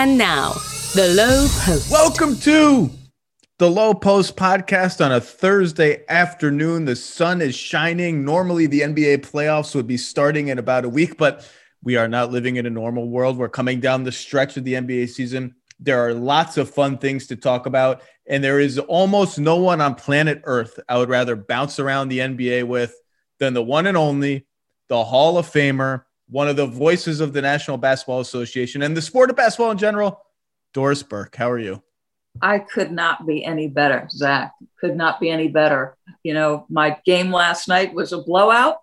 And 0.00 0.16
now, 0.16 0.52
the 0.94 1.12
Low 1.16 1.48
Post. 1.64 1.90
Welcome 1.90 2.36
to 2.42 2.88
the 3.58 3.68
Low 3.68 3.92
Post 3.92 4.36
podcast 4.36 5.04
on 5.04 5.10
a 5.10 5.20
Thursday 5.20 6.04
afternoon. 6.08 6.84
The 6.84 6.94
sun 6.94 7.42
is 7.42 7.56
shining. 7.56 8.24
Normally, 8.24 8.68
the 8.68 8.82
NBA 8.82 9.28
playoffs 9.28 9.74
would 9.74 9.88
be 9.88 9.96
starting 9.96 10.46
in 10.48 10.58
about 10.60 10.84
a 10.84 10.88
week, 10.88 11.18
but 11.18 11.44
we 11.82 11.96
are 11.96 12.06
not 12.06 12.30
living 12.30 12.54
in 12.54 12.66
a 12.66 12.70
normal 12.70 13.08
world. 13.08 13.38
We're 13.38 13.48
coming 13.48 13.80
down 13.80 14.04
the 14.04 14.12
stretch 14.12 14.56
of 14.56 14.62
the 14.62 14.74
NBA 14.74 15.08
season. 15.08 15.56
There 15.80 15.98
are 15.98 16.14
lots 16.14 16.58
of 16.58 16.70
fun 16.70 16.98
things 16.98 17.26
to 17.26 17.34
talk 17.34 17.66
about, 17.66 18.00
and 18.28 18.44
there 18.44 18.60
is 18.60 18.78
almost 18.78 19.40
no 19.40 19.56
one 19.56 19.80
on 19.80 19.96
planet 19.96 20.42
Earth 20.44 20.78
I 20.88 20.98
would 20.98 21.08
rather 21.08 21.34
bounce 21.34 21.80
around 21.80 22.06
the 22.06 22.20
NBA 22.20 22.68
with 22.68 22.94
than 23.40 23.52
the 23.52 23.64
one 23.64 23.88
and 23.88 23.96
only, 23.96 24.46
the 24.86 25.02
Hall 25.02 25.38
of 25.38 25.50
Famer, 25.50 26.04
one 26.28 26.48
of 26.48 26.56
the 26.56 26.66
voices 26.66 27.20
of 27.20 27.32
the 27.32 27.42
National 27.42 27.76
Basketball 27.76 28.20
Association 28.20 28.82
and 28.82 28.96
the 28.96 29.02
sport 29.02 29.30
of 29.30 29.36
basketball 29.36 29.70
in 29.70 29.78
general, 29.78 30.20
Doris 30.74 31.02
Burke. 31.02 31.36
How 31.36 31.50
are 31.50 31.58
you? 31.58 31.82
I 32.40 32.58
could 32.58 32.92
not 32.92 33.26
be 33.26 33.44
any 33.44 33.68
better, 33.68 34.06
Zach. 34.10 34.52
Could 34.80 34.96
not 34.96 35.18
be 35.20 35.30
any 35.30 35.48
better. 35.48 35.96
You 36.22 36.34
know, 36.34 36.66
my 36.68 36.98
game 37.04 37.32
last 37.32 37.68
night 37.68 37.94
was 37.94 38.12
a 38.12 38.22
blowout, 38.22 38.78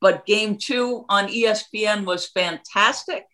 but 0.00 0.26
game 0.26 0.56
two 0.56 1.04
on 1.08 1.28
ESPN 1.28 2.04
was 2.04 2.26
fantastic. 2.26 3.26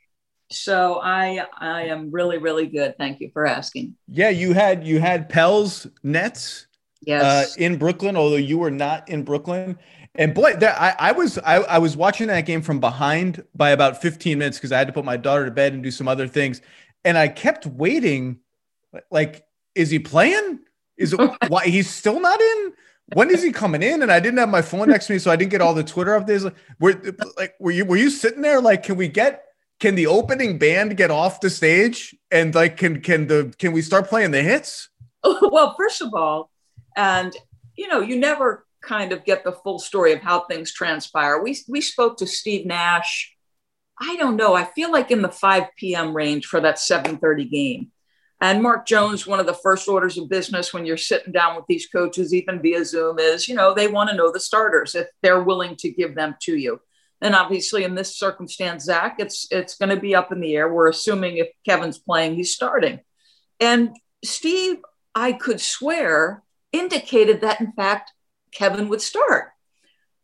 So 0.51 1.01
I 1.03 1.47
I 1.57 1.85
am 1.85 2.11
really 2.11 2.37
really 2.37 2.67
good. 2.67 2.97
Thank 2.99 3.21
you 3.21 3.31
for 3.33 3.47
asking. 3.47 3.97
Yeah, 4.09 4.29
you 4.29 4.53
had 4.53 4.87
you 4.87 5.01
had 5.01 5.31
Pels 5.31 5.87
Nets 6.03 6.67
yes. 7.01 7.57
Uh, 7.57 7.63
in 7.63 7.79
Brooklyn, 7.79 8.17
although 8.17 8.37
you 8.37 8.59
were 8.59 8.71
not 8.71 9.09
in 9.09 9.23
Brooklyn. 9.23 9.79
And 10.15 10.35
boy, 10.35 10.55
there, 10.55 10.77
I, 10.79 10.95
I 10.99 11.13
was 11.13 11.39
I, 11.39 11.57
I 11.57 11.79
was 11.79 11.97
watching 11.97 12.27
that 12.27 12.43
game 12.43 12.61
from 12.61 12.81
behind 12.81 13.45
by 13.55 13.71
about 13.71 14.03
15 14.03 14.39
minutes 14.39 14.59
because 14.59 14.73
I 14.73 14.79
had 14.79 14.87
to 14.87 14.93
put 14.93 15.05
my 15.05 15.17
daughter 15.17 15.47
to 15.47 15.51
bed 15.51 15.73
and 15.73 15.83
do 15.83 15.91
some 15.91 16.07
other 16.07 16.29
things, 16.29 16.61
and 17.05 17.17
I 17.17 17.29
kept 17.29 17.67
waiting. 17.67 18.41
Like, 19.11 19.47
is 19.75 19.89
he 19.89 19.99
playing? 19.99 20.61
Is 20.99 21.15
it 21.15 21.21
why 21.49 21.65
he's 21.65 21.89
still 21.89 22.21
not 22.21 22.41
in? 22.41 22.73
When 23.15 23.31
is 23.31 23.43
he 23.43 23.53
coming 23.53 23.83
in? 23.83 24.03
And 24.03 24.13
I 24.13 24.21
didn't 24.21 24.39
have 24.39 24.49
my 24.49 24.63
phone 24.63 24.89
next 24.89 25.07
to 25.07 25.15
me, 25.15 25.19
so 25.19 25.31
I 25.31 25.37
didn't 25.37 25.51
get 25.51 25.63
all 25.63 25.75
the 25.75 25.85
Twitter 25.85 26.19
updates. 26.19 26.45
Like, 26.45 26.57
were 26.79 27.01
like 27.39 27.55
were 27.59 27.71
you 27.71 27.87
were 27.87 27.97
you 27.97 28.11
sitting 28.11 28.43
there 28.43 28.61
like, 28.61 28.83
can 28.83 28.97
we 28.97 29.09
get 29.09 29.45
can 29.81 29.95
the 29.95 30.07
opening 30.07 30.59
band 30.59 30.97
get 30.97 31.11
off 31.11 31.41
the 31.41 31.51
stage 31.51 32.15
and 32.31 32.55
like 32.55 32.77
can 32.77 33.01
can 33.01 33.27
the 33.27 33.53
can 33.59 33.73
we 33.73 33.83
start 33.83 34.09
playing 34.09 34.31
the 34.31 34.43
hits? 34.43 34.89
Well, 35.25 35.75
first 35.79 36.03
of 36.03 36.13
all, 36.15 36.51
and 36.97 37.35
you 37.77 37.89
know, 37.89 38.01
you 38.01 38.19
never 38.19 38.67
kind 38.83 39.13
of 39.13 39.25
get 39.25 39.45
the 39.45 39.53
full 39.53 39.79
story 39.79 40.13
of 40.13 40.21
how 40.21 40.41
things 40.41 40.73
transpire. 40.73 41.43
We 41.43 41.57
we 41.69 41.81
spoke 41.81 42.19
to 42.19 42.27
Steve 42.27 42.67
Nash. 42.67 43.35
I 44.01 44.17
don't 44.17 44.37
know. 44.37 44.55
I 44.55 44.65
feel 44.65 44.91
like 44.91 45.11
in 45.11 45.23
the 45.23 45.29
5 45.29 45.65
p.m. 45.77 46.15
range 46.15 46.47
for 46.47 46.61
that 46.61 46.77
7:30 46.77 47.51
game. 47.51 47.93
And 48.41 48.61
Mark 48.61 48.87
Jones, 48.87 49.25
one 49.25 49.39
of 49.39 49.47
the 49.47 49.55
first 49.55 49.89
orders 49.89 50.19
of 50.19 50.29
business 50.29 50.75
when 50.75 50.85
you're 50.85 50.97
sitting 50.97 51.33
down 51.33 51.55
with 51.55 51.65
these 51.69 51.87
coaches, 51.87 52.35
even 52.35 52.61
via 52.61 52.85
Zoom, 52.85 53.21
is 53.21 53.47
you 53.49 53.55
know 53.55 53.73
they 53.73 53.89
want 53.89 54.11
to 54.11 54.17
know 54.17 54.33
the 54.33 54.41
starters 54.41 54.95
if 54.95 55.07
they're 55.23 55.43
willing 55.43 55.77
to 55.77 55.91
give 55.91 56.15
them 56.15 56.35
to 56.43 56.57
you. 56.57 56.81
And 57.21 57.37
obviously, 57.37 57.85
in 57.85 57.95
this 57.95 58.19
circumstance, 58.19 58.85
Zach, 58.85 59.17
it's 59.21 59.47
it's 59.53 59.77
going 59.77 59.91
to 59.91 60.01
be 60.01 60.17
up 60.17 60.33
in 60.33 60.41
the 60.41 60.57
air. 60.57 60.73
We're 60.73 60.89
assuming 60.89 61.37
if 61.37 61.49
Kevin's 61.65 61.99
playing, 61.99 62.35
he's 62.35 62.53
starting. 62.53 62.99
And 63.61 63.97
Steve, 64.25 64.79
I 65.15 65.33
could 65.33 65.61
swear, 65.61 66.43
indicated 66.73 67.43
that 67.43 67.61
in 67.61 67.73
fact 67.73 68.13
Kevin 68.53 68.89
would 68.89 69.01
start. 69.01 69.53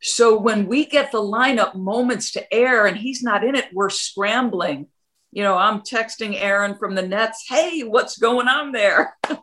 So 0.00 0.38
when 0.38 0.66
we 0.66 0.86
get 0.86 1.10
the 1.10 1.18
lineup 1.18 1.74
moments 1.74 2.32
to 2.32 2.54
air 2.54 2.86
and 2.86 2.96
he's 2.96 3.22
not 3.22 3.44
in 3.44 3.54
it, 3.54 3.66
we're 3.72 3.90
scrambling. 3.90 4.86
You 5.32 5.42
know, 5.42 5.56
I'm 5.56 5.80
texting 5.80 6.40
Aaron 6.40 6.76
from 6.78 6.94
the 6.94 7.02
Nets, 7.02 7.44
hey, 7.48 7.82
what's 7.82 8.16
going 8.16 8.48
on 8.48 8.72
there? 8.72 9.16
and 9.28 9.36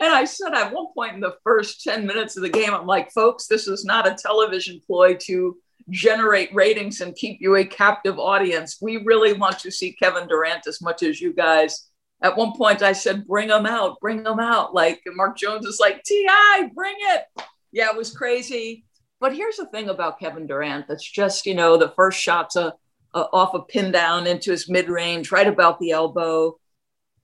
I 0.00 0.24
said 0.24 0.54
at 0.54 0.72
one 0.72 0.86
point 0.94 1.14
in 1.14 1.20
the 1.20 1.36
first 1.42 1.82
10 1.82 2.06
minutes 2.06 2.36
of 2.36 2.42
the 2.42 2.50
game, 2.50 2.72
I'm 2.72 2.86
like, 2.86 3.10
folks, 3.12 3.46
this 3.46 3.66
is 3.66 3.84
not 3.84 4.06
a 4.06 4.14
television 4.14 4.80
ploy 4.86 5.16
to 5.22 5.56
generate 5.90 6.54
ratings 6.54 7.00
and 7.00 7.16
keep 7.16 7.40
you 7.40 7.56
a 7.56 7.64
captive 7.64 8.18
audience. 8.18 8.76
We 8.80 8.98
really 8.98 9.32
want 9.32 9.58
to 9.60 9.70
see 9.70 9.96
Kevin 10.00 10.28
Durant 10.28 10.66
as 10.66 10.80
much 10.82 11.02
as 11.02 11.20
you 11.20 11.32
guys. 11.32 11.88
At 12.20 12.36
one 12.36 12.52
point, 12.52 12.82
I 12.82 12.92
said, 12.92 13.26
bring 13.26 13.48
him 13.48 13.64
out, 13.64 13.98
bring 14.00 14.18
him 14.18 14.38
out. 14.38 14.74
Like 14.74 15.00
Mark 15.06 15.36
Jones 15.36 15.66
is 15.66 15.80
like, 15.80 16.02
T.I., 16.04 16.70
bring 16.74 16.96
it 16.98 17.42
yeah, 17.72 17.88
it 17.90 17.96
was 17.96 18.16
crazy. 18.16 18.84
But 19.20 19.34
here's 19.34 19.56
the 19.56 19.66
thing 19.66 19.88
about 19.88 20.20
Kevin 20.20 20.46
Durant 20.46 20.86
that's 20.86 21.08
just, 21.08 21.46
you 21.46 21.54
know, 21.54 21.76
the 21.76 21.92
first 21.96 22.20
shot's 22.20 22.56
a, 22.56 22.74
a 23.14 23.20
off 23.32 23.54
a 23.54 23.60
pin 23.60 23.90
down 23.90 24.26
into 24.26 24.50
his 24.50 24.68
mid 24.68 24.88
range, 24.88 25.32
right 25.32 25.46
about 25.46 25.80
the 25.80 25.90
elbow. 25.90 26.58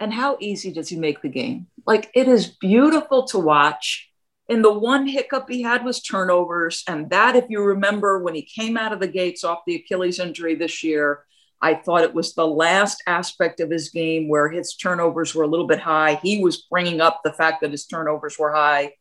And 0.00 0.12
how 0.12 0.36
easy 0.40 0.72
does 0.72 0.88
he 0.88 0.96
make 0.96 1.22
the 1.22 1.28
game? 1.28 1.68
Like 1.86 2.10
it 2.14 2.26
is 2.26 2.48
beautiful 2.48 3.24
to 3.28 3.38
watch. 3.38 4.10
And 4.48 4.62
the 4.62 4.72
one 4.72 5.06
hiccup 5.06 5.48
he 5.48 5.62
had 5.62 5.84
was 5.84 6.02
turnovers. 6.02 6.82
And 6.86 7.08
that, 7.10 7.36
if 7.36 7.44
you 7.48 7.62
remember, 7.62 8.22
when 8.22 8.34
he 8.34 8.42
came 8.42 8.76
out 8.76 8.92
of 8.92 9.00
the 9.00 9.08
gates 9.08 9.44
off 9.44 9.60
the 9.66 9.76
Achilles 9.76 10.18
injury 10.18 10.54
this 10.54 10.82
year, 10.82 11.24
I 11.62 11.74
thought 11.74 12.02
it 12.02 12.12
was 12.12 12.34
the 12.34 12.46
last 12.46 13.02
aspect 13.06 13.60
of 13.60 13.70
his 13.70 13.88
game 13.88 14.28
where 14.28 14.50
his 14.50 14.74
turnovers 14.74 15.34
were 15.34 15.44
a 15.44 15.48
little 15.48 15.66
bit 15.66 15.80
high. 15.80 16.20
He 16.22 16.42
was 16.42 16.66
bringing 16.70 17.00
up 17.00 17.20
the 17.24 17.32
fact 17.32 17.62
that 17.62 17.70
his 17.70 17.86
turnovers 17.86 18.38
were 18.38 18.52
high. 18.52 18.92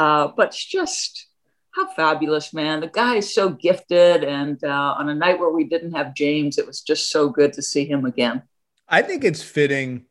Uh, 0.00 0.32
but 0.34 0.52
just 0.52 1.26
how 1.72 1.86
fabulous, 1.92 2.54
man. 2.54 2.80
The 2.80 2.86
guy 2.88 3.16
is 3.16 3.34
so 3.34 3.50
gifted. 3.50 4.24
And 4.24 4.58
uh, 4.64 4.94
on 4.98 5.10
a 5.10 5.14
night 5.14 5.38
where 5.38 5.50
we 5.50 5.64
didn't 5.64 5.92
have 5.92 6.14
James, 6.14 6.56
it 6.56 6.66
was 6.66 6.80
just 6.80 7.10
so 7.10 7.28
good 7.28 7.52
to 7.52 7.62
see 7.62 7.84
him 7.84 8.06
again. 8.06 8.42
I 8.88 9.02
think 9.02 9.24
it's 9.24 9.42
fitting. 9.42 10.06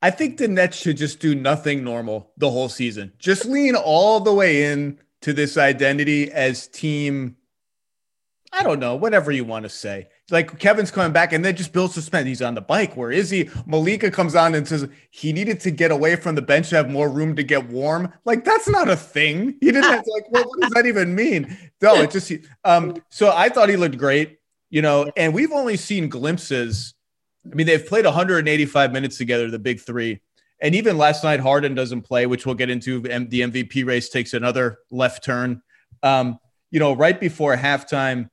I 0.00 0.10
think 0.10 0.36
the 0.36 0.46
Nets 0.46 0.76
should 0.76 0.96
just 0.96 1.18
do 1.18 1.34
nothing 1.34 1.82
normal 1.82 2.30
the 2.36 2.52
whole 2.52 2.68
season. 2.68 3.12
Just 3.18 3.46
lean 3.46 3.74
all 3.74 4.20
the 4.20 4.32
way 4.32 4.70
in 4.70 5.00
to 5.22 5.32
this 5.32 5.58
identity 5.58 6.30
as 6.30 6.68
team. 6.68 7.34
I 8.52 8.62
don't 8.62 8.78
know, 8.78 8.94
whatever 8.94 9.32
you 9.32 9.44
want 9.44 9.64
to 9.64 9.68
say 9.68 10.06
like 10.30 10.58
Kevin's 10.58 10.90
coming 10.90 11.12
back 11.12 11.32
and 11.32 11.44
then 11.44 11.56
just 11.56 11.72
builds 11.72 11.94
suspense. 11.94 12.26
He's 12.26 12.42
on 12.42 12.54
the 12.54 12.60
bike. 12.60 12.96
Where 12.96 13.10
is 13.10 13.30
he? 13.30 13.48
Malika 13.66 14.10
comes 14.10 14.34
on 14.34 14.54
and 14.54 14.66
says 14.66 14.88
he 15.10 15.32
needed 15.32 15.60
to 15.60 15.70
get 15.70 15.90
away 15.90 16.16
from 16.16 16.34
the 16.34 16.42
bench 16.42 16.70
to 16.70 16.76
have 16.76 16.90
more 16.90 17.08
room 17.08 17.36
to 17.36 17.42
get 17.42 17.68
warm. 17.68 18.12
Like 18.24 18.44
that's 18.44 18.68
not 18.68 18.88
a 18.88 18.96
thing. 18.96 19.56
He 19.60 19.66
didn't 19.72 19.84
have 19.84 20.04
to, 20.04 20.10
like, 20.12 20.30
what, 20.30 20.46
what 20.48 20.60
does 20.60 20.70
that 20.70 20.86
even 20.86 21.14
mean? 21.14 21.56
No, 21.82 21.96
it 21.96 22.10
just 22.10 22.32
um, 22.64 22.96
so 23.08 23.32
I 23.34 23.48
thought 23.48 23.68
he 23.68 23.76
looked 23.76 23.98
great, 23.98 24.38
you 24.68 24.82
know, 24.82 25.10
and 25.16 25.34
we've 25.34 25.52
only 25.52 25.76
seen 25.76 26.08
glimpses. 26.08 26.94
I 27.50 27.54
mean, 27.54 27.66
they've 27.66 27.84
played 27.84 28.04
185 28.04 28.92
minutes 28.92 29.16
together, 29.16 29.50
the 29.50 29.58
big 29.58 29.80
three. 29.80 30.20
And 30.62 30.74
even 30.74 30.98
last 30.98 31.24
night, 31.24 31.40
Harden 31.40 31.74
doesn't 31.74 32.02
play, 32.02 32.26
which 32.26 32.44
we'll 32.44 32.54
get 32.54 32.68
into. 32.68 33.00
The 33.00 33.08
MVP 33.08 33.86
race 33.86 34.10
takes 34.10 34.34
another 34.34 34.78
left 34.90 35.24
turn. 35.24 35.62
Um, 36.02 36.38
you 36.70 36.78
know, 36.78 36.92
right 36.92 37.18
before 37.18 37.56
halftime, 37.56 38.28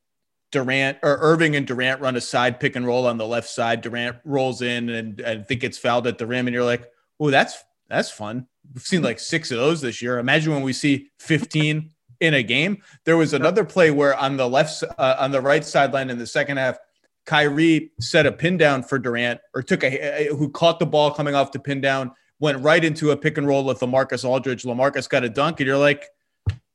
Durant 0.52 0.98
or 1.04 1.18
Irving 1.20 1.56
and 1.56 1.68
Durant 1.68 2.02
run 2.02 2.16
a 2.16 2.22
side 2.22 2.60
pick 2.60 2.76
and 2.76 2.86
roll 2.86 3.06
on 3.06 3.18
the 3.18 3.28
left 3.28 3.50
side. 3.50 3.82
Durant 3.82 4.18
rolls 4.24 4.62
in 4.62 4.90
and 4.90 5.22
I 5.26 5.38
think 5.38 5.62
gets 5.62 5.78
fouled 5.78 6.08
at 6.08 6.18
the 6.18 6.26
rim, 6.26 6.48
and 6.48 6.54
you're 6.54 6.64
like, 6.64 6.90
"Oh, 7.20 7.30
that's 7.30 7.64
that's 7.90 8.10
fun." 8.10 8.48
We've 8.74 8.84
seen 8.84 9.02
like 9.02 9.20
six 9.20 9.52
of 9.52 9.58
those 9.58 9.82
this 9.82 10.02
year. 10.02 10.20
Imagine 10.20 10.54
when 10.54 10.62
we 10.62 10.74
see 10.74 11.10
15 11.20 11.90
in 12.20 12.34
a 12.34 12.44
game. 12.44 12.82
There 13.06 13.18
was 13.18 13.34
another 13.34 13.64
play 13.64 13.92
where 13.92 14.16
on 14.16 14.38
the 14.38 14.48
left, 14.48 14.84
uh, 14.98 15.16
on 15.20 15.32
the 15.32 15.42
right 15.42 15.64
sideline 15.64 16.10
in 16.10 16.18
the 16.18 16.28
second 16.28 16.58
half, 16.58 16.78
Kyrie 17.26 17.92
set 18.00 18.26
a 18.26 18.32
pin 18.32 18.58
down 18.58 18.84
for 18.84 18.98
Durant, 18.98 19.40
or 19.54 19.62
took 19.62 19.84
a 19.84 20.30
who 20.32 20.50
caught 20.50 20.80
the 20.80 20.86
ball 20.86 21.12
coming 21.12 21.36
off 21.36 21.52
the 21.52 21.60
pin 21.60 21.82
down, 21.82 22.12
went 22.40 22.60
right 22.62 22.84
into 22.84 23.12
a 23.12 23.18
pick 23.18 23.38
and 23.38 23.48
roll 23.48 23.66
with 23.66 23.80
Lamarcus 23.80 24.24
Aldridge. 24.24 24.64
Lamarcus 24.64 25.10
got 25.10 25.24
a 25.24 25.30
dunk, 25.30 25.60
and 25.60 25.68
you're 25.68 25.78
like, 25.78 26.06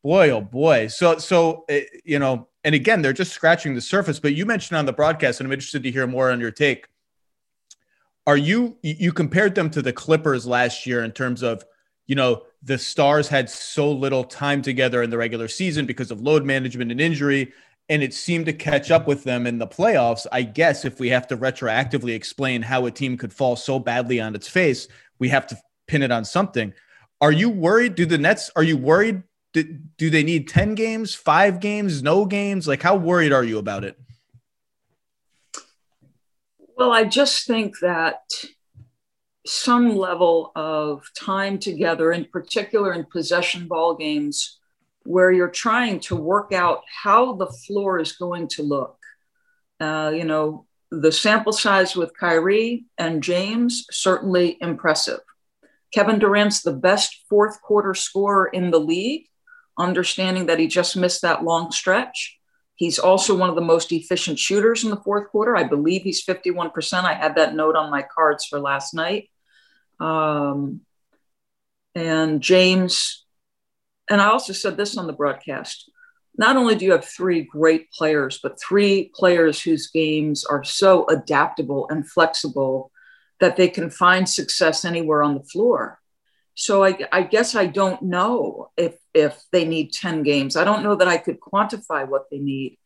boy, 0.03 0.31
oh 0.31 0.41
boy. 0.41 0.89
So, 0.89 1.19
so 1.19 1.65
eh, 1.69 1.85
you 2.05 2.19
know, 2.19 2.49
and 2.65 2.75
again, 2.75 3.03
they're 3.03 3.13
just 3.13 3.33
scratching 3.33 3.75
the 3.75 3.81
surface. 3.81 4.21
But 4.21 4.35
you 4.35 4.47
mentioned 4.47 4.79
on 4.79 4.87
the 4.87 4.93
broadcast, 4.93 5.41
and 5.41 5.47
I'm 5.47 5.53
interested 5.53 5.83
to 5.83 5.91
hear 5.91 6.07
more 6.07 6.31
on 6.31 6.41
your 6.41 6.51
take. 6.51 6.89
Are 8.27 8.37
you 8.37 8.77
you 8.83 9.13
compared 9.13 9.55
them 9.55 9.69
to 9.71 9.83
the 9.83 9.93
Clippers 9.93 10.47
last 10.47 10.87
year 10.87 11.03
in 11.03 11.11
terms 11.11 11.43
of, 11.43 11.65
you 12.07 12.15
know, 12.15 12.45
the 12.63 12.79
stars 12.79 13.27
had 13.27 13.51
so 13.51 13.91
little 13.91 14.23
time 14.23 14.63
together 14.63 15.03
in 15.03 15.11
the 15.11 15.19
regular 15.19 15.49
season 15.49 15.87
because 15.87 16.13
of 16.13 16.21
load 16.21 16.45
management 16.45 16.93
and 16.93 17.01
injury, 17.01 17.53
and 17.89 18.01
it 18.01 18.15
seemed 18.15 18.47
to 18.47 18.53
catch 18.53 18.93
up 18.93 19.09
with 19.09 19.25
them 19.25 19.45
in 19.45 19.59
the 19.59 19.67
playoffs. 19.67 20.27
I 20.31 20.43
guess 20.43 20.85
if 20.85 21.01
we 21.01 21.09
have 21.09 21.27
to 21.29 21.37
retroactively 21.37 22.15
explain 22.15 22.63
how 22.63 22.87
a 22.87 22.93
team 22.93 23.17
could 23.17 23.33
fall 23.33 23.57
so 23.57 23.81
badly 23.81 24.21
on 24.21 24.37
its 24.37 24.49
face, 24.49 24.87
we 25.19 25.29
have 25.31 25.49
to 25.49 25.59
pin 25.89 26.03
it 26.03 26.13
on 26.13 26.25
something. 26.25 26.73
Are 27.21 27.33
you 27.33 27.51
worried? 27.51 27.97
Do 27.97 28.07
the 28.07 28.19
Nets? 28.19 28.53
Are 28.55 28.63
you 28.63 28.77
worried 28.77 29.25
do, 29.53 29.65
do 29.97 30.11
they 30.11 30.23
need 30.23 30.49
10 30.49 30.75
games, 30.75 31.15
five 31.15 31.61
games, 31.61 32.03
no 32.03 32.25
games? 32.25 32.67
Like, 32.67 32.83
how 32.83 32.97
worried 32.97 33.33
are 33.33 33.45
you 33.45 33.59
about 33.59 33.85
it? 33.85 33.99
Well, 36.77 36.93
I 36.93 37.05
just 37.05 37.47
think 37.47 37.79
that 37.81 38.21
some 39.47 39.97
level 39.97 40.53
of 40.55 41.03
time 41.19 41.59
together, 41.59 42.13
in 42.13 42.25
particular 42.27 42.93
in 42.93 43.05
possession 43.05 43.69
ball 43.69 43.95
games, 43.95 44.59
where 45.05 45.33
you're 45.33 45.49
trying 45.49 46.01
to 46.01 46.17
work 46.17 46.53
out 46.53 46.83
how 47.03 47.35
the 47.35 47.47
floor 47.47 47.99
is 47.99 48.13
going 48.13 48.49
to 48.49 48.63
look. 48.63 48.97
Uh, 49.81 50.13
you 50.15 50.25
know, 50.25 50.67
the 50.91 51.11
sample 51.11 51.53
size 51.53 51.97
with 51.97 52.17
Kyrie 52.19 52.85
and 52.99 53.23
James 53.23 53.87
certainly 53.91 54.59
impressive. 54.61 55.21
Kevin 55.93 56.19
Durant's 56.19 56.63
the 56.63 56.73
best 56.73 57.23
fourth 57.29 57.61
quarter 57.63 57.95
scorer 57.95 58.47
in 58.47 58.71
the 58.71 58.81
league, 58.81 59.27
understanding 59.79 60.47
that 60.47 60.59
he 60.59 60.67
just 60.67 60.97
missed 60.97 61.23
that 61.23 61.45
long 61.45 61.71
stretch. 61.73 62.39
He's 62.75 62.99
also 62.99 63.37
one 63.37 63.49
of 63.49 63.55
the 63.55 63.61
most 63.61 63.93
efficient 63.93 64.39
shooters 64.39 64.85
in 64.85 64.91
the 64.91 64.97
fourth 64.97 65.29
quarter. 65.29 65.57
I 65.57 65.65
believe 65.65 66.03
he's 66.03 66.25
51%. 66.25 67.05
I 67.05 67.15
had 67.15 67.37
that 67.37 67.55
note 67.55 67.77
on 67.77 67.91
my 67.91 68.03
cards 68.03 68.45
for 68.47 68.59
last 68.59 68.95
night. 68.95 69.31
Um, 70.01 70.81
and 71.95 72.41
James, 72.41 73.25
and 74.11 74.21
I 74.21 74.27
also 74.27 74.53
said 74.53 74.77
this 74.77 74.97
on 74.97 75.07
the 75.07 75.13
broadcast 75.13 75.91
not 76.37 76.57
only 76.57 76.75
do 76.75 76.85
you 76.85 76.93
have 76.93 77.05
three 77.05 77.43
great 77.43 77.91
players, 77.93 78.39
but 78.43 78.59
three 78.61 79.11
players 79.15 79.61
whose 79.61 79.89
games 79.89 80.45
are 80.45 80.65
so 80.65 81.07
adaptable 81.09 81.87
and 81.91 82.09
flexible 82.09 82.91
that 83.41 83.57
they 83.57 83.69
can 83.69 83.91
find 83.91 84.29
success 84.29 84.85
anywhere 84.85 85.23
on 85.23 85.35
the 85.35 85.45
floor. 85.45 86.01
So 86.55 86.85
I, 86.85 86.99
I, 87.11 87.23
guess 87.23 87.55
I 87.55 87.67
don't 87.67 88.03
know 88.03 88.71
if 88.77 88.97
if 89.15 89.43
they 89.53 89.65
need 89.65 89.93
10 89.93 90.23
games. 90.23 90.57
I 90.57 90.65
don't 90.65 90.83
know 90.83 90.97
that 90.97 91.09
I 91.09 91.17
could 91.17 91.41
quantify 91.41 92.07
what 92.07 92.31
they 92.31 92.39
need. 92.39 92.79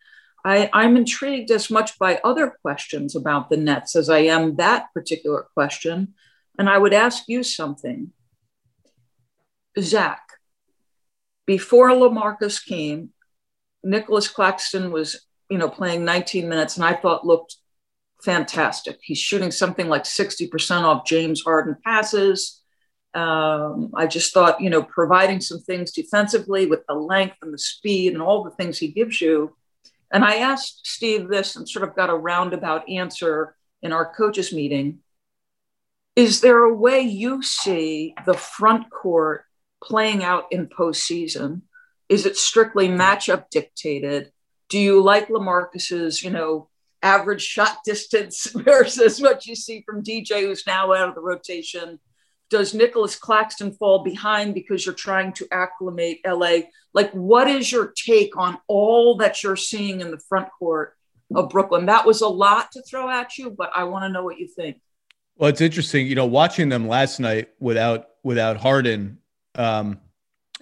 I, 0.45 0.71
I'm 0.73 0.97
intrigued 0.97 1.51
as 1.51 1.71
much 1.71 1.99
by 1.99 2.21
other 2.23 2.55
questions 2.63 3.17
about 3.17 3.51
the 3.51 3.57
Nets 3.57 3.97
as 3.97 4.09
I 4.09 4.19
am 4.19 4.57
that 4.57 4.87
particular 4.95 5.49
question. 5.55 6.15
And 6.59 6.71
I 6.71 6.79
would 6.79 6.95
ask 6.95 7.25
you 7.27 7.43
something. 7.43 8.13
Zach, 9.79 10.23
before 11.47 11.91
Lamarcus 11.91 12.65
came, 12.65 13.11
Nicholas 13.83 14.29
Claxton 14.29 14.91
was, 14.91 15.27
you 15.51 15.59
know, 15.59 15.69
playing 15.69 16.05
19 16.05 16.49
minutes 16.49 16.77
and 16.77 16.85
I 16.85 16.95
thought 16.95 17.27
looked 17.27 17.57
fantastic. 18.23 18.99
He's 19.03 19.19
shooting 19.19 19.51
something 19.51 19.89
like 19.89 20.05
60% 20.05 20.83
off 20.83 21.07
James 21.07 21.43
Harden 21.43 21.77
passes. 21.85 22.63
Um, 23.15 23.93
I 23.95 24.07
just 24.07 24.35
thought, 24.35 24.61
you 24.61 24.69
know, 24.69 24.83
providing 24.83 25.41
some 25.41 25.61
things 25.61 25.91
defensively 25.91 26.67
with 26.67 26.81
the 26.87 26.95
length 26.95 27.37
and 27.41 27.53
the 27.53 27.59
speed 27.59 28.13
and 28.13 28.21
all 28.21 28.45
the 28.45 28.51
things 28.51 28.79
he 28.79 28.89
gives 28.89 29.21
you. 29.21 29.57
And 30.13 30.25
I 30.25 30.37
asked 30.37 30.87
Steve 30.87 31.29
this 31.29 31.57
and 31.57 31.69
sort 31.69 31.89
of 31.89 31.97
got 31.97 32.11
a 32.11 32.15
roundabout 32.15 32.89
answer 32.89 33.57
in 33.83 33.93
our 33.93 34.13
coaches 34.15 34.53
meeting. 34.53 35.01
Is 36.15 36.41
there 36.41 36.65
a 36.65 36.75
way 36.75 37.01
you 37.01 37.43
see 37.43 38.15
the 38.25 38.35
front 38.35 38.91
court 38.91 39.45
playing 39.83 40.25
out 40.25 40.45
in 40.51 40.69
postseason? 40.69 41.63
Is 42.09 42.27
it 42.27 42.37
strictly 42.37 42.89
matchup 42.89 43.51
dictated? 43.51 44.33
Do 44.69 44.79
you 44.79 45.03
like 45.03 45.29
Lamarcus's, 45.29 46.23
you 46.23 46.31
know, 46.31 46.69
average 47.03 47.43
shot 47.43 47.79
distance 47.85 48.47
versus 48.55 49.21
what 49.21 49.47
you 49.47 49.55
see 49.55 49.83
from 49.85 50.03
DJ, 50.03 50.43
who's 50.43 50.67
now 50.67 50.93
out 50.93 51.09
of 51.09 51.15
the 51.15 51.21
rotation? 51.21 51.99
Does 52.49 52.75
Nicholas 52.75 53.17
Claxton 53.17 53.73
fall 53.73 54.05
behind 54.05 54.55
because 54.55 54.87
you're 54.87 54.95
trying 54.95 55.33
to 55.35 55.47
acclimate 55.51 56.21
LA? 56.27 56.59
Like, 56.95 57.11
what 57.13 57.49
is 57.49 57.71
your 57.71 57.93
take 57.97 58.37
on 58.37 58.59
all 58.69 59.17
that 59.17 59.43
you're 59.43 59.57
seeing 59.57 60.01
in 60.01 60.11
the 60.11 60.21
front 60.29 60.49
court 60.59 60.95
of 61.35 61.51
Brooklyn? 61.51 61.87
That 61.87 62.07
was 62.07 62.21
a 62.21 62.29
lot 62.29 62.71
to 62.73 62.83
throw 62.83 63.11
at 63.11 63.37
you, 63.37 63.51
but 63.51 63.71
I 63.75 63.85
want 63.85 64.05
to 64.05 64.09
know 64.09 64.23
what 64.23 64.39
you 64.39 64.49
think. 64.49 64.81
Well, 65.37 65.51
it's 65.51 65.61
interesting, 65.61 66.07
you 66.07 66.15
know, 66.15 66.27
watching 66.27 66.69
them 66.69 66.89
last 66.89 67.21
night 67.21 67.49
without 67.61 68.07
without 68.23 68.57
Harden. 68.57 69.19
Um, 69.55 70.01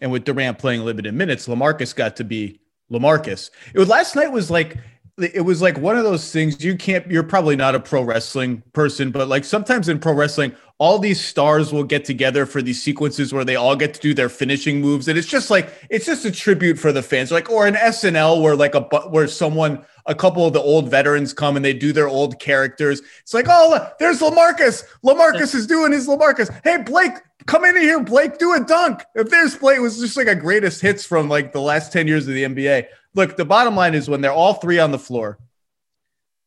and 0.00 0.10
with 0.10 0.24
Durant 0.24 0.58
playing 0.58 0.84
limited 0.84 1.14
minutes, 1.14 1.46
Lamarcus 1.46 1.94
got 1.94 2.16
to 2.16 2.24
be 2.24 2.60
Lamarcus. 2.90 3.50
It 3.72 3.78
was 3.78 3.88
last 3.88 4.16
night 4.16 4.30
was 4.32 4.50
like 4.50 4.76
it 5.18 5.44
was 5.44 5.62
like 5.62 5.78
one 5.78 5.96
of 5.96 6.02
those 6.02 6.32
things 6.32 6.62
you 6.64 6.76
can't 6.76 7.08
you're 7.08 7.22
probably 7.22 7.54
not 7.54 7.74
a 7.74 7.80
pro 7.80 8.02
wrestling 8.02 8.62
person 8.72 9.12
but 9.12 9.28
like 9.28 9.44
sometimes 9.44 9.88
in 9.88 9.98
pro 9.98 10.12
wrestling 10.12 10.54
all 10.78 10.98
these 10.98 11.20
stars 11.20 11.72
will 11.72 11.84
get 11.84 12.04
together 12.04 12.44
for 12.44 12.60
these 12.60 12.82
sequences 12.82 13.32
where 13.32 13.44
they 13.44 13.54
all 13.54 13.76
get 13.76 13.94
to 13.94 14.00
do 14.00 14.12
their 14.12 14.28
finishing 14.28 14.80
moves 14.80 15.06
and 15.06 15.16
it's 15.16 15.28
just 15.28 15.50
like 15.50 15.72
it's 15.88 16.04
just 16.04 16.24
a 16.24 16.32
tribute 16.32 16.76
for 16.76 16.90
the 16.90 17.02
fans 17.02 17.30
like 17.30 17.48
or 17.48 17.66
an 17.66 17.74
SNL 17.74 18.42
where 18.42 18.56
like 18.56 18.74
a 18.74 18.80
where 19.08 19.28
someone 19.28 19.84
a 20.06 20.14
couple 20.14 20.46
of 20.46 20.52
the 20.52 20.60
old 20.60 20.90
veterans 20.90 21.32
come 21.32 21.54
and 21.54 21.64
they 21.64 21.72
do 21.72 21.90
their 21.92 22.08
old 22.08 22.38
characters. 22.40 23.00
It's 23.20 23.32
like 23.32 23.46
oh 23.48 23.88
there's 24.00 24.20
Lamarcus. 24.20 24.84
Lamarcus 25.04 25.54
is 25.54 25.66
doing 25.66 25.92
his 25.92 26.08
Lamarcus. 26.08 26.50
Hey 26.64 26.82
Blake 26.82 27.14
come 27.46 27.64
in 27.64 27.76
here 27.76 28.02
Blake 28.02 28.38
do 28.38 28.52
a 28.54 28.60
dunk. 28.60 29.04
If 29.14 29.30
there's 29.30 29.56
Blake 29.56 29.78
it 29.78 29.80
was 29.80 30.00
just 30.00 30.16
like 30.16 30.26
a 30.26 30.34
greatest 30.34 30.80
hits 30.80 31.06
from 31.06 31.28
like 31.28 31.52
the 31.52 31.60
last 31.60 31.92
10 31.92 32.08
years 32.08 32.26
of 32.26 32.34
the 32.34 32.42
NBA 32.42 32.88
look, 33.14 33.36
the 33.36 33.44
bottom 33.44 33.76
line 33.76 33.94
is 33.94 34.08
when 34.08 34.20
they're 34.20 34.32
all 34.32 34.54
three 34.54 34.78
on 34.78 34.90
the 34.90 34.98
floor, 34.98 35.38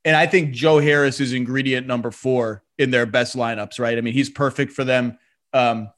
and 0.05 0.15
I 0.15 0.25
think 0.25 0.51
Joe 0.53 0.79
Harris 0.79 1.19
is 1.19 1.33
ingredient 1.33 1.87
number 1.87 2.11
four 2.11 2.63
in 2.77 2.91
their 2.91 3.05
best 3.05 3.35
lineups, 3.35 3.79
right? 3.79 3.97
I 3.97 4.01
mean, 4.01 4.13
he's 4.13 4.29
perfect 4.29 4.71
for 4.71 4.83
them. 4.83 5.17
Um, 5.53 5.89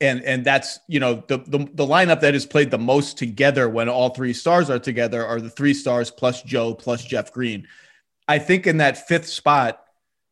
and 0.00 0.22
and 0.22 0.44
that's 0.44 0.78
you 0.88 0.98
know 1.00 1.22
the, 1.28 1.38
the 1.38 1.58
the 1.58 1.86
lineup 1.86 2.20
that 2.20 2.34
is 2.34 2.46
played 2.46 2.70
the 2.70 2.78
most 2.78 3.18
together 3.18 3.68
when 3.68 3.88
all 3.88 4.10
three 4.10 4.32
stars 4.32 4.70
are 4.70 4.78
together 4.78 5.26
are 5.26 5.40
the 5.40 5.50
three 5.50 5.74
stars 5.74 6.10
plus 6.10 6.42
Joe 6.42 6.74
plus 6.74 7.04
Jeff 7.04 7.32
Green. 7.32 7.66
I 8.26 8.38
think 8.38 8.66
in 8.66 8.78
that 8.78 9.08
fifth 9.08 9.26
spot, 9.26 9.82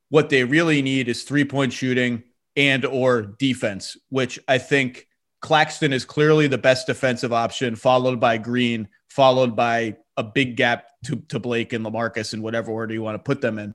what 0.08 0.30
they 0.30 0.44
really 0.44 0.80
need 0.80 1.08
is 1.08 1.24
three 1.24 1.44
point 1.44 1.72
shooting 1.72 2.22
and 2.56 2.84
or 2.84 3.22
defense, 3.22 3.96
which 4.08 4.38
I 4.48 4.58
think 4.58 5.07
Claxton 5.40 5.92
is 5.92 6.04
clearly 6.04 6.48
the 6.48 6.58
best 6.58 6.86
defensive 6.86 7.32
option, 7.32 7.76
followed 7.76 8.18
by 8.18 8.38
Green 8.38 8.88
followed 9.08 9.56
by 9.56 9.96
a 10.16 10.22
big 10.22 10.56
gap 10.56 10.86
to, 11.04 11.16
to 11.28 11.38
Blake 11.38 11.72
and 11.72 11.84
Lamarcus 11.84 12.34
in 12.34 12.42
whatever 12.42 12.70
order 12.70 12.94
you 12.94 13.02
want 13.02 13.16
to 13.16 13.18
put 13.18 13.40
them 13.40 13.58
in. 13.58 13.74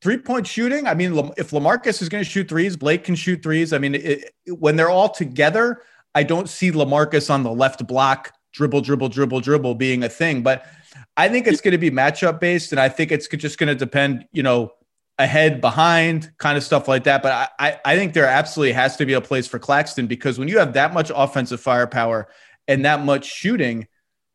Three 0.00 0.18
point 0.18 0.46
shooting. 0.46 0.86
I 0.86 0.94
mean, 0.94 1.32
if 1.36 1.50
Lamarcus 1.50 2.00
is 2.00 2.08
going 2.08 2.22
to 2.22 2.30
shoot 2.30 2.48
threes, 2.48 2.76
Blake 2.76 3.02
can 3.02 3.16
shoot 3.16 3.42
threes. 3.42 3.72
I 3.72 3.78
mean, 3.78 3.96
it, 3.96 4.32
when 4.46 4.76
they're 4.76 4.90
all 4.90 5.08
together, 5.08 5.82
I 6.14 6.22
don't 6.22 6.48
see 6.48 6.70
Lamarcus 6.70 7.28
on 7.28 7.42
the 7.42 7.50
left 7.50 7.84
block, 7.86 8.32
dribble, 8.52 8.82
dribble, 8.82 9.08
dribble, 9.08 9.40
dribble 9.40 9.74
being 9.74 10.04
a 10.04 10.08
thing. 10.08 10.42
But 10.42 10.66
I 11.16 11.28
think 11.28 11.48
it's 11.48 11.60
going 11.60 11.72
to 11.72 11.78
be 11.78 11.90
matchup 11.90 12.38
based. 12.38 12.70
And 12.70 12.80
I 12.80 12.88
think 12.88 13.10
it's 13.10 13.26
just 13.26 13.58
going 13.58 13.68
to 13.68 13.74
depend, 13.74 14.26
you 14.30 14.44
know, 14.44 14.72
ahead, 15.18 15.60
behind, 15.60 16.30
kind 16.38 16.56
of 16.56 16.62
stuff 16.62 16.86
like 16.86 17.04
that. 17.04 17.22
But 17.22 17.52
I, 17.58 17.80
I 17.84 17.96
think 17.96 18.12
there 18.12 18.26
absolutely 18.26 18.72
has 18.72 18.96
to 18.96 19.06
be 19.06 19.14
a 19.14 19.20
place 19.20 19.46
for 19.46 19.58
Claxton 19.58 20.06
because 20.06 20.38
when 20.38 20.48
you 20.48 20.58
have 20.58 20.74
that 20.74 20.94
much 20.94 21.10
offensive 21.14 21.60
firepower 21.60 22.28
and 22.68 22.84
that 22.84 23.04
much 23.04 23.26
shooting, 23.26 23.88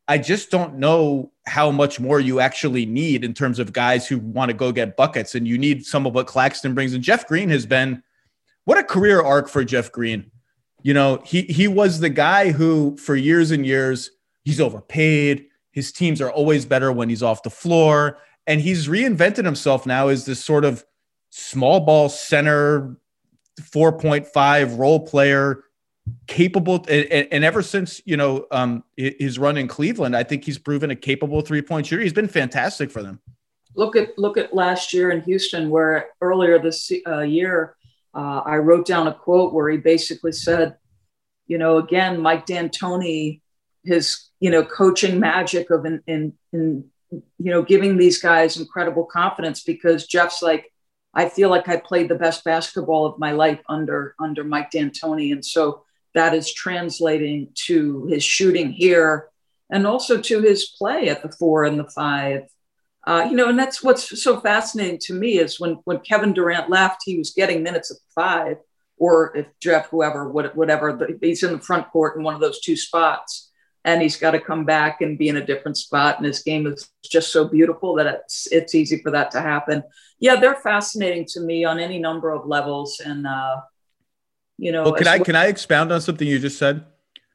I 0.07 0.17
just 0.17 0.51
don't 0.51 0.75
know 0.75 1.31
how 1.45 1.71
much 1.71 1.99
more 1.99 2.19
you 2.19 2.41
actually 2.41 2.85
need 2.85 3.23
in 3.23 3.33
terms 3.33 3.59
of 3.59 3.71
guys 3.71 4.05
who 4.07 4.19
want 4.19 4.49
to 4.49 4.53
go 4.53 4.71
get 4.71 4.97
buckets. 4.97 5.35
And 5.35 5.47
you 5.47 5.57
need 5.57 5.85
some 5.85 6.05
of 6.05 6.13
what 6.13 6.27
Claxton 6.27 6.73
brings. 6.73 6.93
And 6.93 7.03
Jeff 7.03 7.27
Green 7.27 7.49
has 7.49 7.65
been 7.65 8.03
what 8.65 8.77
a 8.77 8.83
career 8.83 9.21
arc 9.21 9.47
for 9.47 9.63
Jeff 9.63 9.91
Green. 9.91 10.29
You 10.81 10.93
know, 10.93 11.21
he 11.25 11.43
he 11.43 11.69
was 11.69 12.01
the 12.01 12.09
guy 12.09 12.51
who 12.51 12.97
for 12.97 13.15
years 13.15 13.51
and 13.51 13.65
years 13.65 14.11
he's 14.43 14.59
overpaid. 14.59 15.45
His 15.71 15.93
teams 15.93 16.19
are 16.19 16.29
always 16.29 16.65
better 16.65 16.91
when 16.91 17.07
he's 17.07 17.23
off 17.23 17.43
the 17.43 17.49
floor. 17.49 18.17
And 18.45 18.61
he's 18.61 18.87
reinvented 18.87 19.45
himself 19.45 19.85
now 19.85 20.09
as 20.09 20.25
this 20.25 20.43
sort 20.43 20.65
of 20.65 20.83
small 21.29 21.79
ball 21.79 22.09
center 22.09 22.97
4.5 23.61 24.77
role 24.77 24.99
player 24.99 25.63
capable 26.27 26.85
and, 26.89 27.27
and, 27.31 27.43
ever 27.43 27.61
since 27.61 28.01
you 28.05 28.17
know 28.17 28.45
um, 28.51 28.83
his 28.97 29.39
run 29.39 29.57
in 29.57 29.67
Cleveland, 29.67 30.15
I 30.15 30.23
think 30.23 30.43
he's 30.43 30.57
proven 30.57 30.91
a 30.91 30.95
capable 30.95 31.41
three 31.41 31.61
point 31.61 31.87
shooter. 31.87 32.01
He's 32.01 32.13
been 32.13 32.27
fantastic 32.27 32.91
for 32.91 33.01
them. 33.01 33.21
Look 33.75 33.95
at 33.95 34.17
look 34.17 34.37
at 34.37 34.53
last 34.53 34.93
year 34.93 35.11
in 35.11 35.21
Houston, 35.21 35.69
where 35.69 36.07
earlier 36.21 36.59
this 36.59 36.91
uh, 37.07 37.21
year 37.21 37.75
uh, 38.13 38.41
I 38.45 38.57
wrote 38.57 38.85
down 38.85 39.07
a 39.07 39.13
quote 39.13 39.53
where 39.53 39.69
he 39.69 39.77
basically 39.77 40.31
said, 40.31 40.75
you 41.47 41.57
know, 41.57 41.77
again, 41.77 42.21
Mike 42.21 42.45
D'Antoni, 42.45 43.41
his 43.83 44.29
you 44.39 44.49
know 44.49 44.63
coaching 44.63 45.19
magic 45.19 45.69
of 45.69 45.85
in, 45.85 46.01
in, 46.05 46.33
in 46.51 46.85
you 47.37 47.51
know 47.51 47.61
giving 47.61 47.97
these 47.97 48.19
guys 48.21 48.57
incredible 48.57 49.05
confidence 49.05 49.63
because 49.63 50.07
Jeff's 50.07 50.41
like. 50.41 50.69
I 51.15 51.29
feel 51.29 51.51
like 51.51 51.69
I 51.69 51.77
played 51.77 52.09
the 52.09 52.15
best 52.15 52.43
basketball 52.43 53.05
of 53.05 53.19
my 53.19 53.33
life 53.33 53.59
under 53.69 54.15
under 54.19 54.43
Mike 54.43 54.71
D'Antoni, 54.71 55.31
and 55.31 55.45
so 55.45 55.83
that 56.15 56.33
is 56.33 56.51
translating 56.51 57.49
to 57.65 58.05
his 58.07 58.23
shooting 58.23 58.71
here 58.71 59.27
and 59.69 59.87
also 59.87 60.21
to 60.21 60.41
his 60.41 60.65
play 60.77 61.09
at 61.09 61.23
the 61.23 61.31
four 61.31 61.63
and 61.63 61.79
the 61.79 61.89
five. 61.89 62.43
Uh, 63.05 63.27
you 63.29 63.35
know, 63.35 63.49
and 63.49 63.59
that's 63.59 63.83
what's 63.83 64.21
so 64.21 64.39
fascinating 64.39 64.97
to 64.97 65.13
me 65.13 65.39
is 65.39 65.59
when 65.59 65.73
when 65.83 65.99
Kevin 65.99 66.33
Durant 66.33 66.69
left, 66.69 67.01
he 67.03 67.17
was 67.17 67.31
getting 67.31 67.61
minutes 67.61 67.91
at 67.91 67.97
the 67.97 68.21
five, 68.21 68.57
or 68.97 69.35
if 69.35 69.47
Jeff, 69.59 69.89
whoever, 69.89 70.29
whatever, 70.29 71.09
he's 71.21 71.43
in 71.43 71.51
the 71.51 71.59
front 71.59 71.89
court 71.89 72.15
in 72.15 72.23
one 72.23 72.35
of 72.35 72.39
those 72.39 72.61
two 72.61 72.77
spots, 72.77 73.51
and 73.85 74.01
he's 74.01 74.17
got 74.17 74.31
to 74.31 74.39
come 74.39 74.65
back 74.65 75.01
and 75.01 75.17
be 75.17 75.27
in 75.27 75.37
a 75.37 75.45
different 75.45 75.77
spot. 75.77 76.17
And 76.17 76.25
his 76.25 76.41
game 76.41 76.65
is 76.67 76.89
just 77.03 77.31
so 77.31 77.47
beautiful 77.47 77.95
that 77.95 78.07
it's 78.07 78.47
it's 78.51 78.75
easy 78.75 79.01
for 79.01 79.11
that 79.11 79.31
to 79.31 79.41
happen. 79.41 79.83
Yeah, 80.19 80.37
they're 80.37 80.55
fascinating 80.55 81.25
to 81.29 81.41
me 81.41 81.65
on 81.65 81.79
any 81.79 81.99
number 81.99 82.31
of 82.31 82.45
levels, 82.45 83.01
and 83.03 83.27
uh, 83.27 83.57
you 84.57 84.71
know. 84.71 84.83
Well, 84.83 84.93
can 84.93 85.07
I 85.07 85.19
can 85.19 85.35
I 85.35 85.47
expound 85.47 85.91
on 85.91 86.01
something 86.01 86.27
you 86.27 86.39
just 86.39 86.57
said? 86.57 86.85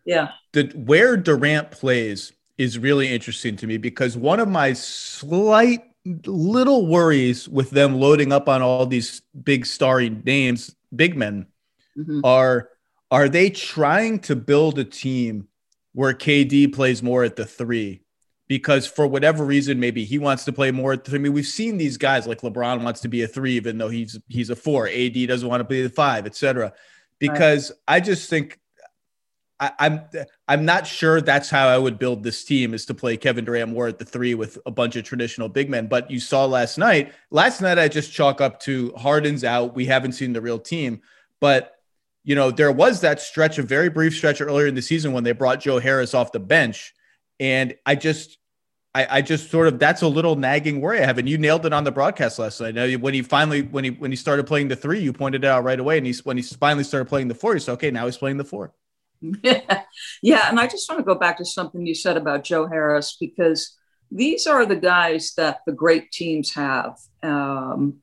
Yeah. 0.04 0.30
The 0.52 0.72
where 0.74 1.16
Durant 1.16 1.70
plays 1.70 2.32
is 2.56 2.78
really 2.78 3.12
interesting 3.12 3.56
to 3.56 3.66
me 3.66 3.76
because 3.76 4.16
one 4.16 4.40
of 4.40 4.48
my 4.48 4.72
slight 4.72 5.84
little 6.26 6.86
worries 6.86 7.48
with 7.48 7.70
them 7.70 8.00
loading 8.00 8.32
up 8.32 8.48
on 8.48 8.62
all 8.62 8.86
these 8.86 9.20
big 9.42 9.66
starry 9.66 10.08
names, 10.08 10.74
big 10.94 11.16
men, 11.16 11.46
mm-hmm. 11.96 12.20
are 12.24 12.70
are 13.10 13.28
they 13.28 13.50
trying 13.50 14.18
to 14.20 14.36
build 14.36 14.78
a 14.78 14.84
team 14.84 15.47
where 15.98 16.14
KD 16.14 16.72
plays 16.72 17.02
more 17.02 17.24
at 17.24 17.34
the 17.34 17.44
three? 17.44 18.02
Because 18.46 18.86
for 18.86 19.04
whatever 19.04 19.44
reason, 19.44 19.80
maybe 19.80 20.04
he 20.04 20.16
wants 20.16 20.44
to 20.44 20.52
play 20.52 20.70
more 20.70 20.92
at 20.92 21.04
three. 21.04 21.18
I 21.18 21.22
mean, 21.22 21.32
we've 21.32 21.44
seen 21.44 21.76
these 21.76 21.96
guys 21.96 22.24
like 22.24 22.42
LeBron 22.42 22.84
wants 22.84 23.00
to 23.00 23.08
be 23.08 23.22
a 23.22 23.26
three, 23.26 23.56
even 23.56 23.78
though 23.78 23.88
he's 23.88 24.16
he's 24.28 24.48
a 24.48 24.54
four. 24.54 24.86
AD 24.86 25.26
doesn't 25.26 25.48
want 25.48 25.58
to 25.60 25.64
be 25.64 25.82
the 25.82 25.90
five, 25.90 26.24
etc. 26.24 26.72
Because 27.18 27.72
right. 27.72 27.96
I 27.96 28.00
just 28.00 28.30
think 28.30 28.60
I, 29.58 29.72
I'm 29.80 30.08
I'm 30.46 30.64
not 30.64 30.86
sure 30.86 31.20
that's 31.20 31.50
how 31.50 31.66
I 31.66 31.78
would 31.78 31.98
build 31.98 32.22
this 32.22 32.44
team 32.44 32.74
is 32.74 32.86
to 32.86 32.94
play 32.94 33.16
Kevin 33.16 33.44
Durant 33.44 33.72
more 33.72 33.88
at 33.88 33.98
the 33.98 34.04
three 34.04 34.36
with 34.36 34.56
a 34.66 34.70
bunch 34.70 34.94
of 34.94 35.02
traditional 35.02 35.48
big 35.48 35.68
men. 35.68 35.88
But 35.88 36.08
you 36.12 36.20
saw 36.20 36.44
last 36.44 36.78
night. 36.78 37.12
Last 37.32 37.60
night 37.60 37.76
I 37.76 37.88
just 37.88 38.12
chalk 38.12 38.40
up 38.40 38.60
to 38.60 38.92
Harden's 38.96 39.42
out. 39.42 39.74
We 39.74 39.86
haven't 39.86 40.12
seen 40.12 40.32
the 40.32 40.40
real 40.40 40.60
team, 40.60 41.02
but 41.40 41.77
you 42.28 42.34
know 42.34 42.50
there 42.50 42.70
was 42.70 43.00
that 43.00 43.22
stretch, 43.22 43.56
a 43.56 43.62
very 43.62 43.88
brief 43.88 44.14
stretch 44.14 44.42
earlier 44.42 44.66
in 44.66 44.74
the 44.74 44.82
season 44.82 45.14
when 45.14 45.24
they 45.24 45.32
brought 45.32 45.60
Joe 45.60 45.78
Harris 45.78 46.12
off 46.12 46.30
the 46.30 46.38
bench, 46.38 46.94
and 47.40 47.74
I 47.86 47.96
just. 47.96 48.36
I, 48.94 49.18
I 49.18 49.22
just 49.22 49.50
sort 49.50 49.68
of 49.68 49.78
that's 49.78 50.00
a 50.00 50.08
little 50.08 50.34
nagging 50.34 50.80
worry 50.80 51.00
I 51.00 51.04
have, 51.04 51.18
and 51.18 51.28
you 51.28 51.36
nailed 51.36 51.66
it 51.66 51.74
on 51.74 51.84
the 51.84 51.92
broadcast 51.92 52.38
last 52.38 52.58
night. 52.58 52.74
Now, 52.74 52.88
when 52.96 53.12
he 53.12 53.20
finally 53.20 53.60
when 53.60 53.84
he 53.84 53.90
when 53.90 54.10
he 54.10 54.16
started 54.16 54.46
playing 54.46 54.68
the 54.68 54.76
three, 54.76 54.98
you 54.98 55.12
pointed 55.12 55.44
it 55.44 55.46
out 55.46 55.62
right 55.62 55.78
away, 55.78 55.98
and 55.98 56.06
he's 56.06 56.24
when 56.24 56.38
he 56.38 56.42
finally 56.42 56.84
started 56.84 57.04
playing 57.04 57.28
the 57.28 57.34
four, 57.34 57.52
you 57.52 57.60
said, 57.60 57.72
okay, 57.72 57.90
now 57.90 58.06
he's 58.06 58.16
playing 58.16 58.38
the 58.38 58.46
four. 58.46 58.72
yeah, 59.42 60.48
and 60.48 60.58
I 60.58 60.66
just 60.66 60.88
want 60.88 61.00
to 61.00 61.04
go 61.04 61.14
back 61.14 61.36
to 61.36 61.44
something 61.44 61.86
you 61.86 61.94
said 61.94 62.16
about 62.16 62.44
Joe 62.44 62.66
Harris 62.66 63.16
because 63.20 63.76
these 64.10 64.46
are 64.46 64.64
the 64.64 64.74
guys 64.74 65.34
that 65.36 65.60
the 65.66 65.72
great 65.72 66.10
teams 66.10 66.54
have. 66.54 66.98
Um, 67.22 67.98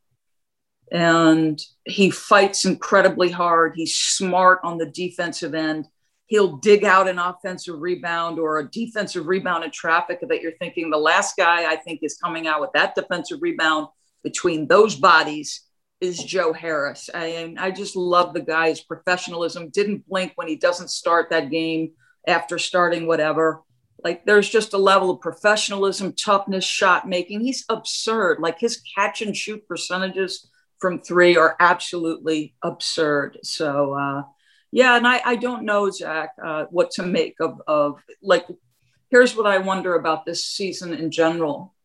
and 0.96 1.62
he 1.84 2.10
fights 2.10 2.64
incredibly 2.64 3.30
hard. 3.30 3.74
He's 3.75 3.98
smart 3.98 4.62
on 4.64 4.78
the 4.78 4.86
defensive 4.86 5.54
end. 5.54 5.90
He'll 6.28 6.56
dig 6.56 6.86
out 6.86 7.10
an 7.10 7.20
offensive 7.20 7.82
rebound 7.82 8.40
or 8.40 8.60
a 8.60 8.72
defensive 8.72 9.28
rebound 9.28 9.66
in 9.66 9.72
traffic 9.72 10.20
that 10.22 10.42
you're 10.42 10.58
thinking 10.58 10.90
the 10.90 10.98
last 10.98 11.36
guy 11.36 11.70
I 11.70 11.75
think 11.75 12.00
is 12.02 12.18
coming 12.18 12.48
out 12.48 12.62
with 12.62 12.70
that 12.75 12.96
defensive 12.96 13.40
rebound 13.42 13.88
between 14.24 14.70
those 14.70 14.96
bodies 14.96 15.66
is 16.00 16.18
Joe 16.18 16.54
Harris. 16.54 17.10
I, 17.14 17.54
I 17.60 17.72
just 17.72 17.98
love 17.98 18.34
the 18.34 18.42
guy's 18.42 18.80
professionalism. 18.80 19.72
Didn't 19.72 20.08
blink 20.08 20.32
when 20.36 20.48
he 20.48 20.56
doesn't 20.56 20.92
start 20.92 21.30
that 21.30 21.52
game 21.52 21.92
after 22.25 22.58
starting 22.58 23.06
whatever. 23.06 23.64
Like 24.02 24.25
there's 24.25 24.50
just 24.50 24.74
a 24.74 24.78
level 24.78 25.10
of 25.10 25.20
professionalism, 25.20 26.14
toughness, 26.14 26.64
shot 26.64 27.06
making. 27.06 27.42
He's 27.42 27.66
absurd. 27.68 28.40
Like 28.40 28.60
his 28.60 28.82
catch 28.96 29.22
and 29.22 29.36
shoot 29.36 29.68
percentages 29.68 30.50
from 30.79 31.00
three 31.00 31.38
are 31.38 31.55
absolutely 31.60 32.55
absurd. 32.63 33.39
So 33.44 33.94
uh, 33.94 34.24
yeah, 34.72 34.98
and 34.98 35.08
I, 35.08 35.22
I 35.24 35.36
don't 35.36 35.63
know, 35.63 35.89
Zach, 35.89 36.32
uh, 36.44 36.65
what 36.70 36.91
to 36.91 37.03
make 37.03 37.36
of, 37.39 37.62
of 37.67 38.01
like. 38.22 38.46
Here's 39.12 39.36
what 39.36 39.48
I 39.48 39.60
wonder 39.60 39.96
about 39.96 40.25
this 40.25 40.46
season 40.46 40.94
in 40.94 41.12
general 41.12 41.75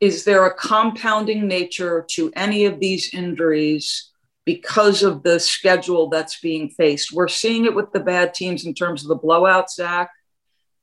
is 0.00 0.24
there 0.24 0.44
a 0.44 0.54
compounding 0.54 1.48
nature 1.48 2.04
to 2.10 2.32
any 2.36 2.66
of 2.66 2.80
these 2.80 3.14
injuries 3.14 4.10
because 4.44 5.02
of 5.02 5.22
the 5.22 5.40
schedule 5.40 6.08
that's 6.08 6.40
being 6.40 6.68
faced? 6.68 7.12
We're 7.12 7.28
seeing 7.28 7.64
it 7.64 7.74
with 7.74 7.92
the 7.92 8.00
bad 8.00 8.34
teams 8.34 8.66
in 8.66 8.74
terms 8.74 9.02
of 9.02 9.08
the 9.08 9.18
blowouts, 9.18 9.70
Zach. 9.74 10.10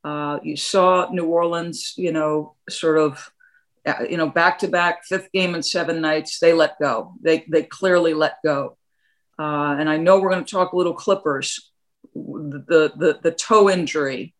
Uh, 0.03 0.39
you 0.43 0.57
saw 0.57 1.09
New 1.11 1.25
Orleans, 1.25 1.93
you 1.95 2.11
know, 2.11 2.55
sort 2.69 2.97
of, 2.97 3.31
you 4.09 4.17
know, 4.17 4.29
back 4.29 4.59
to 4.59 4.67
back, 4.67 5.05
fifth 5.05 5.31
game 5.31 5.55
in 5.55 5.63
seven 5.63 6.01
nights. 6.01 6.39
They 6.39 6.53
let 6.53 6.79
go. 6.79 7.13
They 7.21 7.45
they 7.49 7.63
clearly 7.63 8.13
let 8.13 8.37
go. 8.43 8.77
Uh, 9.37 9.75
and 9.79 9.89
I 9.89 9.97
know 9.97 10.19
we're 10.19 10.29
going 10.29 10.45
to 10.45 10.51
talk 10.51 10.73
a 10.73 10.77
little 10.77 10.93
Clippers. 10.93 11.71
The 12.15 12.93
the 12.95 13.19
the 13.21 13.31
toe 13.31 13.69
injury 13.69 14.33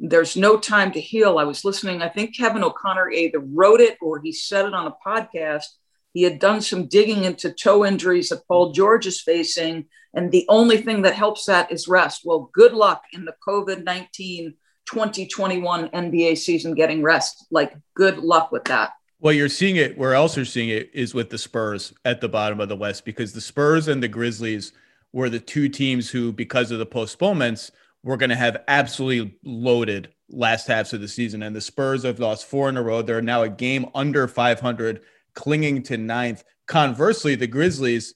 there's 0.00 0.36
no 0.36 0.56
time 0.58 0.92
to 0.92 1.00
heal. 1.00 1.38
I 1.38 1.44
was 1.44 1.64
listening. 1.64 2.00
I 2.00 2.08
think 2.08 2.34
Kevin 2.34 2.64
O'Connor 2.64 3.10
either 3.10 3.38
wrote 3.38 3.80
it 3.80 3.98
or 4.00 4.18
he 4.18 4.32
said 4.32 4.64
it 4.64 4.72
on 4.72 4.86
a 4.86 4.96
podcast. 5.06 5.66
He 6.14 6.22
had 6.22 6.38
done 6.38 6.62
some 6.62 6.86
digging 6.86 7.24
into 7.24 7.52
toe 7.52 7.84
injuries 7.84 8.30
that 8.30 8.46
Paul 8.48 8.72
George 8.72 9.06
is 9.06 9.20
facing. 9.20 9.86
And 10.14 10.32
the 10.32 10.46
only 10.48 10.78
thing 10.78 11.02
that 11.02 11.14
helps 11.14 11.44
that 11.44 11.70
is 11.70 11.86
rest. 11.86 12.22
Well, 12.24 12.50
good 12.52 12.72
luck 12.72 13.02
in 13.12 13.26
the 13.26 13.34
COVID 13.46 13.84
19 13.84 14.54
2021 14.92 15.88
NBA 15.88 16.36
season 16.36 16.74
getting 16.74 17.02
rest. 17.02 17.46
Like, 17.50 17.76
good 17.94 18.18
luck 18.18 18.52
with 18.52 18.64
that. 18.64 18.92
Well, 19.20 19.34
you're 19.34 19.48
seeing 19.48 19.76
it 19.76 19.98
where 19.98 20.14
else 20.14 20.36
you're 20.36 20.44
seeing 20.44 20.70
it 20.70 20.90
is 20.94 21.14
with 21.14 21.30
the 21.30 21.38
Spurs 21.38 21.92
at 22.04 22.20
the 22.20 22.28
bottom 22.28 22.60
of 22.60 22.68
the 22.68 22.76
West 22.76 23.04
because 23.04 23.32
the 23.32 23.40
Spurs 23.40 23.88
and 23.88 24.02
the 24.02 24.08
Grizzlies 24.08 24.72
were 25.12 25.28
the 25.28 25.40
two 25.40 25.68
teams 25.68 26.08
who, 26.08 26.32
because 26.32 26.70
of 26.70 26.78
the 26.78 26.86
postponements, 26.86 27.70
we're 28.02 28.16
going 28.16 28.30
to 28.30 28.36
have 28.36 28.62
absolutely 28.66 29.38
loaded 29.44 30.08
last 30.30 30.66
halves 30.66 30.92
of 30.92 31.00
the 31.00 31.08
season. 31.08 31.42
And 31.42 31.54
the 31.54 31.60
Spurs 31.60 32.04
have 32.04 32.18
lost 32.18 32.46
four 32.46 32.68
in 32.68 32.76
a 32.76 32.82
row. 32.82 33.02
They're 33.02 33.20
now 33.20 33.42
a 33.42 33.50
game 33.50 33.86
under 33.94 34.26
500, 34.26 35.02
clinging 35.34 35.82
to 35.84 35.96
ninth. 35.98 36.42
Conversely, 36.66 37.34
the 37.34 37.46
Grizzlies, 37.46 38.14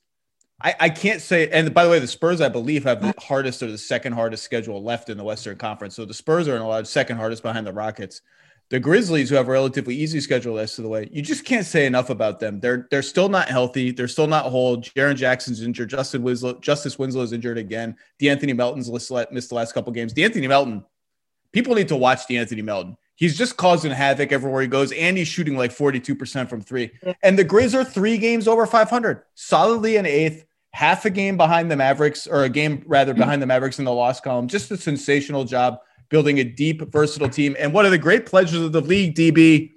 I, 0.65 0.75
I 0.81 0.89
can't 0.89 1.21
say. 1.21 1.49
And 1.51 1.73
by 1.75 1.85
the 1.85 1.91
way, 1.91 1.99
the 1.99 2.07
Spurs, 2.07 2.41
I 2.41 2.49
believe, 2.49 2.85
have 2.85 3.03
the 3.03 3.15
hardest 3.19 3.63
or 3.63 3.71
the 3.71 3.79
second 3.79 4.15
hardest 4.15 4.43
schedule 4.43 4.83
left 4.83 5.11
in 5.11 5.19
the 5.19 5.25
Western 5.25 5.59
Conference. 5.59 5.95
So 5.95 6.07
the 6.07 6.15
Spurs 6.15 6.49
are 6.49 6.57
in 6.57 6.63
a 6.63 6.67
lot 6.67 6.81
of 6.81 6.89
second 6.89 7.19
hardest 7.19 7.43
behind 7.43 7.67
the 7.67 7.73
Rockets. 7.73 8.23
The 8.71 8.81
Grizzlies, 8.81 9.29
who 9.29 9.37
have 9.37 9.47
a 9.47 9.53
relatively 9.53 9.95
easy 9.95 10.21
schedule 10.21 10.57
rest 10.57 10.79
of 10.79 10.85
the 10.85 10.89
way, 10.89 11.07
you 11.13 11.21
just 11.21 11.45
can't 11.45 11.67
say 11.67 11.85
enough 11.85 12.09
about 12.09 12.41
them. 12.41 12.61
They're 12.61 12.89
they're 12.91 13.03
still 13.03 13.29
not 13.29 13.49
healthy. 13.49 13.91
They're 13.91 14.09
still 14.09 14.27
not 14.27 14.47
whole. 14.47 14.79
Jaren 14.79 15.17
Jackson's 15.17 15.63
injured. 15.63 15.91
Justin 15.91 16.23
Winslow, 16.23 16.59
Justice 16.61 16.99
Winslow 16.99 17.23
is 17.23 17.35
injured 17.35 17.59
again. 17.59 17.95
De'Anthony 18.19 18.57
Melton's 18.57 18.91
missed 18.91 19.11
the 19.51 19.55
last 19.55 19.75
couple 19.75 19.93
games. 19.93 20.15
De'Anthony 20.15 20.49
Melton, 20.49 20.83
people 21.53 21.75
need 21.75 21.89
to 21.89 21.97
watch 21.97 22.27
De'Anthony 22.27 22.65
Melton. 22.65 22.97
He's 23.17 23.37
just 23.37 23.59
causing 23.59 23.93
havoc 23.93 24.33
everywhere 24.33 24.63
he 24.63 24.67
goes, 24.67 24.93
and 24.93 25.17
he's 25.17 25.29
shooting 25.29 25.57
like 25.57 25.71
42% 25.71 26.49
from 26.49 26.63
three. 26.63 26.91
And 27.23 27.39
the 27.39 27.45
Grizz 27.45 27.75
are 27.75 27.85
three 27.85 28.19
games 28.19 28.49
over 28.49 28.67
500, 28.67 29.23
solidly 29.35 29.97
in 29.97 30.05
eighth, 30.05 30.47
half 30.75 31.05
a 31.05 31.11
game 31.11 31.37
behind 31.37 31.71
the 31.71 31.77
Mavericks, 31.77 32.27
or 32.27 32.43
a 32.43 32.49
game 32.49 32.83
rather 32.87 33.15
mm. 33.15 33.19
behind 33.19 33.41
the 33.41 33.47
Mavericks 33.47 33.79
in 33.79 33.85
the 33.85 33.93
loss 33.93 34.21
column. 34.21 34.49
Just 34.49 34.73
a 34.73 34.77
sensational 34.77 35.45
job 35.45 35.79
building 36.09 36.41
a 36.41 36.45
deep, 36.45 36.83
versatile 36.91 37.29
team. 37.29 37.55
And 37.61 37.73
one 37.73 37.85
of 37.85 37.93
the 37.93 37.99
great 37.99 38.27
pleasures 38.27 38.61
of 38.61 38.73
the 38.73 38.81
league, 38.81 39.15
DB, 39.15 39.71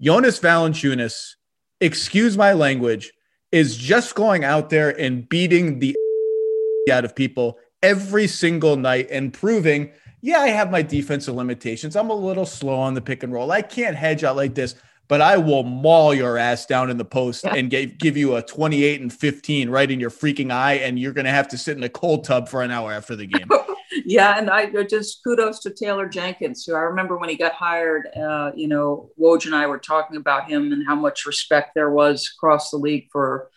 Jonas 0.00 0.40
Valanciunas, 0.40 1.34
excuse 1.80 2.36
my 2.36 2.54
language, 2.54 3.12
is 3.52 3.76
just 3.76 4.16
going 4.16 4.42
out 4.42 4.68
there 4.68 4.90
and 5.00 5.28
beating 5.28 5.78
the 5.78 5.94
out 6.90 7.04
of 7.04 7.14
people 7.14 7.58
every 7.80 8.26
single 8.26 8.76
night 8.76 9.06
and 9.12 9.32
proving, 9.32 9.92
yeah, 10.22 10.40
I 10.40 10.48
have 10.48 10.72
my 10.72 10.82
defensive 10.82 11.36
limitations. 11.36 11.94
I'm 11.94 12.10
a 12.10 12.14
little 12.14 12.46
slow 12.46 12.74
on 12.80 12.94
the 12.94 13.00
pick 13.00 13.22
and 13.22 13.32
roll. 13.32 13.52
I 13.52 13.62
can't 13.62 13.94
hedge 13.94 14.24
out 14.24 14.34
like 14.34 14.56
this, 14.56 14.74
but 15.08 15.20
I 15.20 15.36
will 15.36 15.62
maul 15.62 16.14
your 16.14 16.36
ass 16.38 16.66
down 16.66 16.90
in 16.90 16.96
the 16.96 17.04
post 17.04 17.44
yeah. 17.44 17.54
and 17.54 17.70
give, 17.70 17.98
give 17.98 18.16
you 18.16 18.36
a 18.36 18.42
28 18.42 19.00
and 19.00 19.12
15 19.12 19.70
right 19.70 19.90
in 19.90 20.00
your 20.00 20.10
freaking 20.10 20.50
eye. 20.50 20.74
And 20.74 20.98
you're 20.98 21.12
going 21.12 21.26
to 21.26 21.30
have 21.30 21.48
to 21.48 21.58
sit 21.58 21.76
in 21.76 21.82
a 21.82 21.88
cold 21.88 22.24
tub 22.24 22.48
for 22.48 22.62
an 22.62 22.70
hour 22.70 22.92
after 22.92 23.14
the 23.14 23.26
game. 23.26 23.48
yeah, 24.04 24.38
and 24.38 24.50
I 24.50 24.66
just 24.84 25.22
kudos 25.22 25.60
to 25.60 25.70
Taylor 25.70 26.08
Jenkins, 26.08 26.64
who 26.64 26.74
I 26.74 26.80
remember 26.80 27.16
when 27.16 27.28
he 27.28 27.36
got 27.36 27.52
hired. 27.52 28.08
Uh, 28.16 28.52
you 28.54 28.68
know, 28.68 29.10
Woj 29.18 29.46
and 29.46 29.54
I 29.54 29.66
were 29.66 29.78
talking 29.78 30.16
about 30.16 30.48
him 30.48 30.72
and 30.72 30.86
how 30.86 30.94
much 30.94 31.26
respect 31.26 31.74
there 31.74 31.90
was 31.90 32.30
across 32.36 32.70
the 32.70 32.76
league 32.76 33.08
for 33.10 33.50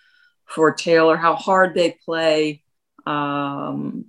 for 0.45 0.73
Taylor, 0.73 1.15
how 1.15 1.35
hard 1.35 1.75
they 1.75 1.95
play. 2.03 2.63
Um, 3.05 4.05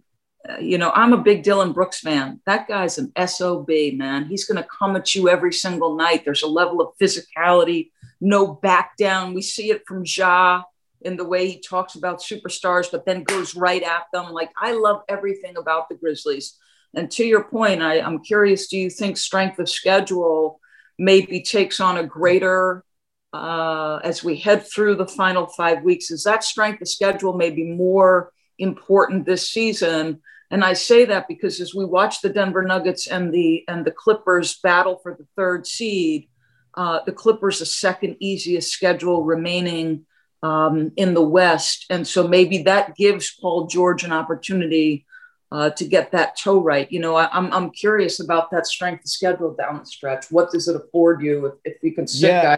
you 0.59 0.79
know, 0.79 0.91
I'm 0.95 1.13
a 1.13 1.23
big 1.23 1.43
Dillon 1.43 1.73
Brooks 1.73 2.01
fan. 2.01 2.41
That 2.47 2.67
guy's 2.67 2.99
an 2.99 3.13
SOB, 3.27 3.69
man. 3.95 4.25
He's 4.25 4.45
going 4.45 4.63
to 4.63 4.69
come 4.69 4.97
at 4.97 5.15
you 5.15 5.29
every 5.29 5.53
single 5.53 5.97
night. 5.97 6.25
There's 6.25 6.43
a 6.43 6.49
level 6.49 6.81
of 6.81 6.97
physicality, 7.01 7.91
no 8.21 8.47
back 8.47 8.97
down. 8.97 9.35
We 9.35 9.43
see 9.43 9.71
it 9.71 9.83
from 9.87 10.05
Ja 10.07 10.63
in 11.03 11.17
the 11.17 11.25
way 11.25 11.49
he 11.49 11.61
talks 11.61 11.95
about 11.95 12.21
superstars, 12.21 12.91
but 12.91 13.07
then 13.07 13.25
goes 13.25 13.55
right 13.55 13.83
at 13.83 14.05
them. 14.13 14.33
Like 14.33 14.51
I 14.57 14.73
love 14.73 15.03
everything 15.09 15.57
about 15.57 15.89
the 15.89 15.95
Grizzlies. 15.95 16.59
And 16.95 17.11
to 17.13 17.25
your 17.25 17.45
point, 17.45 17.83
I, 17.83 18.01
I'm 18.01 18.23
curious, 18.23 18.69
do 18.69 18.77
you 18.77 18.91
think 18.91 19.17
strength 19.17 19.59
of 19.59 19.69
schedule 19.69 20.61
maybe 20.99 21.43
takes 21.43 21.81
on 21.81 21.97
a 21.97 22.07
greater 22.07 22.85
uh, 23.33 24.01
as 24.03 24.25
we 24.25 24.37
head 24.37 24.67
through 24.67 24.97
the 24.97 25.07
final 25.07 25.47
five 25.47 25.83
weeks? 25.83 26.11
Is 26.11 26.25
that 26.25 26.45
strength 26.45 26.83
of 26.83 26.89
schedule 26.89 27.33
maybe 27.33 27.65
more 27.65 28.33
important 28.59 29.25
this 29.25 29.49
season? 29.49 30.21
And 30.51 30.65
I 30.65 30.73
say 30.73 31.05
that 31.05 31.29
because 31.29 31.61
as 31.61 31.75
we 31.75 31.85
watch 31.85 32.21
the 32.21 32.29
Denver 32.29 32.63
Nuggets 32.63 33.07
and 33.07 33.33
the 33.33 33.65
and 33.69 33.85
the 33.85 33.93
Clippers 33.93 34.59
battle 34.63 34.99
for 35.03 35.15
the 35.15 35.27
third 35.37 35.67
seed, 35.67 36.29
uh, 36.75 37.01
the 37.07 37.13
Clippers 37.13 37.61
the 37.61 37.67
second 37.67 38.17
easiest 38.21 38.73
schedule 38.73 39.23
remaining 39.23 40.07
um, 40.43 40.93
in 40.97 41.15
the 41.15 41.23
West. 41.23 41.87
And 41.91 42.07
so 42.07 42.27
maybe 42.27 42.63
that 42.63 42.97
gives 42.97 43.37
Paul 43.41 43.67
George 43.67 44.05
an 44.05 44.13
opportunity 44.13 45.07
uh, 45.53 45.71
to 45.71 45.85
get 45.85 46.13
that 46.13 46.37
toe 46.37 46.61
right. 46.61 46.91
You 46.91 47.01
know, 47.01 47.17
I, 47.17 47.25
am 47.37 47.47
I'm, 47.47 47.53
I'm 47.53 47.71
curious 47.71 48.21
about 48.21 48.51
that 48.51 48.67
strength 48.67 49.05
of 49.05 49.11
schedule 49.11 49.55
down 49.55 49.81
the 49.81 49.87
stretch. 49.87 50.31
What 50.31 50.51
does 50.51 50.69
it 50.69 50.77
afford 50.77 51.23
you 51.23 51.47
if, 51.47 51.55
if 51.65 51.83
you 51.83 51.95
can 51.95 52.07
sit 52.07 52.29
yeah? 52.29 52.57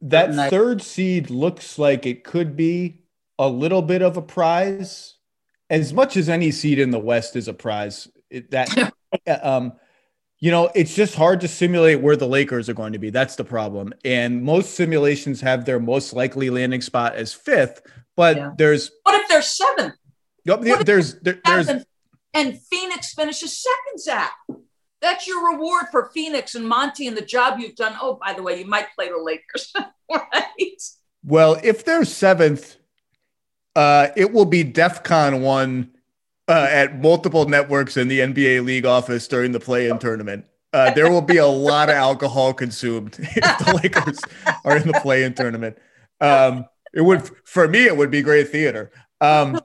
That 0.00 0.50
third 0.50 0.80
seed 0.80 1.28
looks 1.28 1.78
like 1.78 2.06
it 2.06 2.22
could 2.22 2.56
be 2.56 3.00
a 3.36 3.48
little 3.48 3.82
bit 3.82 4.00
of 4.00 4.16
a 4.16 4.22
prize, 4.22 5.16
as 5.70 5.92
much 5.92 6.16
as 6.16 6.28
any 6.28 6.50
seed 6.50 6.78
in 6.78 6.90
the 6.90 6.98
West 6.98 7.36
is 7.36 7.48
a 7.48 7.54
prize. 7.54 8.08
It, 8.30 8.50
that 8.50 8.92
um, 9.42 9.72
you 10.40 10.50
know, 10.50 10.70
it's 10.74 10.94
just 10.94 11.14
hard 11.14 11.40
to 11.40 11.48
simulate 11.48 12.00
where 12.00 12.16
the 12.16 12.28
Lakers 12.28 12.68
are 12.68 12.74
going 12.74 12.92
to 12.92 12.98
be. 12.98 13.10
That's 13.10 13.34
the 13.36 13.44
problem. 13.44 13.92
And 14.04 14.42
most 14.42 14.74
simulations 14.74 15.40
have 15.40 15.64
their 15.64 15.80
most 15.80 16.12
likely 16.12 16.48
landing 16.48 16.80
spot 16.80 17.16
as 17.16 17.32
fifth, 17.32 17.82
but 18.16 18.36
yeah. 18.36 18.50
there's 18.56 18.90
what 19.02 19.20
if 19.20 19.28
they're 19.28 19.42
seventh? 19.42 19.94
Yep, 20.44 20.86
there's 20.86 21.18
there, 21.20 21.40
there's 21.44 21.68
and 22.34 22.60
Phoenix 22.70 23.14
finishes 23.14 23.58
second, 23.58 24.00
Zach. 24.00 24.32
That's 25.00 25.26
your 25.26 25.52
reward 25.52 25.86
for 25.90 26.10
Phoenix 26.12 26.54
and 26.54 26.66
Monty 26.66 27.06
and 27.06 27.16
the 27.16 27.22
job 27.22 27.58
you've 27.58 27.76
done. 27.76 27.96
Oh, 28.00 28.18
by 28.20 28.32
the 28.32 28.42
way, 28.42 28.60
you 28.60 28.66
might 28.66 28.86
play 28.94 29.08
the 29.08 29.18
Lakers, 29.18 29.72
right? 30.10 30.82
Well, 31.24 31.58
if 31.62 31.84
they're 31.84 32.04
seventh, 32.04 32.76
uh, 33.76 34.08
it 34.16 34.32
will 34.32 34.44
be 34.44 34.62
DEF 34.64 35.02
CON 35.02 35.42
one 35.42 35.90
uh, 36.48 36.66
at 36.70 37.00
multiple 37.00 37.46
networks 37.46 37.96
in 37.96 38.08
the 38.08 38.20
NBA 38.20 38.64
league 38.64 38.86
office 38.86 39.28
during 39.28 39.52
the 39.52 39.60
play-in 39.60 39.98
tournament. 39.98 40.44
Uh, 40.72 40.90
there 40.92 41.10
will 41.10 41.22
be 41.22 41.36
a 41.36 41.46
lot 41.46 41.88
of 41.88 41.94
alcohol 41.96 42.52
consumed 42.52 43.16
if 43.20 43.58
the 43.58 43.80
Lakers 43.82 44.20
are 44.64 44.76
in 44.76 44.86
the 44.86 44.98
play-in 45.00 45.34
tournament. 45.34 45.76
Um, 46.20 46.66
it 46.92 47.02
would, 47.02 47.30
for 47.44 47.68
me, 47.68 47.84
it 47.84 47.96
would 47.96 48.10
be 48.10 48.22
great 48.22 48.48
theater. 48.48 48.90
Um, 49.20 49.60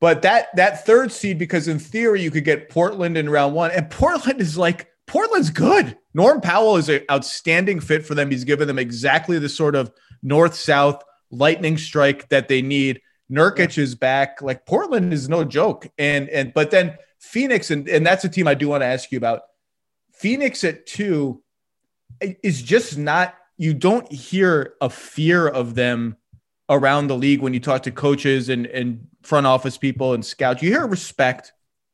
but 0.00 0.22
that 0.22 0.54
that 0.56 0.86
third 0.86 1.12
seed, 1.12 1.38
because 1.38 1.68
in 1.68 1.78
theory 1.78 2.22
you 2.22 2.30
could 2.30 2.44
get 2.44 2.70
Portland 2.70 3.18
in 3.18 3.28
round 3.28 3.54
one, 3.54 3.70
and 3.70 3.90
Portland 3.90 4.40
is 4.40 4.56
like 4.56 4.88
Portland's 5.06 5.50
good. 5.50 5.96
Norm 6.14 6.40
Powell 6.40 6.76
is 6.76 6.88
an 6.88 7.02
outstanding 7.10 7.80
fit 7.80 8.06
for 8.06 8.14
them. 8.14 8.30
He's 8.30 8.44
given 8.44 8.66
them 8.66 8.78
exactly 8.78 9.38
the 9.38 9.48
sort 9.48 9.74
of 9.74 9.92
north-south 10.22 11.02
lightning 11.30 11.76
strike 11.76 12.28
that 12.30 12.48
they 12.48 12.62
need. 12.62 13.00
Nurkic 13.30 13.78
is 13.78 13.94
back. 13.94 14.42
Like 14.42 14.66
Portland 14.66 15.12
is 15.12 15.28
no 15.28 15.44
joke. 15.44 15.88
And 15.98 16.28
and 16.28 16.52
but 16.52 16.70
then 16.70 16.96
Phoenix, 17.20 17.70
and, 17.70 17.88
and 17.88 18.04
that's 18.04 18.24
a 18.24 18.28
team 18.28 18.48
I 18.48 18.54
do 18.54 18.68
want 18.68 18.82
to 18.82 18.86
ask 18.86 19.12
you 19.12 19.18
about. 19.18 19.42
Phoenix 20.12 20.64
at 20.64 20.86
two 20.86 21.42
is 22.20 22.62
just 22.62 22.98
not, 22.98 23.34
you 23.56 23.74
don't 23.74 24.10
hear 24.10 24.74
a 24.80 24.90
fear 24.90 25.46
of 25.46 25.74
them 25.74 26.16
around 26.68 27.08
the 27.08 27.16
league 27.16 27.40
when 27.40 27.54
you 27.54 27.60
talk 27.60 27.82
to 27.82 27.90
coaches 27.90 28.48
and, 28.48 28.66
and 28.66 29.06
front 29.22 29.46
office 29.46 29.76
people 29.76 30.14
and 30.14 30.24
scouts. 30.24 30.62
You 30.62 30.70
hear 30.70 30.86
respect. 30.86 31.52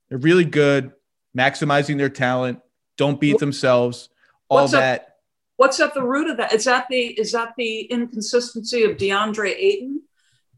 They're 0.08 0.18
really 0.18 0.44
good, 0.44 0.92
maximizing 1.36 1.98
their 1.98 2.08
talent, 2.08 2.60
don't 2.96 3.20
beat 3.20 3.38
themselves, 3.38 4.08
all 4.48 4.60
what's 4.60 4.72
that. 4.72 5.00
At, 5.00 5.16
what's 5.56 5.80
at 5.80 5.94
the 5.94 6.02
root 6.02 6.30
of 6.30 6.36
that? 6.36 6.52
Is 6.52 6.64
that 6.64 6.86
the 6.88 6.96
is 6.96 7.32
that 7.32 7.54
the 7.56 7.80
inconsistency 7.80 8.84
of 8.84 8.96
DeAndre 8.96 9.54
Ayton? 9.56 10.02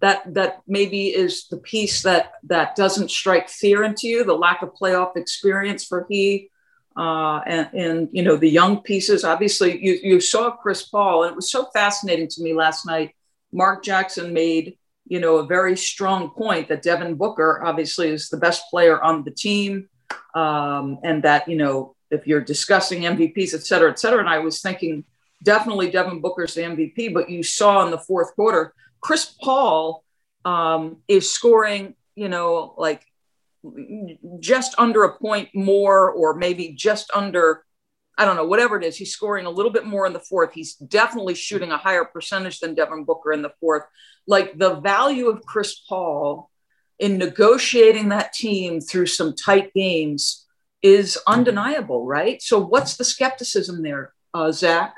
That 0.00 0.23
that 0.35 0.61
maybe 0.67 1.09
is 1.09 1.49
the 1.49 1.57
piece 1.57 2.02
that 2.02 2.33
that 2.45 2.76
doesn't 2.76 3.11
strike 3.11 3.49
fear 3.49 3.83
into 3.83 4.07
you 4.07 4.25
the 4.25 4.33
lack 4.33 4.62
of 4.62 4.75
playoff 4.75 5.17
experience 5.17 5.85
for 5.85 6.07
he 6.09 6.50
uh, 6.97 7.40
and, 7.47 7.69
and 7.75 8.09
you 8.12 8.23
know 8.23 8.37
the 8.37 8.49
young 8.49 8.83
pieces. 8.83 9.25
Obviously 9.25 9.85
you, 9.85 9.99
you 10.02 10.21
saw 10.21 10.50
chris 10.50 10.83
paul 10.83 11.25
and 11.25 11.33
it 11.33 11.37
was 11.37 11.50
so 11.50 11.69
fascinating 11.73 12.28
to 12.28 12.43
me 12.43 12.55
last 12.55 12.87
night. 12.87 13.14
Mark 13.52 13.83
jackson 13.83 14.33
made 14.33 14.76
you 15.09 15.19
know 15.21 15.38
a 15.38 15.47
very 15.47 15.76
strong 15.76 16.31
point 16.31 16.69
that 16.69 16.83
devin 16.83 17.14
booker 17.14 17.61
obviously 17.64 18.09
is 18.09 18.28
the 18.28 18.37
best 18.37 18.62
player 18.71 19.02
on 19.02 19.25
the 19.25 19.31
team 19.31 19.88
um, 20.35 20.99
and 21.02 21.23
that 21.23 21.49
you 21.49 21.57
know 21.57 21.95
if 22.11 22.26
you're 22.26 22.40
discussing 22.40 23.02
mvps 23.02 23.55
et 23.55 23.64
cetera 23.64 23.90
et 23.90 23.99
cetera 23.99 24.21
and 24.21 24.28
i 24.28 24.38
was 24.38 24.61
thinking 24.61 25.05
definitely 25.43 25.90
devin 25.90 26.21
booker's 26.21 26.55
the 26.55 26.61
mvp 26.61 27.12
but 27.12 27.31
you 27.31 27.43
saw 27.43 27.85
in 27.85 27.90
the 27.90 27.99
fourth 27.99 28.35
quarter 28.35 28.75
Chris 29.00 29.25
Paul 29.25 30.05
um, 30.45 30.99
is 31.09 31.31
scoring, 31.33 31.95
you 32.14 32.28
know, 32.28 32.75
like 32.76 33.05
just 34.40 34.75
under 34.79 35.05
a 35.05 35.18
point 35.18 35.51
more, 35.55 36.11
or 36.11 36.35
maybe 36.35 36.73
just 36.73 37.11
under, 37.14 37.64
I 38.16 38.25
don't 38.25 38.37
know, 38.37 38.46
whatever 38.46 38.79
it 38.79 38.85
is. 38.85 38.96
He's 38.96 39.12
scoring 39.12 39.46
a 39.46 39.51
little 39.51 39.73
bit 39.73 39.85
more 39.85 40.07
in 40.07 40.12
the 40.12 40.20
fourth. 40.20 40.53
He's 40.53 40.75
definitely 40.75 41.35
shooting 41.35 41.70
a 41.70 41.79
higher 41.79 42.05
percentage 42.05 42.61
than 42.61 42.75
Devin 42.75 43.05
Booker 43.05 43.33
in 43.33 43.42
the 43.42 43.53
fourth. 43.61 43.85
Like 44.27 44.59
the 44.59 44.77
value 44.77 45.29
of 45.29 45.44
Chris 45.44 45.75
Paul 45.88 46.51
in 46.99 47.18
negotiating 47.18 48.09
that 48.09 48.33
team 48.33 48.81
through 48.81 49.07
some 49.07 49.35
tight 49.35 49.73
games 49.75 50.46
is 50.83 51.18
undeniable, 51.27 52.07
right? 52.07 52.40
So, 52.42 52.59
what's 52.59 52.96
the 52.96 53.05
skepticism 53.05 53.83
there, 53.83 54.12
uh, 54.35 54.53
Zach? 54.53 54.94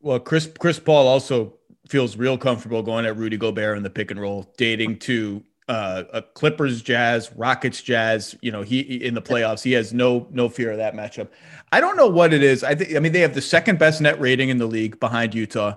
Well, 0.00 0.18
Chris 0.18 0.50
Chris 0.58 0.78
Paul 0.78 1.06
also 1.06 1.54
feels 1.88 2.16
real 2.16 2.38
comfortable 2.38 2.82
going 2.82 3.06
at 3.06 3.16
Rudy 3.16 3.36
Gobert 3.36 3.76
in 3.76 3.82
the 3.82 3.90
pick 3.90 4.10
and 4.10 4.20
roll, 4.20 4.52
dating 4.56 4.98
to 5.00 5.42
uh, 5.68 6.04
a 6.12 6.22
Clippers 6.22 6.82
Jazz, 6.82 7.32
Rockets 7.34 7.82
Jazz. 7.82 8.36
You 8.40 8.52
know, 8.52 8.62
he 8.62 8.80
in 8.80 9.14
the 9.14 9.22
playoffs, 9.22 9.62
he 9.62 9.72
has 9.72 9.92
no 9.92 10.26
no 10.30 10.48
fear 10.48 10.70
of 10.70 10.78
that 10.78 10.94
matchup. 10.94 11.28
I 11.70 11.80
don't 11.80 11.96
know 11.96 12.08
what 12.08 12.32
it 12.32 12.42
is. 12.42 12.64
I 12.64 12.74
think 12.74 12.94
I 12.96 12.98
mean 12.98 13.12
they 13.12 13.20
have 13.20 13.34
the 13.34 13.40
second 13.40 13.78
best 13.78 14.00
net 14.00 14.20
rating 14.20 14.48
in 14.48 14.58
the 14.58 14.66
league 14.66 14.98
behind 15.00 15.34
Utah. 15.34 15.76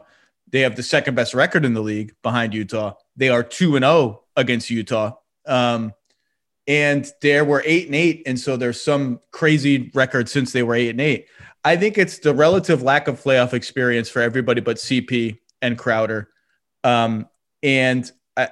They 0.52 0.62
have 0.62 0.76
the 0.76 0.84
second 0.84 1.16
best 1.16 1.34
record 1.34 1.66
in 1.66 1.74
the 1.74 1.82
league 1.82 2.14
behind 2.22 2.54
Utah. 2.54 2.94
They 3.16 3.30
are 3.30 3.44
two 3.44 3.76
and 3.76 3.84
zero 3.84 3.94
oh 3.94 4.24
against 4.36 4.70
Utah. 4.70 5.14
Um, 5.46 5.94
and 6.68 7.10
there 7.22 7.46
were 7.46 7.62
eight 7.66 7.86
and 7.86 7.96
eight, 7.96 8.24
and 8.26 8.40
so 8.40 8.58
there's 8.58 8.82
some 8.82 9.20
crazy 9.32 9.92
record 9.94 10.30
since 10.30 10.52
they 10.52 10.64
were 10.64 10.76
eight 10.76 10.90
and 10.90 11.02
eight. 11.02 11.28
I 11.64 11.76
think 11.76 11.98
it's 11.98 12.20
the 12.20 12.34
relative 12.34 12.84
lack 12.84 13.08
of 13.08 13.22
playoff 13.22 13.54
experience 13.54 14.10
for 14.10 14.22
everybody 14.22 14.62
but 14.62 14.78
CP 14.78 15.40
and 15.66 15.78
Crowder. 15.78 16.30
Um, 16.84 17.28
and 17.64 18.12
I, 18.38 18.50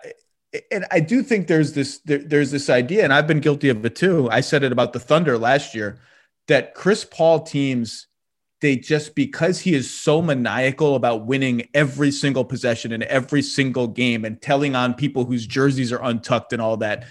and 0.72 0.86
I 0.92 1.00
do 1.00 1.24
think 1.24 1.48
there's 1.48 1.74
this 1.74 2.00
there, 2.06 2.20
there's 2.20 2.52
this 2.52 2.70
idea, 2.70 3.04
and 3.04 3.14
I've 3.14 3.28
been 3.28 3.40
guilty 3.40 3.70
of 3.70 3.86
it 3.86 3.96
too. 3.96 4.30
I 4.30 4.42
said 4.42 4.64
it 4.64 4.72
about 4.72 4.94
the 4.94 5.00
Thunder 5.00 5.38
last 5.38 5.74
year 5.74 6.00
that 6.48 6.76
Chris 6.76 7.06
Paul 7.06 7.42
teams 7.42 8.08
they 8.64 8.78
just 8.78 9.14
because 9.14 9.60
he 9.60 9.74
is 9.74 9.94
so 9.94 10.22
maniacal 10.22 10.96
about 10.96 11.26
winning 11.26 11.68
every 11.74 12.12
single 12.12 12.46
possession 12.46 12.94
in 12.94 13.04
every 13.04 13.42
single 13.42 13.88
game 13.88 14.24
and 14.24 14.42
telling 14.42 14.74
on 14.74 14.94
people 14.94 15.26
whose 15.26 15.46
jerseys 15.46 15.92
are 15.92 16.02
untucked 16.02 16.54
and 16.54 16.62
all 16.62 16.78
that 16.78 17.06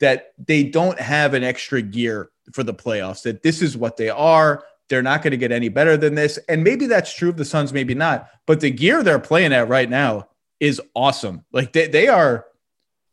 that 0.00 0.34
they 0.38 0.62
don't 0.62 1.00
have 1.00 1.32
an 1.32 1.42
extra 1.42 1.80
gear 1.80 2.30
for 2.52 2.62
the 2.62 2.74
playoffs 2.74 3.22
that 3.22 3.42
this 3.42 3.62
is 3.62 3.74
what 3.74 3.96
they 3.96 4.10
are 4.10 4.62
they're 4.88 5.02
not 5.02 5.22
going 5.22 5.32
to 5.32 5.36
get 5.36 5.52
any 5.52 5.68
better 5.68 5.96
than 5.96 6.14
this. 6.14 6.38
And 6.48 6.64
maybe 6.64 6.86
that's 6.86 7.12
true 7.12 7.28
of 7.28 7.36
the 7.36 7.44
Suns, 7.44 7.72
maybe 7.72 7.94
not. 7.94 8.28
But 8.46 8.60
the 8.60 8.70
gear 8.70 9.02
they're 9.02 9.18
playing 9.18 9.52
at 9.52 9.68
right 9.68 9.88
now 9.88 10.28
is 10.60 10.80
awesome. 10.94 11.44
Like 11.52 11.72
they, 11.72 11.86
they 11.86 12.08
are. 12.08 12.46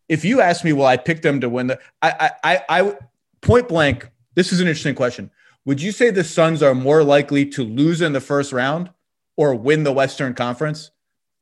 If 0.07 0.23
you 0.23 0.39
ask 0.41 0.63
me, 0.63 0.73
will 0.73 0.85
I 0.85 0.97
pick 0.97 1.21
them 1.21 1.41
to 1.41 1.49
win 1.49 1.67
the? 1.67 1.79
I, 2.01 2.31
I, 2.43 2.61
I, 2.69 2.97
point 3.41 3.67
blank. 3.67 4.09
This 4.35 4.51
is 4.53 4.59
an 4.59 4.67
interesting 4.67 4.95
question. 4.95 5.31
Would 5.65 5.81
you 5.81 5.91
say 5.91 6.11
the 6.11 6.23
Suns 6.23 6.61
are 6.61 6.75
more 6.75 7.03
likely 7.03 7.45
to 7.47 7.63
lose 7.63 8.01
in 8.01 8.13
the 8.13 8.21
first 8.21 8.53
round 8.53 8.91
or 9.35 9.55
win 9.55 9.83
the 9.83 9.91
Western 9.91 10.33
Conference? 10.33 10.91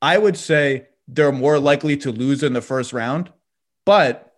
I 0.01 0.17
would 0.17 0.37
say 0.37 0.87
they're 1.07 1.31
more 1.31 1.59
likely 1.59 1.97
to 1.97 2.11
lose 2.11 2.41
in 2.41 2.53
the 2.53 2.61
first 2.61 2.93
round, 2.93 3.31
but 3.85 4.35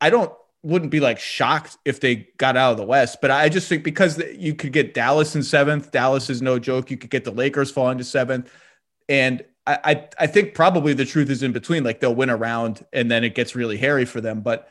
I 0.00 0.10
don't 0.10 0.32
wouldn't 0.62 0.90
be 0.90 1.00
like 1.00 1.18
shocked 1.18 1.76
if 1.84 2.00
they 2.00 2.28
got 2.36 2.56
out 2.56 2.72
of 2.72 2.76
the 2.76 2.84
West. 2.84 3.20
But 3.20 3.30
I 3.30 3.48
just 3.48 3.68
think 3.68 3.82
because 3.82 4.22
you 4.36 4.54
could 4.54 4.72
get 4.72 4.94
Dallas 4.94 5.34
in 5.34 5.42
seventh, 5.42 5.90
Dallas 5.90 6.30
is 6.30 6.40
no 6.40 6.58
joke. 6.58 6.90
You 6.90 6.96
could 6.96 7.10
get 7.10 7.24
the 7.24 7.32
Lakers 7.32 7.70
falling 7.70 7.98
to 7.98 8.04
seventh, 8.04 8.50
and 9.08 9.44
I, 9.66 9.78
I, 9.84 10.08
I 10.20 10.26
think 10.26 10.54
probably 10.54 10.92
the 10.94 11.04
truth 11.04 11.30
is 11.30 11.42
in 11.42 11.52
between. 11.52 11.84
Like 11.84 12.00
they'll 12.00 12.14
win 12.14 12.30
a 12.30 12.36
round 12.36 12.84
and 12.92 13.10
then 13.10 13.24
it 13.24 13.34
gets 13.34 13.54
really 13.54 13.76
hairy 13.76 14.04
for 14.04 14.20
them. 14.20 14.40
But 14.40 14.68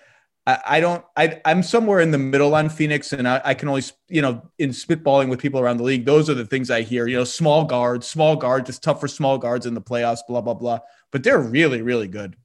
I, 0.48 0.60
I 0.66 0.80
don't. 0.80 1.04
I 1.16 1.40
I'm 1.46 1.64
somewhere 1.64 2.00
in 2.00 2.12
the 2.12 2.18
middle 2.18 2.56
on 2.56 2.70
Phoenix, 2.70 3.14
and 3.14 3.28
I, 3.28 3.42
I 3.44 3.54
can 3.54 3.70
only 3.70 3.84
you 4.10 4.22
know 4.22 4.42
in 4.58 4.72
spitballing 4.72 5.30
with 5.30 5.40
people 5.40 5.60
around 5.60 5.78
the 5.78 5.84
league. 5.84 6.06
Those 6.06 6.30
are 6.30 6.34
the 6.34 6.46
things 6.46 6.72
I 6.72 6.82
hear. 6.82 7.08
You 7.08 7.18
know, 7.18 7.24
small 7.24 7.66
guards, 7.66 8.08
small 8.08 8.36
guards. 8.36 8.70
It's 8.70 8.80
tough 8.80 9.00
for 9.00 9.08
small 9.08 9.38
guards 9.38 9.66
in 9.66 9.74
the 9.74 9.82
playoffs. 9.82 10.20
Blah 10.28 10.42
blah 10.42 10.56
blah. 10.56 10.80
But 11.12 11.24
they're 11.24 11.40
really 11.40 11.82
really 11.82 12.08
good. 12.08 12.36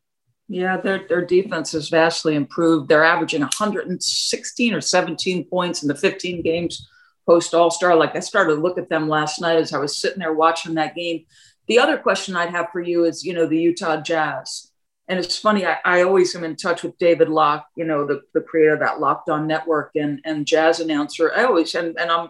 Yeah, 0.48 0.76
their 0.76 1.06
their 1.08 1.24
defense 1.24 1.72
has 1.72 1.88
vastly 1.88 2.36
improved. 2.36 2.88
They're 2.88 3.04
averaging 3.04 3.40
116 3.40 4.74
or 4.74 4.80
17 4.80 5.44
points 5.46 5.82
in 5.82 5.88
the 5.88 5.94
15 5.94 6.42
games 6.42 6.88
post 7.26 7.52
All 7.52 7.70
Star. 7.70 7.96
Like 7.96 8.14
I 8.14 8.20
started 8.20 8.54
to 8.54 8.60
look 8.60 8.78
at 8.78 8.88
them 8.88 9.08
last 9.08 9.40
night 9.40 9.56
as 9.56 9.72
I 9.72 9.78
was 9.78 9.98
sitting 9.98 10.20
there 10.20 10.32
watching 10.32 10.74
that 10.74 10.94
game. 10.94 11.24
The 11.66 11.80
other 11.80 11.98
question 11.98 12.36
I'd 12.36 12.50
have 12.50 12.70
for 12.70 12.80
you 12.80 13.04
is, 13.04 13.24
you 13.24 13.34
know, 13.34 13.46
the 13.46 13.58
Utah 13.58 14.00
Jazz. 14.00 14.70
And 15.08 15.18
it's 15.18 15.38
funny, 15.38 15.64
I, 15.64 15.78
I 15.84 16.02
always 16.02 16.34
am 16.34 16.44
in 16.44 16.56
touch 16.56 16.82
with 16.82 16.98
David 16.98 17.28
Locke, 17.28 17.66
you 17.76 17.84
know, 17.84 18.06
the, 18.06 18.22
the 18.34 18.40
creator 18.40 18.74
of 18.74 18.80
that 18.80 19.00
Locked 19.00 19.28
On 19.28 19.46
Network 19.46 19.92
and, 19.94 20.20
and 20.24 20.46
jazz 20.46 20.80
announcer. 20.80 21.32
I 21.32 21.44
always, 21.44 21.74
and, 21.76 21.96
and 21.98 22.10
I'm 22.10 22.28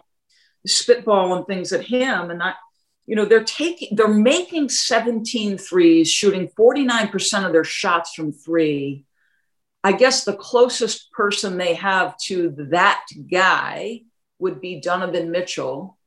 spitballing 0.67 1.47
things 1.47 1.73
at 1.73 1.85
him. 1.85 2.29
And 2.29 2.41
I, 2.41 2.53
you 3.07 3.15
know 3.15 3.25
they're 3.25 3.43
taking 3.43 3.95
they're 3.95 4.07
making 4.07 4.69
17 4.69 5.57
threes 5.57 6.09
shooting 6.11 6.49
49% 6.49 7.45
of 7.45 7.51
their 7.51 7.63
shots 7.63 8.13
from 8.13 8.31
three 8.31 9.05
I 9.87 9.93
guess 9.93 10.25
the 10.25 10.35
closest 10.35 11.13
person 11.13 11.57
they 11.57 11.75
have 11.75 12.17
to 12.25 12.53
that 12.71 13.05
guy 13.31 14.01
would 14.37 14.59
be 14.59 14.81
Donovan 14.81 15.31
Mitchell. 15.31 15.97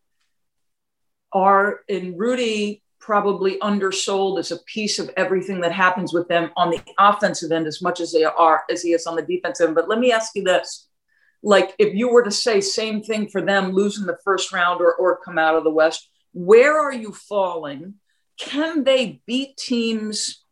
Are 1.32 1.80
in 1.88 2.18
Rudy 2.18 2.82
probably 2.98 3.58
undersold 3.60 4.38
as 4.38 4.50
a 4.50 4.58
piece 4.66 4.98
of 4.98 5.10
everything 5.16 5.62
that 5.62 5.72
happens 5.72 6.12
with 6.12 6.28
them 6.28 6.50
on 6.58 6.68
the 6.70 6.82
offensive 6.98 7.52
end 7.52 7.66
as 7.66 7.80
much 7.80 8.00
as 8.00 8.12
they 8.12 8.24
are 8.24 8.64
as 8.68 8.82
he 8.82 8.92
is 8.92 9.06
on 9.06 9.16
the 9.16 9.22
defensive 9.22 9.68
end. 9.68 9.76
But 9.76 9.88
let 9.88 9.98
me 9.98 10.12
ask 10.12 10.32
you 10.34 10.44
this. 10.44 10.88
Like 11.42 11.74
if 11.78 11.94
you 11.94 12.10
were 12.10 12.22
to 12.22 12.30
say 12.30 12.60
same 12.60 13.02
thing 13.02 13.28
for 13.28 13.40
them 13.40 13.72
losing 13.72 14.04
the 14.04 14.18
first 14.24 14.52
round 14.52 14.82
or, 14.82 14.94
or 14.96 15.20
come 15.24 15.38
out 15.38 15.54
of 15.54 15.64
the 15.64 15.70
West, 15.70 16.09
where 16.32 16.78
are 16.78 16.92
you 16.92 17.12
falling? 17.12 17.94
Can 18.38 18.84
they 18.84 19.20
beat 19.26 19.56
teams 19.56 20.44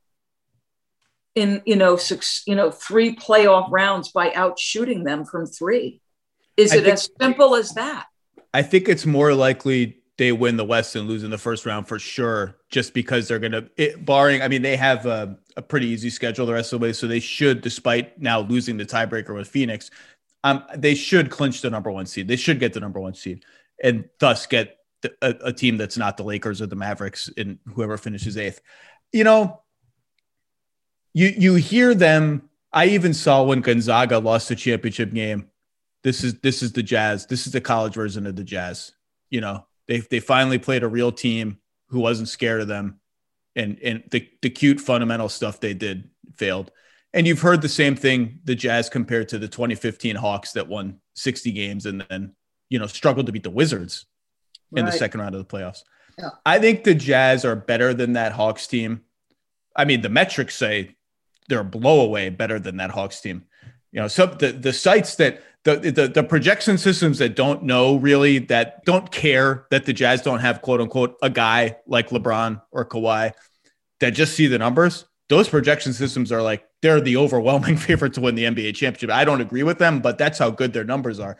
in 1.34 1.62
you 1.64 1.76
know 1.76 1.96
six 1.96 2.42
you 2.46 2.54
know 2.54 2.70
three 2.70 3.14
playoff 3.14 3.68
rounds 3.70 4.10
by 4.10 4.30
outshooting 4.30 5.04
them 5.04 5.24
from 5.24 5.46
three? 5.46 6.00
Is 6.56 6.74
it 6.74 6.84
think, 6.84 6.94
as 6.94 7.08
simple 7.20 7.54
as 7.54 7.72
that? 7.74 8.06
I 8.52 8.62
think 8.62 8.88
it's 8.88 9.06
more 9.06 9.32
likely 9.32 9.98
they 10.18 10.32
win 10.32 10.56
the 10.56 10.64
West 10.64 10.96
and 10.96 11.08
lose 11.08 11.22
in 11.22 11.30
the 11.30 11.38
first 11.38 11.64
round 11.64 11.86
for 11.86 11.98
sure, 11.98 12.56
just 12.70 12.92
because 12.92 13.28
they're 13.28 13.38
going 13.38 13.52
to, 13.52 13.96
barring, 13.98 14.42
I 14.42 14.48
mean, 14.48 14.62
they 14.62 14.76
have 14.76 15.06
a, 15.06 15.38
a, 15.56 15.62
pretty 15.62 15.86
easy 15.86 16.10
schedule 16.10 16.44
the 16.44 16.52
rest 16.52 16.72
of 16.72 16.80
the 16.80 16.86
way. 16.86 16.92
So 16.92 17.06
they 17.06 17.20
should, 17.20 17.60
despite 17.60 18.20
now 18.20 18.40
losing 18.40 18.76
the 18.76 18.84
tiebreaker 18.84 19.32
with 19.32 19.46
Phoenix, 19.46 19.92
um, 20.42 20.64
they 20.74 20.96
should 20.96 21.30
clinch 21.30 21.62
the 21.62 21.70
number 21.70 21.92
one 21.92 22.06
seed. 22.06 22.26
They 22.26 22.34
should 22.34 22.58
get 22.58 22.72
the 22.72 22.80
number 22.80 22.98
one 22.98 23.14
seed 23.14 23.44
and 23.82 24.08
thus 24.18 24.46
get 24.46 24.77
a, 25.04 25.34
a 25.44 25.52
team 25.52 25.76
that's 25.76 25.96
not 25.96 26.16
the 26.16 26.24
Lakers 26.24 26.60
or 26.60 26.66
the 26.66 26.76
Mavericks 26.76 27.30
and 27.36 27.58
whoever 27.66 27.96
finishes 27.96 28.36
eighth. 28.36 28.60
You 29.12 29.24
know, 29.24 29.62
you 31.14 31.28
you 31.36 31.54
hear 31.54 31.94
them. 31.94 32.48
I 32.72 32.86
even 32.86 33.14
saw 33.14 33.42
when 33.42 33.60
Gonzaga 33.60 34.18
lost 34.18 34.48
the 34.48 34.56
championship 34.56 35.12
game. 35.12 35.48
This 36.02 36.22
is 36.22 36.40
this 36.40 36.62
is 36.62 36.72
the 36.72 36.82
Jazz. 36.82 37.26
This 37.26 37.46
is 37.46 37.52
the 37.52 37.60
college 37.60 37.94
version 37.94 38.26
of 38.26 38.36
the 38.36 38.44
Jazz. 38.44 38.92
You 39.30 39.40
know, 39.40 39.66
they 39.86 40.00
they 40.00 40.20
finally 40.20 40.58
played 40.58 40.82
a 40.82 40.88
real 40.88 41.12
team 41.12 41.58
who 41.88 42.00
wasn't 42.00 42.28
scared 42.28 42.60
of 42.60 42.68
them, 42.68 43.00
and 43.56 43.78
and 43.82 44.04
the 44.10 44.28
the 44.42 44.50
cute 44.50 44.80
fundamental 44.80 45.28
stuff 45.28 45.60
they 45.60 45.74
did 45.74 46.10
failed. 46.36 46.70
And 47.14 47.26
you've 47.26 47.40
heard 47.40 47.62
the 47.62 47.70
same 47.70 47.96
thing 47.96 48.40
the 48.44 48.54
Jazz 48.54 48.90
compared 48.90 49.30
to 49.30 49.38
the 49.38 49.48
2015 49.48 50.14
Hawks 50.16 50.52
that 50.52 50.68
won 50.68 51.00
60 51.14 51.52
games 51.52 51.86
and 51.86 52.04
then 52.10 52.34
you 52.68 52.78
know 52.78 52.86
struggled 52.86 53.26
to 53.26 53.32
beat 53.32 53.42
the 53.42 53.50
Wizards 53.50 54.04
in 54.74 54.84
right. 54.84 54.92
the 54.92 54.98
second 54.98 55.20
round 55.20 55.34
of 55.34 55.46
the 55.46 55.56
playoffs. 55.56 55.82
Yeah. 56.18 56.30
I 56.44 56.58
think 56.58 56.84
the 56.84 56.94
Jazz 56.94 57.44
are 57.44 57.56
better 57.56 57.94
than 57.94 58.14
that 58.14 58.32
Hawks 58.32 58.66
team. 58.66 59.02
I 59.76 59.84
mean, 59.84 60.00
the 60.00 60.08
metrics 60.08 60.56
say 60.56 60.96
they're 61.48 61.60
a 61.60 61.64
blowaway 61.64 62.36
better 62.36 62.58
than 62.58 62.76
that 62.78 62.90
Hawks 62.90 63.20
team. 63.20 63.44
You 63.92 64.00
know, 64.00 64.08
so 64.08 64.26
the 64.26 64.52
the 64.52 64.72
sites 64.72 65.14
that 65.16 65.42
the, 65.64 65.76
the 65.76 66.08
the 66.08 66.22
projection 66.22 66.78
systems 66.78 67.18
that 67.18 67.36
don't 67.36 67.62
know 67.62 67.96
really 67.96 68.38
that 68.40 68.84
don't 68.84 69.10
care 69.10 69.66
that 69.70 69.86
the 69.86 69.92
Jazz 69.92 70.22
don't 70.22 70.40
have 70.40 70.62
quote 70.62 70.80
unquote 70.80 71.16
a 71.22 71.30
guy 71.30 71.76
like 71.86 72.10
LeBron 72.10 72.60
or 72.70 72.84
Kawhi 72.84 73.32
that 74.00 74.10
just 74.10 74.34
see 74.34 74.46
the 74.46 74.58
numbers. 74.58 75.04
Those 75.28 75.48
projection 75.48 75.92
systems 75.92 76.32
are 76.32 76.42
like 76.42 76.64
they're 76.82 77.00
the 77.00 77.16
overwhelming 77.16 77.76
favorite 77.78 78.14
to 78.14 78.20
win 78.20 78.34
the 78.34 78.44
NBA 78.44 78.74
championship. 78.74 79.10
I 79.10 79.24
don't 79.24 79.40
agree 79.40 79.62
with 79.62 79.78
them, 79.78 80.00
but 80.00 80.18
that's 80.18 80.38
how 80.38 80.50
good 80.50 80.72
their 80.72 80.84
numbers 80.84 81.18
are. 81.20 81.36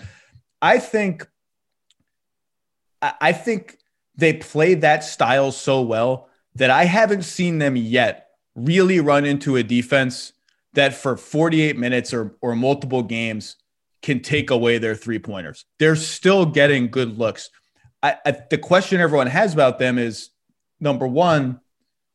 I 0.61 0.79
think 0.79 1.29
I 3.01 3.33
think 3.33 3.79
they 4.17 4.33
play 4.33 4.75
that 4.75 5.05
style 5.05 5.53
so 5.53 5.83
well 5.83 6.29
that 6.57 6.71
I 6.71 6.85
haven't 6.85 7.23
seen 7.23 7.59
them 7.59 7.77
yet 7.77 8.31
really 8.57 9.01
run 9.01 9.25
into 9.25 9.57
a 9.57 9.63
defense 9.63 10.33
that 10.75 10.95
for 10.95 11.17
48 11.17 11.77
minutes 11.77 12.13
or, 12.13 12.37
or 12.41 12.57
multiple 12.57 13.03
games 13.03 13.57
can 14.03 14.21
take 14.21 14.51
away 14.51 14.79
their 14.79 14.95
three 14.95 15.19
pointers. 15.19 15.65
They're 15.79 15.97
still 15.97 16.47
getting 16.47 16.91
good 16.91 17.19
looks. 17.19 17.51
I, 18.03 18.17
I, 18.25 18.37
the 18.51 18.59
question 18.59 19.01
everyone 19.01 19.27
has 19.29 19.55
about 19.55 19.79
them 19.79 19.99
is 19.99 20.31
number 20.81 21.07
one, 21.07 21.61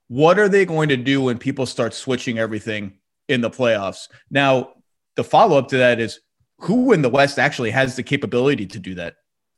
what 0.08 0.38
are 0.40 0.50
they 0.50 0.66
going 0.66 0.90
to 0.90 0.98
do 0.98 1.22
when 1.22 1.38
people 1.38 1.66
start 1.66 1.94
switching 1.94 2.38
everything 2.38 3.00
in 3.28 3.42
the 3.42 3.50
playoffs? 3.50 4.08
Now, 4.30 4.74
the 5.16 5.24
follow 5.24 5.58
up 5.58 5.70
to 5.70 5.78
that 5.78 6.00
is 6.00 6.20
who 6.60 6.94
in 6.94 7.02
the 7.02 7.10
West 7.10 7.40
actually 7.40 7.72
has 7.72 7.96
the 7.96 8.04
capability 8.04 8.66
to 8.68 8.80
do 8.80 8.96
that? 8.96 9.16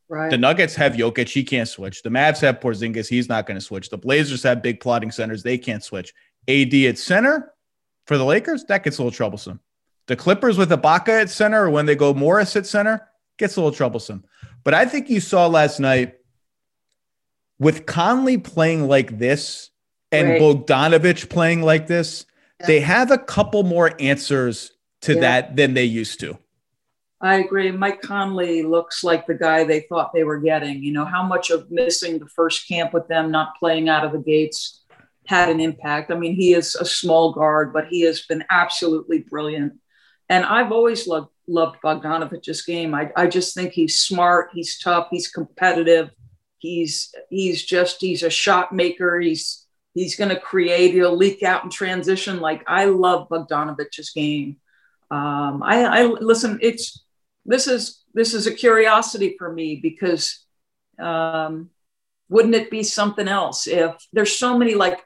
Right. 0.07 0.29
The 0.29 0.37
Nuggets 0.37 0.75
have 0.75 0.93
Jokic, 0.93 1.29
he 1.29 1.43
can't 1.43 1.67
switch. 1.67 2.03
The 2.03 2.09
Mavs 2.09 2.39
have 2.41 2.59
Porzingis, 2.59 3.07
he's 3.07 3.27
not 3.27 3.47
going 3.47 3.55
to 3.55 3.61
switch. 3.61 3.89
The 3.89 3.97
Blazers 3.97 4.43
have 4.43 4.61
big 4.61 4.79
plotting 4.79 5.11
centers, 5.11 5.43
they 5.43 5.57
can't 5.57 5.83
switch. 5.83 6.13
AD 6.47 6.73
at 6.73 6.97
center 6.97 7.53
for 8.05 8.17
the 8.17 8.25
Lakers, 8.25 8.65
that 8.65 8.83
gets 8.83 8.99
a 8.99 9.01
little 9.01 9.15
troublesome. 9.15 9.59
The 10.07 10.15
Clippers 10.15 10.57
with 10.57 10.69
Ibaka 10.69 11.21
at 11.21 11.29
center, 11.29 11.65
or 11.65 11.69
when 11.71 11.87
they 11.87 11.95
go 11.95 12.13
Morris 12.13 12.55
at 12.55 12.67
center, 12.67 13.07
gets 13.37 13.55
a 13.55 13.61
little 13.61 13.75
troublesome. 13.75 14.23
But 14.63 14.75
I 14.75 14.85
think 14.85 15.09
you 15.09 15.19
saw 15.19 15.47
last 15.47 15.79
night 15.79 16.15
with 17.57 17.85
Conley 17.85 18.37
playing 18.37 18.87
like 18.87 19.17
this 19.17 19.71
and 20.11 20.29
right. 20.29 20.41
Bogdanovic 20.41 21.29
playing 21.29 21.63
like 21.63 21.87
this, 21.87 22.25
yeah. 22.59 22.67
they 22.67 22.79
have 22.81 23.11
a 23.11 23.17
couple 23.17 23.63
more 23.63 23.95
answers 23.99 24.71
to 25.01 25.15
yeah. 25.15 25.21
that 25.21 25.55
than 25.55 25.73
they 25.73 25.83
used 25.83 26.19
to. 26.19 26.37
I 27.21 27.35
agree. 27.35 27.71
Mike 27.71 28.01
Conley 28.01 28.61
looks 28.63 29.03
like 29.03 29.25
the 29.25 29.33
guy 29.33 29.63
they 29.63 29.81
thought 29.81 30.13
they 30.13 30.23
were 30.23 30.39
getting. 30.39 30.83
You 30.83 30.91
know, 30.91 31.05
how 31.05 31.23
much 31.23 31.49
of 31.49 31.71
missing 31.71 32.19
the 32.19 32.27
first 32.27 32.67
camp 32.67 32.93
with 32.93 33.07
them, 33.07 33.31
not 33.31 33.57
playing 33.57 33.89
out 33.89 34.05
of 34.05 34.11
the 34.11 34.19
gates, 34.19 34.83
had 35.25 35.49
an 35.49 35.59
impact. 35.59 36.11
I 36.11 36.15
mean, 36.15 36.35
he 36.35 36.53
is 36.53 36.75
a 36.75 36.85
small 36.85 37.33
guard, 37.33 37.73
but 37.73 37.87
he 37.87 38.01
has 38.01 38.21
been 38.21 38.43
absolutely 38.49 39.19
brilliant. 39.19 39.73
And 40.29 40.43
I've 40.43 40.71
always 40.71 41.07
loved, 41.07 41.29
loved 41.47 41.77
Bogdanovic's 41.83 42.63
game. 42.63 42.93
I, 42.93 43.11
I 43.15 43.27
just 43.27 43.55
think 43.55 43.71
he's 43.71 43.99
smart, 43.99 44.49
he's 44.53 44.79
tough, 44.79 45.07
he's 45.11 45.27
competitive. 45.27 46.11
He's 46.57 47.13
he's 47.29 47.63
just 47.63 48.01
he's 48.01 48.23
a 48.23 48.29
shot 48.29 48.73
maker. 48.73 49.19
He's 49.19 49.67
he's 49.93 50.15
going 50.15 50.29
to 50.29 50.39
create. 50.39 50.93
He'll 50.93 51.15
leak 51.15 51.43
out 51.43 51.63
in 51.63 51.69
transition. 51.69 52.39
Like 52.39 52.63
I 52.65 52.85
love 52.85 53.29
Bogdanovic's 53.29 54.09
game. 54.11 54.57
Um, 55.11 55.61
I, 55.61 55.83
I 55.83 56.03
listen. 56.05 56.57
It's 56.63 57.04
this 57.45 57.67
is 57.67 58.03
this 58.13 58.33
is 58.33 58.47
a 58.47 58.53
curiosity 58.53 59.35
for 59.37 59.51
me 59.51 59.75
because 59.75 60.45
um, 60.99 61.69
wouldn't 62.29 62.55
it 62.55 62.71
be 62.71 62.83
something 62.83 63.27
else 63.27 63.67
if 63.67 63.95
there's 64.13 64.37
so 64.37 64.57
many 64.57 64.73
like 64.73 64.99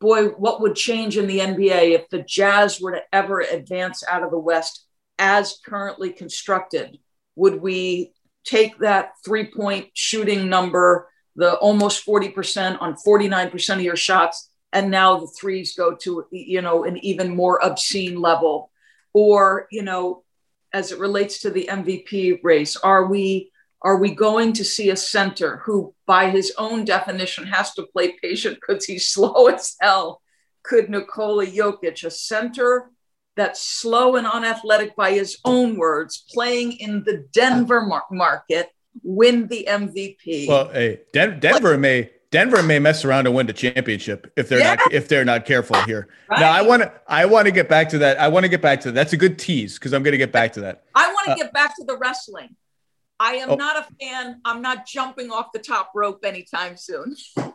boy 0.00 0.26
what 0.28 0.60
would 0.60 0.74
change 0.74 1.16
in 1.16 1.26
the 1.26 1.38
nba 1.38 1.94
if 1.94 2.08
the 2.10 2.22
jazz 2.22 2.80
were 2.80 2.92
to 2.92 3.02
ever 3.12 3.40
advance 3.40 4.04
out 4.08 4.22
of 4.22 4.30
the 4.30 4.38
west 4.38 4.86
as 5.18 5.58
currently 5.64 6.10
constructed? 6.10 6.98
Would 7.36 7.60
we 7.60 8.12
take 8.44 8.78
that 8.78 9.12
three 9.24 9.50
point 9.50 9.88
shooting 9.94 10.48
number 10.48 11.08
the 11.38 11.54
almost 11.56 12.06
40% 12.06 12.80
on 12.80 12.94
49% 12.94 13.74
of 13.74 13.80
your 13.82 13.96
shots 13.96 14.48
and 14.72 14.90
now 14.90 15.18
the 15.18 15.26
threes 15.26 15.74
go 15.74 15.94
to 15.96 16.26
you 16.30 16.62
know 16.62 16.84
an 16.84 16.96
even 16.98 17.34
more 17.34 17.62
obscene 17.62 18.20
level? 18.20 18.70
Or 19.12 19.66
you 19.70 19.82
know 19.82 20.24
as 20.72 20.92
it 20.92 20.98
relates 20.98 21.40
to 21.40 21.50
the 21.50 21.68
MVP 21.70 22.40
race? 22.42 22.76
Are 22.76 23.06
we 23.06 23.50
are 23.82 23.98
we 23.98 24.14
going 24.14 24.52
to 24.54 24.64
see 24.64 24.90
a 24.90 24.96
center 24.96 25.58
who, 25.58 25.94
by 26.06 26.30
his 26.30 26.52
own 26.58 26.84
definition, 26.84 27.46
has 27.46 27.72
to 27.74 27.86
play 27.92 28.16
patient 28.20 28.58
because 28.60 28.84
he's 28.84 29.08
slow 29.12 29.46
as 29.46 29.76
hell? 29.80 30.22
Could 30.62 30.90
Nikola 30.90 31.46
Jokic, 31.46 32.02
a 32.04 32.10
center 32.10 32.90
that's 33.36 33.62
slow 33.62 34.16
and 34.16 34.26
unathletic 34.26 34.96
by 34.96 35.12
his 35.12 35.38
own 35.44 35.76
words, 35.76 36.24
playing 36.32 36.72
in 36.72 37.04
the 37.04 37.26
Denver 37.32 37.82
mar- 37.82 38.06
market, 38.10 38.70
win 39.02 39.46
the 39.46 39.66
MVP? 39.68 40.48
Well, 40.48 40.68
hey, 40.70 41.02
Den- 41.12 41.38
Denver 41.38 41.78
may 41.78 42.10
Denver 42.30 42.62
may 42.62 42.78
mess 42.78 43.04
around 43.04 43.26
and 43.26 43.34
win 43.34 43.46
the 43.46 43.52
championship 43.52 44.32
if 44.36 44.48
they're 44.48 44.58
yeah. 44.58 44.74
not 44.74 44.92
if 44.92 45.08
they're 45.08 45.24
not 45.24 45.44
careful 45.44 45.76
here. 45.82 46.08
Right. 46.28 46.40
Now 46.40 46.50
I 46.52 46.62
want 46.62 46.82
to 46.82 46.92
I 47.06 47.24
want 47.24 47.46
to 47.46 47.52
get 47.52 47.68
back 47.68 47.88
to 47.90 47.98
that. 47.98 48.18
I 48.18 48.28
want 48.28 48.44
to 48.44 48.48
get 48.48 48.60
back 48.60 48.80
to 48.80 48.88
that. 48.88 48.94
That's 48.94 49.12
a 49.12 49.16
good 49.16 49.38
tease 49.38 49.78
because 49.78 49.92
I'm 49.92 50.02
going 50.02 50.12
to 50.12 50.18
get 50.18 50.32
back 50.32 50.52
to 50.54 50.60
that. 50.62 50.84
I 50.94 51.12
want 51.12 51.26
to 51.26 51.32
uh, 51.32 51.36
get 51.36 51.52
back 51.52 51.76
to 51.76 51.84
the 51.84 51.96
wrestling. 51.96 52.56
I 53.18 53.36
am 53.36 53.50
oh. 53.50 53.54
not 53.54 53.76
a 53.78 53.86
fan. 54.00 54.40
I'm 54.44 54.60
not 54.60 54.86
jumping 54.86 55.30
off 55.30 55.52
the 55.52 55.58
top 55.58 55.92
rope 55.94 56.24
anytime 56.24 56.76
soon. 56.76 57.16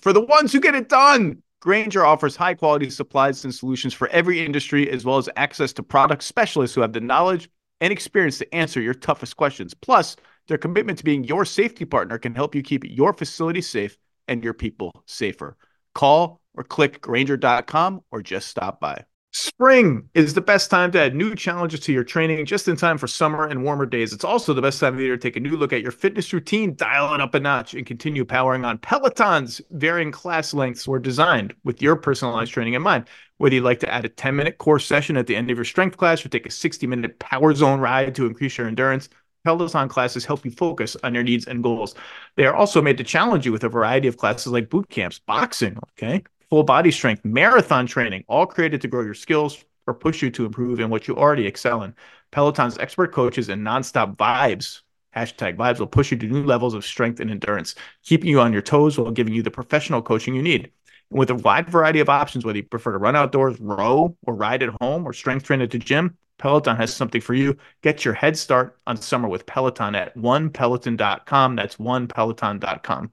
For 0.00 0.12
the 0.12 0.20
ones 0.20 0.52
who 0.52 0.60
get 0.60 0.74
it 0.74 0.90
done, 0.90 1.42
Grainger 1.60 2.04
offers 2.04 2.36
high 2.36 2.52
quality 2.52 2.90
supplies 2.90 3.42
and 3.44 3.54
solutions 3.54 3.94
for 3.94 4.06
every 4.08 4.44
industry, 4.44 4.90
as 4.90 5.02
well 5.06 5.16
as 5.16 5.30
access 5.36 5.72
to 5.72 5.82
product 5.82 6.22
specialists 6.22 6.74
who 6.74 6.82
have 6.82 6.92
the 6.92 7.00
knowledge 7.00 7.48
and 7.80 7.90
experience 7.90 8.36
to 8.36 8.54
answer 8.54 8.82
your 8.82 8.92
toughest 8.92 9.38
questions. 9.38 9.72
Plus, 9.72 10.16
their 10.48 10.58
commitment 10.58 10.98
to 10.98 11.04
being 11.04 11.24
your 11.24 11.44
safety 11.44 11.84
partner 11.84 12.18
can 12.18 12.34
help 12.34 12.54
you 12.54 12.62
keep 12.62 12.84
your 12.84 13.12
facility 13.12 13.60
safe 13.60 13.96
and 14.28 14.42
your 14.42 14.54
people 14.54 14.92
safer. 15.06 15.56
Call 15.94 16.40
or 16.54 16.64
click 16.64 17.00
Grainger.com 17.00 18.02
or 18.10 18.22
just 18.22 18.48
stop 18.48 18.80
by. 18.80 19.04
Spring 19.36 20.08
is 20.14 20.34
the 20.34 20.40
best 20.40 20.70
time 20.70 20.92
to 20.92 21.00
add 21.00 21.16
new 21.16 21.34
challenges 21.34 21.80
to 21.80 21.92
your 21.92 22.04
training 22.04 22.46
just 22.46 22.68
in 22.68 22.76
time 22.76 22.96
for 22.96 23.08
summer 23.08 23.48
and 23.48 23.64
warmer 23.64 23.84
days. 23.84 24.12
It's 24.12 24.22
also 24.22 24.54
the 24.54 24.62
best 24.62 24.78
time 24.78 24.92
of 24.92 24.98
the 24.98 25.06
year 25.06 25.16
to 25.16 25.20
take 25.20 25.34
a 25.34 25.40
new 25.40 25.56
look 25.56 25.72
at 25.72 25.82
your 25.82 25.90
fitness 25.90 26.32
routine, 26.32 26.76
dial 26.76 27.12
it 27.12 27.20
up 27.20 27.34
a 27.34 27.40
notch, 27.40 27.74
and 27.74 27.84
continue 27.84 28.24
powering 28.24 28.64
on. 28.64 28.78
Peloton's 28.78 29.60
varying 29.72 30.12
class 30.12 30.54
lengths 30.54 30.86
were 30.86 31.00
designed 31.00 31.52
with 31.64 31.82
your 31.82 31.96
personalized 31.96 32.52
training 32.52 32.74
in 32.74 32.82
mind. 32.82 33.06
Whether 33.38 33.56
you'd 33.56 33.64
like 33.64 33.80
to 33.80 33.92
add 33.92 34.04
a 34.04 34.08
10 34.08 34.36
minute 34.36 34.58
core 34.58 34.78
session 34.78 35.16
at 35.16 35.26
the 35.26 35.34
end 35.34 35.50
of 35.50 35.56
your 35.56 35.64
strength 35.64 35.96
class 35.96 36.24
or 36.24 36.28
take 36.28 36.46
a 36.46 36.50
60 36.52 36.86
minute 36.86 37.18
power 37.18 37.52
zone 37.54 37.80
ride 37.80 38.14
to 38.14 38.26
increase 38.26 38.56
your 38.56 38.68
endurance, 38.68 39.08
Peloton 39.44 39.88
classes 39.88 40.24
help 40.24 40.44
you 40.44 40.50
focus 40.50 40.96
on 41.04 41.14
your 41.14 41.22
needs 41.22 41.46
and 41.46 41.62
goals. 41.62 41.94
They 42.36 42.46
are 42.46 42.54
also 42.54 42.80
made 42.80 42.96
to 42.98 43.04
challenge 43.04 43.44
you 43.44 43.52
with 43.52 43.64
a 43.64 43.68
variety 43.68 44.08
of 44.08 44.16
classes 44.16 44.52
like 44.52 44.70
boot 44.70 44.88
camps, 44.88 45.18
boxing, 45.18 45.76
okay, 45.92 46.24
full 46.48 46.62
body 46.62 46.90
strength, 46.90 47.24
marathon 47.24 47.86
training, 47.86 48.24
all 48.26 48.46
created 48.46 48.80
to 48.80 48.88
grow 48.88 49.02
your 49.02 49.14
skills 49.14 49.62
or 49.86 49.92
push 49.92 50.22
you 50.22 50.30
to 50.30 50.46
improve 50.46 50.80
in 50.80 50.88
what 50.88 51.06
you 51.06 51.14
already 51.14 51.46
excel 51.46 51.82
in. 51.82 51.94
Peloton's 52.30 52.78
expert 52.78 53.12
coaches 53.12 53.50
and 53.50 53.64
nonstop 53.64 54.16
vibes, 54.16 54.80
hashtag 55.14 55.56
vibes, 55.56 55.78
will 55.78 55.86
push 55.86 56.10
you 56.10 56.16
to 56.16 56.26
new 56.26 56.42
levels 56.42 56.72
of 56.72 56.84
strength 56.84 57.20
and 57.20 57.30
endurance, 57.30 57.74
keeping 58.02 58.30
you 58.30 58.40
on 58.40 58.52
your 58.52 58.62
toes 58.62 58.98
while 58.98 59.10
giving 59.10 59.34
you 59.34 59.42
the 59.42 59.50
professional 59.50 60.00
coaching 60.00 60.34
you 60.34 60.42
need. 60.42 60.70
With 61.10 61.28
a 61.28 61.34
wide 61.34 61.68
variety 61.68 62.00
of 62.00 62.08
options, 62.08 62.46
whether 62.46 62.56
you 62.56 62.64
prefer 62.64 62.92
to 62.92 62.98
run 62.98 63.14
outdoors, 63.14 63.60
row, 63.60 64.16
or 64.26 64.34
ride 64.34 64.62
at 64.62 64.70
home, 64.80 65.06
or 65.06 65.12
strength 65.12 65.44
train 65.44 65.60
at 65.60 65.70
the 65.70 65.78
gym, 65.78 66.16
Peloton 66.38 66.76
has 66.76 66.94
something 66.94 67.20
for 67.20 67.34
you. 67.34 67.56
Get 67.82 68.04
your 68.04 68.14
head 68.14 68.36
start 68.36 68.78
on 68.86 68.96
summer 68.96 69.28
with 69.28 69.46
Peloton 69.46 69.94
at 69.94 70.16
onepeloton.com. 70.16 71.56
That's 71.56 71.76
onepeloton.com. 71.76 73.12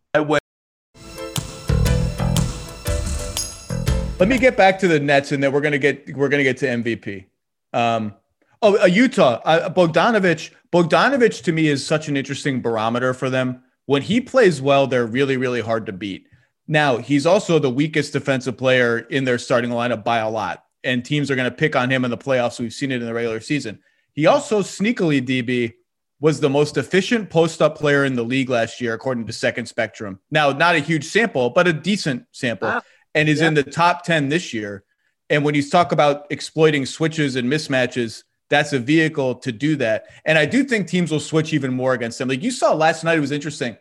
Let 4.22 4.28
me 4.28 4.38
get 4.38 4.56
back 4.56 4.78
to 4.78 4.88
the 4.88 5.00
Nets, 5.00 5.32
and 5.32 5.42
then 5.44 5.52
we're 5.52 5.62
gonna 5.62 5.80
get 5.80 6.16
we're 6.16 6.30
gonna 6.30 6.44
get 6.44 6.58
to 6.58 6.68
MVP. 6.68 7.26
Um, 7.74 8.14
oh, 8.62 8.80
uh, 8.80 8.86
Utah, 8.86 9.42
uh, 9.44 9.74
Bogdanovic. 9.74 10.52
Bogdanovic 10.72 11.42
to 11.44 11.52
me 11.52 11.68
is 11.68 11.84
such 11.84 12.08
an 12.08 12.16
interesting 12.16 12.62
barometer 12.62 13.16
for 13.16 13.32
them. 13.32 13.64
When 13.88 14.04
he 14.04 14.22
plays 14.22 14.62
well, 14.62 14.86
they're 14.86 15.08
really 15.08 15.38
really 15.38 15.62
hard 15.62 15.88
to 15.88 15.92
beat. 15.92 16.28
Now 16.68 16.98
he's 16.98 17.26
also 17.26 17.58
the 17.58 17.72
weakest 17.72 18.14
defensive 18.14 18.58
player 18.58 19.00
in 19.00 19.24
their 19.24 19.40
starting 19.40 19.72
lineup 19.72 20.04
by 20.04 20.20
a 20.20 20.30
lot, 20.30 20.66
and 20.84 21.04
teams 21.04 21.30
are 21.30 21.36
going 21.36 21.50
to 21.50 21.56
pick 21.56 21.76
on 21.76 21.90
him 21.90 22.06
in 22.06 22.12
the 22.12 22.18
playoffs. 22.18 22.60
We've 22.60 22.74
seen 22.74 22.92
it 22.92 23.02
in 23.02 23.06
the 23.06 23.14
regular 23.14 23.40
season. 23.40 23.80
He 24.14 24.26
also 24.26 24.62
sneakily 24.62 25.26
DB 25.26 25.74
was 26.20 26.40
the 26.40 26.50
most 26.50 26.78
efficient 26.78 27.30
post 27.30 27.62
up 27.62 27.78
player 27.78 28.06
in 28.06 28.16
the 28.16 28.24
league 28.24 28.50
last 28.50 28.80
year, 28.80 28.94
according 28.94 29.26
to 29.26 29.34
Second 29.34 29.66
Spectrum. 29.66 30.20
Now, 30.30 30.52
not 30.52 30.76
a 30.76 30.80
huge 30.80 31.06
sample, 31.06 31.50
but 31.50 31.68
a 31.68 31.74
decent 31.74 32.26
sample. 32.32 32.68
Wow 32.68 32.82
and 33.14 33.30
is 33.30 33.42
in 33.42 33.54
the 33.54 33.64
top 33.64 34.04
10 34.04 34.30
this 34.30 34.54
year. 34.54 34.84
And 35.30 35.44
when 35.44 35.56
you 35.56 35.68
talk 35.68 35.92
about 35.92 36.28
exploiting 36.30 36.86
switches 36.86 37.36
and 37.36 37.52
mismatches, 37.52 38.24
that's 38.50 38.74
a 38.74 38.80
vehicle 38.80 39.36
to 39.36 39.52
do 39.52 39.78
that. 39.78 40.06
And 40.26 40.38
I 40.38 40.46
do 40.46 40.64
think 40.64 40.88
teams 40.88 41.12
will 41.12 41.22
switch 41.22 41.54
even 41.54 41.74
more 41.74 41.94
against 41.94 42.20
him. 42.20 42.28
Like 42.28 42.44
you 42.44 42.52
saw 42.52 42.74
last 42.74 43.04
night, 43.04 43.18
it 43.18 43.22
was 43.22 43.32
interesting. 43.32 43.78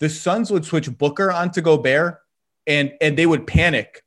The 0.00 0.08
Suns 0.08 0.50
would 0.50 0.64
switch 0.64 0.90
Booker 0.96 1.30
onto 1.30 1.60
Gobert 1.60 2.20
and 2.66 2.94
and 3.00 3.16
they 3.18 3.26
would 3.26 3.46
panic. 3.46 4.02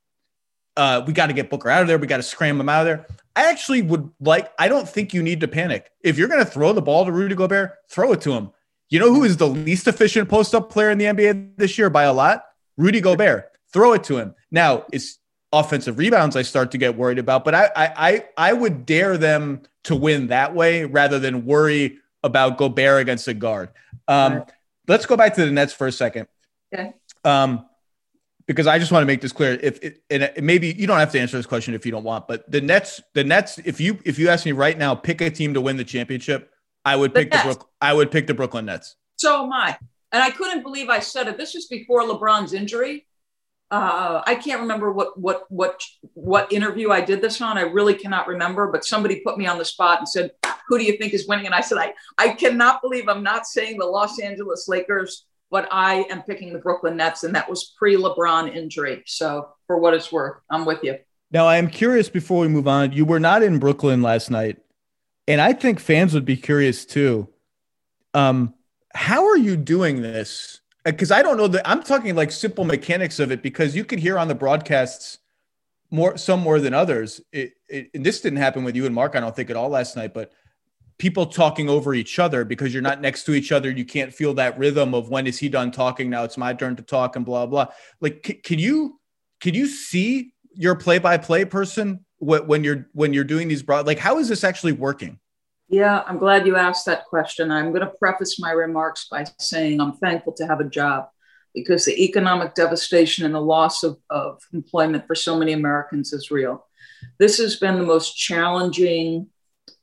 Uh, 0.78 1.04
we 1.06 1.12
got 1.12 1.28
to 1.28 1.34
get 1.34 1.50
Booker 1.50 1.70
out 1.70 1.82
of 1.82 1.88
there. 1.88 1.98
We 1.98 2.08
got 2.08 2.18
to 2.18 2.24
scram 2.24 2.60
him 2.60 2.70
out 2.70 2.82
of 2.82 2.86
there. 2.86 3.06
I 3.36 3.50
actually 3.50 3.82
would 3.82 4.10
like, 4.20 4.52
I 4.58 4.68
don't 4.68 4.88
think 4.88 5.14
you 5.14 5.22
need 5.22 5.42
to 5.42 5.48
panic. 5.48 5.92
If 6.02 6.18
you're 6.18 6.28
going 6.28 6.44
to 6.44 6.50
throw 6.50 6.72
the 6.72 6.82
ball 6.82 7.06
to 7.06 7.12
Rudy 7.12 7.36
Gobert, 7.36 7.74
throw 7.90 8.14
it 8.14 8.22
to 8.22 8.32
him. 8.32 8.52
You 8.90 9.00
know 9.00 9.14
who 9.14 9.24
is 9.26 9.38
the 9.38 9.48
least 9.48 9.88
efficient 9.88 10.30
post 10.30 10.56
up 10.56 10.70
player 10.70 10.90
in 10.90 10.98
the 10.98 11.06
NBA 11.06 11.58
this 11.58 11.78
year 11.78 11.90
by 11.90 12.04
a 12.04 12.14
lot? 12.14 12.46
Rudy 12.78 13.02
Gobert 13.02 13.52
throw 13.74 13.94
it 13.94 14.04
to 14.06 14.18
him. 14.18 14.34
Now 14.52 14.86
it's 14.94 15.20
offensive 15.52 15.98
rebounds 15.98 16.36
I 16.36 16.42
start 16.42 16.72
to 16.72 16.78
get 16.78 16.96
worried 16.96 17.20
about, 17.20 17.44
but 17.44 17.54
I 17.54 17.70
I 17.76 18.26
I 18.38 18.54
would 18.54 18.86
dare 18.86 19.18
them 19.18 19.64
to 19.84 19.96
win 19.96 20.28
that 20.28 20.56
way 20.56 20.86
rather 20.86 21.20
than 21.20 21.46
worry 21.46 22.00
about 22.24 22.58
Gobert 22.58 23.02
against 23.02 23.28
a 23.28 23.34
guard. 23.34 23.70
Um, 24.08 24.34
right. 24.34 24.52
Let's 24.88 25.06
go 25.06 25.18
back 25.18 25.36
to 25.36 25.46
the 25.46 25.52
Nets 25.52 25.74
for 25.74 25.88
a 25.88 25.92
second. 25.92 26.28
Okay. 26.74 26.94
Um, 27.24 27.66
because 28.48 28.66
I 28.68 28.80
just 28.80 28.92
want 28.92 29.04
to 29.04 29.06
make 29.06 29.22
this 29.22 29.32
clear. 29.32 29.60
If 29.62 29.84
it, 29.84 30.04
and 30.10 30.32
maybe 30.42 30.74
you 30.74 30.88
don't 30.88 31.00
have 31.00 31.12
to 31.12 31.20
answer 31.20 31.38
this 31.38 31.46
question 31.46 31.74
if 31.74 31.86
you 31.86 31.92
don't 31.92 32.04
want, 32.04 32.28
but 32.28 32.50
the 32.50 32.62
Nets, 32.62 33.02
the 33.14 33.24
Nets, 33.24 33.60
if 33.60 33.80
you 33.80 34.00
if 34.06 34.18
you 34.18 34.30
ask 34.30 34.46
me 34.46 34.54
right 34.54 34.78
now, 34.78 34.96
pick 34.96 35.22
a 35.22 35.30
team 35.30 35.54
to 35.54 35.62
win 35.62 35.78
the 35.78 35.84
championship, 35.84 36.52
I 36.86 36.96
would 36.96 37.14
pick 37.14 37.32
the, 37.32 37.38
the 37.38 37.44
Brook, 37.44 37.70
I 37.82 37.94
would 37.94 38.12
pick 38.12 38.28
the 38.28 38.34
Brooklyn 38.34 38.66
Nets. 38.66 38.96
So 39.18 39.44
am 39.44 39.54
I, 39.54 39.78
and 40.12 40.24
I 40.24 40.32
couldn't 40.32 40.64
believe 40.64 40.90
I 40.90 41.00
said 41.00 41.28
it. 41.28 41.38
This 41.38 41.54
was 41.54 41.68
before 41.68 42.04
LeBron's 42.04 42.54
injury 42.54 43.06
uh, 43.70 44.22
I 44.26 44.36
can't 44.36 44.62
remember 44.62 44.92
what 44.92 45.20
what 45.20 45.44
what 45.50 45.84
what 46.14 46.52
interview 46.54 46.92
I 46.92 47.02
did 47.02 47.22
this 47.22 47.42
on. 47.42 47.58
I 47.58 47.62
really 47.62 47.94
cannot 47.94 48.28
remember, 48.28 48.72
but 48.72 48.86
somebody 48.86 49.20
put 49.20 49.38
me 49.38 49.46
on 49.46 49.58
the 49.58 49.66
spot 49.66 50.00
and 50.00 50.08
said, 50.08 50.32
"Who 50.70 50.78
do 50.78 50.86
you 50.86 50.98
think 50.98 51.14
is 51.14 51.28
winning?" 51.28 51.48
And 51.48 51.56
I 51.56 51.62
said, 51.62 51.78
"I 51.78 51.94
I 52.18 52.30
cannot 52.30 52.82
believe 52.82 53.10
I'm 53.10 53.24
not 53.24 53.46
saying 53.46 53.78
the 53.78 53.86
Los 53.86 54.20
Angeles 54.20 54.70
Lakers, 54.70 55.26
but 55.50 55.68
I 55.72 56.06
am 56.10 56.24
picking 56.24 56.54
the 56.54 56.60
Brooklyn 56.60 56.98
Nets, 56.98 57.24
and 57.24 57.36
that 57.36 57.50
was 57.50 57.74
pre-LeBron 57.78 58.56
injury. 58.56 59.04
So 59.06 59.50
for 59.68 59.80
what 59.80 59.94
it's 59.94 60.12
worth, 60.12 60.38
I'm 60.50 60.66
with 60.66 60.84
you." 60.84 60.98
Now 61.32 61.46
I 61.46 61.58
am 61.58 61.70
curious. 61.70 62.10
Before 62.10 62.42
we 62.42 62.48
move 62.48 62.68
on, 62.68 62.92
you 62.94 63.06
were 63.06 63.20
not 63.20 63.44
in 63.44 63.60
Brooklyn 63.60 64.02
last 64.02 64.32
night, 64.32 64.58
and 65.28 65.42
I 65.42 65.54
think 65.54 65.80
fans 65.80 66.14
would 66.14 66.26
be 66.26 66.38
curious 66.38 66.86
too. 66.86 67.30
Um, 68.14 68.54
how 68.94 69.28
are 69.28 69.38
you 69.38 69.56
doing 69.58 70.02
this? 70.02 70.62
because 70.92 71.12
I 71.12 71.22
don't 71.22 71.38
know 71.38 71.48
that 71.48 71.68
I'm 71.68 71.84
talking 71.84 72.16
like 72.16 72.32
simple 72.32 72.64
mechanics 72.64 73.20
of 73.20 73.32
it 73.32 73.42
because 73.42 73.76
you 73.76 73.84
could 73.84 74.00
hear 74.00 74.18
on 74.18 74.28
the 74.28 74.36
broadcasts 74.36 75.20
more 75.92 76.18
some 76.18 76.42
more 76.42 76.60
than 76.60 76.74
others. 76.74 77.22
It, 77.32 77.54
it, 77.70 77.90
and 77.94 78.06
this 78.06 78.22
didn't 78.22 78.40
happen 78.40 78.64
with 78.64 78.76
you 78.76 78.86
and 78.86 78.96
Mark, 78.96 79.16
I 79.16 79.20
don't 79.20 79.36
think 79.36 79.50
at 79.50 79.56
all 79.56 79.70
last 79.70 79.96
night, 79.96 80.14
but 80.14 80.32
people 80.98 81.26
talking 81.26 81.70
over 81.70 81.94
each 81.94 82.20
other 82.20 82.44
because 82.44 82.74
you're 82.74 82.82
not 82.82 83.02
next 83.02 83.24
to 83.26 83.34
each 83.34 83.52
other. 83.52 83.70
You 83.70 83.86
can't 83.86 84.14
feel 84.14 84.34
that 84.36 84.58
rhythm 84.58 84.94
of 84.94 85.10
when 85.10 85.28
is 85.28 85.38
he 85.38 85.50
done 85.50 85.72
talking? 85.72 86.10
Now 86.10 86.24
it's 86.24 86.38
my 86.38 86.54
turn 86.54 86.76
to 86.78 86.84
talk 86.84 87.16
and 87.16 87.26
blah 87.26 87.46
blah. 87.46 87.68
Like, 88.02 88.26
c- 88.26 88.34
can 88.36 88.60
you 88.60 89.00
can 89.40 89.54
you 89.54 89.68
see 89.68 90.34
your 90.54 90.76
play 90.76 91.00
by 91.00 91.18
play 91.18 91.46
person 91.46 92.06
when 92.20 92.64
you're 92.64 92.88
when 92.94 93.14
you're 93.14 93.24
doing 93.24 93.48
these 93.48 93.64
broad? 93.64 93.86
Like, 93.86 94.00
how 94.00 94.18
is 94.18 94.28
this 94.28 94.44
actually 94.44 94.74
working? 94.74 95.20
Yeah, 95.70 96.04
I'm 96.08 96.18
glad 96.18 96.48
you 96.48 96.56
asked 96.56 96.86
that 96.86 97.06
question. 97.06 97.52
I'm 97.52 97.72
going 97.74 97.82
to 97.82 97.92
preface 98.00 98.40
my 98.40 98.52
remarks 98.52 99.08
by 99.12 99.26
saying 99.38 99.82
I'm 99.82 99.98
thankful 99.98 100.34
to 100.34 100.48
have 100.48 100.62
a 100.62 100.70
job 100.70 101.10
because 101.54 101.84
the 101.86 102.04
economic 102.04 102.54
devastation 102.54 103.26
and 103.26 103.36
the 103.36 103.42
loss 103.42 103.84
of, 103.84 103.98
of 104.10 104.40
employment 104.54 105.06
for 105.06 105.16
so 105.16 105.38
many 105.38 105.52
Americans 105.52 106.14
is 106.14 106.32
real. 106.32 106.66
This 107.20 107.38
has 107.40 107.58
been 107.58 107.78
the 107.78 107.84
most 107.84 108.16
challenging 108.16 109.28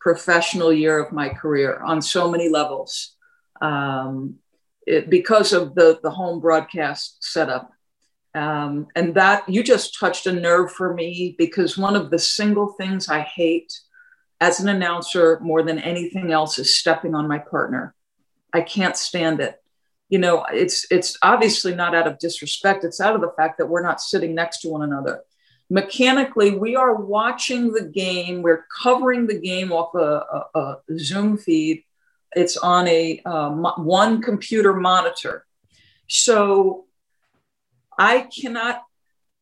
professional 0.04 0.70
year 0.70 0.98
of 1.02 1.12
my 1.12 1.30
career 1.30 1.80
on 1.82 2.02
so 2.02 2.30
many 2.30 2.50
levels 2.50 3.16
um, 3.62 4.34
it, 4.86 5.08
because 5.08 5.54
of 5.54 5.74
the, 5.74 5.98
the 6.02 6.10
home 6.10 6.40
broadcast 6.40 7.16
setup. 7.24 7.72
Um, 8.34 8.88
and 8.94 9.14
that 9.14 9.48
you 9.48 9.62
just 9.62 9.98
touched 9.98 10.26
a 10.26 10.32
nerve 10.32 10.70
for 10.70 10.92
me 10.92 11.34
because 11.38 11.78
one 11.78 11.96
of 11.96 12.10
the 12.10 12.18
single 12.18 12.74
things 12.74 13.08
I 13.08 13.20
hate 13.20 13.72
as 14.40 14.60
an 14.60 14.68
announcer 14.68 15.38
more 15.40 15.62
than 15.62 15.78
anything 15.78 16.32
else 16.32 16.58
is 16.58 16.76
stepping 16.76 17.14
on 17.14 17.26
my 17.26 17.38
partner. 17.38 17.94
I 18.52 18.60
can't 18.60 18.96
stand 18.96 19.40
it. 19.40 19.56
You 20.10 20.18
know, 20.18 20.44
it's 20.52 20.84
it's 20.90 21.16
obviously 21.22 21.74
not 21.74 21.94
out 21.94 22.06
of 22.06 22.18
disrespect. 22.18 22.84
It's 22.84 23.00
out 23.00 23.14
of 23.14 23.22
the 23.22 23.32
fact 23.38 23.56
that 23.56 23.68
we're 23.68 23.82
not 23.82 24.02
sitting 24.02 24.34
next 24.34 24.60
to 24.60 24.68
one 24.68 24.82
another. 24.82 25.22
Mechanically, 25.70 26.52
we 26.52 26.76
are 26.76 26.94
watching 26.94 27.72
the 27.72 27.84
game. 27.84 28.42
We're 28.42 28.66
covering 28.82 29.26
the 29.26 29.38
game 29.38 29.72
off 29.72 29.94
a, 29.94 30.46
a, 30.54 30.58
a 30.58 30.98
Zoom 30.98 31.38
feed. 31.38 31.84
It's 32.32 32.56
on 32.56 32.86
a 32.88 33.20
uh, 33.24 33.50
one 33.50 34.20
computer 34.20 34.74
monitor. 34.74 35.46
So 36.06 36.84
I 37.98 38.28
cannot 38.40 38.82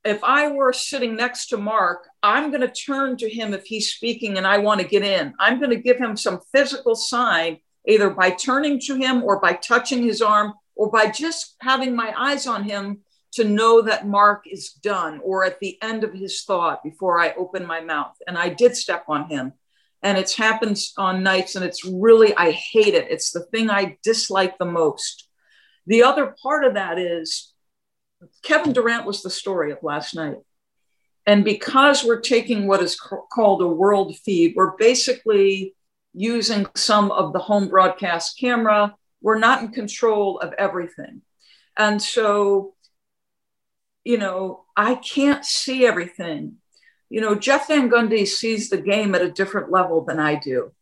if 0.05 0.23
I 0.25 0.51
were 0.51 0.73
sitting 0.73 1.17
next 1.17 1.47
to 1.49 1.57
Mark, 1.57 2.09
I'm 2.23 2.51
going 2.51 2.63
to 2.63 2.69
turn 2.69 3.17
to 3.19 3.29
him 3.29 3.55
if 3.55 3.65
he's 3.65 3.93
speaking 3.93 4.37
and 4.37 4.47
I 4.47 4.59
want 4.59 4.81
to 4.81 4.87
get 4.87 5.05
in. 5.05 5.33
I'm 5.39 5.59
going 5.59 5.71
to 5.71 5.77
give 5.77 5.99
him 5.99 6.17
some 6.17 6.41
physical 6.53 6.97
sign, 6.97 7.59
either 7.87 8.11
by 8.11 8.31
turning 8.31 8.81
to 8.81 8.97
him 8.97 9.23
or 9.23 9.39
by 9.39 9.53
touching 9.53 10.03
his 10.03 10.21
arm 10.21 10.55
or 10.75 10.91
by 10.91 11.11
just 11.11 11.55
having 11.61 11.95
my 11.95 12.13
eyes 12.17 12.47
on 12.47 12.65
him 12.65 13.03
to 13.33 13.45
know 13.45 13.83
that 13.83 14.07
Mark 14.07 14.45
is 14.47 14.73
done 14.73 15.21
or 15.25 15.45
at 15.45 15.59
the 15.61 15.79
end 15.83 16.05
of 16.05 16.13
his 16.13 16.43
thought 16.43 16.83
before 16.83 17.19
I 17.19 17.35
open 17.35 17.67
my 17.67 17.81
mouth. 17.81 18.15
And 18.27 18.37
I 18.37 18.51
did 18.51 18.77
step 18.77 19.05
on 19.09 19.29
him. 19.29 19.53
And 20.03 20.19
it's 20.19 20.37
happened 20.37 20.79
on 20.99 21.23
nights, 21.23 21.55
and 21.55 21.65
it's 21.65 21.85
really, 21.85 22.37
I 22.37 22.51
hate 22.51 22.95
it. 22.95 23.07
It's 23.09 23.31
the 23.31 23.45
thing 23.45 23.71
I 23.71 23.99
dislike 24.03 24.59
the 24.59 24.65
most. 24.65 25.29
The 25.87 26.03
other 26.03 26.35
part 26.43 26.65
of 26.65 26.75
that 26.75 26.99
is 26.99 27.53
Kevin 28.43 28.73
Durant 28.73 29.07
was 29.07 29.23
the 29.23 29.31
story 29.31 29.71
of 29.71 29.79
last 29.83 30.15
night. 30.15 30.39
And 31.25 31.45
because 31.45 32.05
we're 32.05 32.21
taking 32.21 32.67
what 32.67 32.83
is 32.83 32.99
called 32.99 33.63
a 33.63 33.69
world 33.69 34.17
feed, 34.19 34.55
we're 34.57 34.77
basically 34.77 35.77
using 36.15 36.67
some 36.75 37.13
of 37.13 37.33
the 37.33 37.39
home 37.39 37.69
broadcast 37.69 38.39
camera. 38.39 38.97
We're 39.21 39.39
not 39.39 39.63
in 39.63 39.69
control 39.69 40.41
of 40.41 40.53
everything. 40.55 41.23
And 41.77 42.03
so, 42.03 42.75
you 44.05 44.19
know, 44.19 44.65
I 44.77 44.95
can't 44.97 45.45
see 45.45 45.87
everything. 45.87 46.57
you 47.11 47.21
know, 47.21 47.35
Jeff 47.35 47.69
Van 47.69 47.91
Gundy 47.91 48.27
sees 48.27 48.71
the 48.71 48.81
game 48.81 49.15
at 49.15 49.21
a 49.21 49.31
different 49.31 49.71
level 49.71 50.03
than 50.03 50.19
I 50.19 50.35
do. 50.37 50.73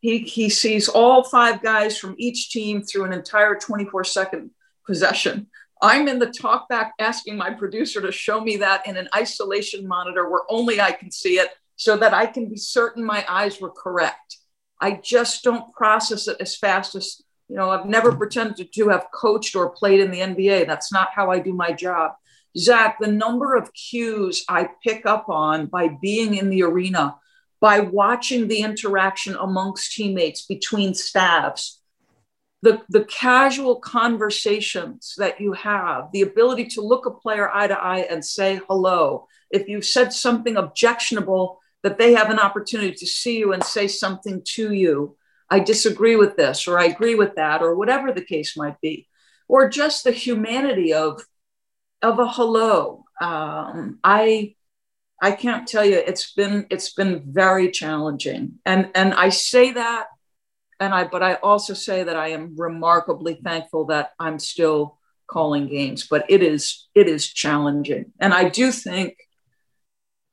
He, 0.00 0.18
he 0.18 0.50
sees 0.50 0.86
all 0.88 1.24
five 1.24 1.62
guys 1.62 1.98
from 1.98 2.14
each 2.18 2.50
team 2.50 2.82
through 2.82 3.04
an 3.06 3.12
entire 3.14 3.54
24 3.54 4.04
second 4.04 4.50
possession. 4.86 5.46
I'm 5.80 6.08
in 6.08 6.18
the 6.18 6.26
talkback 6.26 6.90
asking 6.98 7.36
my 7.36 7.50
producer 7.54 8.02
to 8.02 8.12
show 8.12 8.40
me 8.40 8.58
that 8.58 8.86
in 8.86 8.96
an 8.96 9.08
isolation 9.14 9.88
monitor 9.88 10.28
where 10.28 10.42
only 10.50 10.80
I 10.80 10.92
can 10.92 11.10
see 11.10 11.38
it 11.38 11.50
so 11.76 11.96
that 11.96 12.12
I 12.12 12.26
can 12.26 12.48
be 12.48 12.56
certain 12.56 13.04
my 13.04 13.24
eyes 13.28 13.60
were 13.60 13.70
correct. 13.70 14.38
I 14.80 15.00
just 15.02 15.42
don't 15.42 15.72
process 15.72 16.28
it 16.28 16.36
as 16.40 16.56
fast 16.56 16.94
as, 16.96 17.22
you 17.48 17.56
know, 17.56 17.70
I've 17.70 17.86
never 17.86 18.14
pretended 18.14 18.72
to 18.72 18.88
have 18.88 19.06
coached 19.12 19.56
or 19.56 19.70
played 19.70 20.00
in 20.00 20.10
the 20.10 20.20
NBA. 20.20 20.66
That's 20.66 20.92
not 20.92 21.10
how 21.14 21.30
I 21.30 21.38
do 21.38 21.52
my 21.52 21.72
job. 21.72 22.12
Zach, 22.56 22.98
the 23.00 23.10
number 23.10 23.54
of 23.54 23.72
cues 23.72 24.44
I 24.48 24.70
pick 24.82 25.06
up 25.06 25.28
on 25.28 25.66
by 25.66 25.88
being 25.88 26.34
in 26.34 26.50
the 26.50 26.62
arena, 26.62 27.16
by 27.60 27.80
watching 27.80 28.48
the 28.48 28.60
interaction 28.60 29.36
amongst 29.36 29.92
teammates 29.92 30.46
between 30.46 30.94
staffs, 30.94 31.80
the, 32.62 32.82
the 32.88 33.04
casual 33.04 33.76
conversations 33.76 35.14
that 35.18 35.40
you 35.40 35.52
have, 35.52 36.08
the 36.12 36.22
ability 36.22 36.66
to 36.66 36.80
look 36.80 37.06
a 37.06 37.10
player 37.10 37.48
eye 37.50 37.68
to 37.68 37.78
eye 37.78 38.06
and 38.10 38.24
say 38.24 38.60
hello. 38.68 39.26
If 39.50 39.68
you've 39.68 39.84
said 39.84 40.12
something 40.12 40.56
objectionable, 40.56 41.60
that 41.82 41.98
they 41.98 42.12
have 42.14 42.30
an 42.30 42.40
opportunity 42.40 42.92
to 42.92 43.06
see 43.06 43.38
you 43.38 43.52
and 43.52 43.62
say 43.62 43.86
something 43.86 44.42
to 44.44 44.72
you. 44.72 45.16
I 45.48 45.60
disagree 45.60 46.16
with 46.16 46.36
this, 46.36 46.66
or 46.66 46.78
I 46.78 46.86
agree 46.86 47.14
with 47.14 47.36
that, 47.36 47.62
or 47.62 47.76
whatever 47.76 48.12
the 48.12 48.24
case 48.24 48.56
might 48.56 48.80
be, 48.80 49.06
or 49.46 49.68
just 49.68 50.04
the 50.04 50.10
humanity 50.10 50.92
of 50.92 51.22
of 52.02 52.18
a 52.18 52.28
hello. 52.28 53.04
Um, 53.20 53.98
I 54.04 54.54
I 55.20 55.32
can't 55.32 55.66
tell 55.66 55.84
you 55.84 55.96
it's 55.96 56.32
been 56.32 56.66
it's 56.70 56.94
been 56.94 57.22
very 57.26 57.70
challenging, 57.70 58.58
and 58.64 58.90
and 58.94 59.14
I 59.14 59.30
say 59.30 59.72
that, 59.72 60.06
and 60.78 60.94
I 60.94 61.04
but 61.04 61.22
I 61.22 61.34
also 61.34 61.74
say 61.74 62.04
that 62.04 62.16
I 62.16 62.28
am 62.28 62.54
remarkably 62.56 63.34
thankful 63.42 63.86
that 63.86 64.12
I'm 64.18 64.38
still 64.38 64.98
calling 65.26 65.68
games, 65.68 66.06
but 66.06 66.24
it 66.28 66.42
is 66.42 66.88
it 66.94 67.08
is 67.08 67.26
challenging, 67.26 68.12
and 68.20 68.32
I 68.32 68.48
do 68.48 68.70
think 68.70 69.16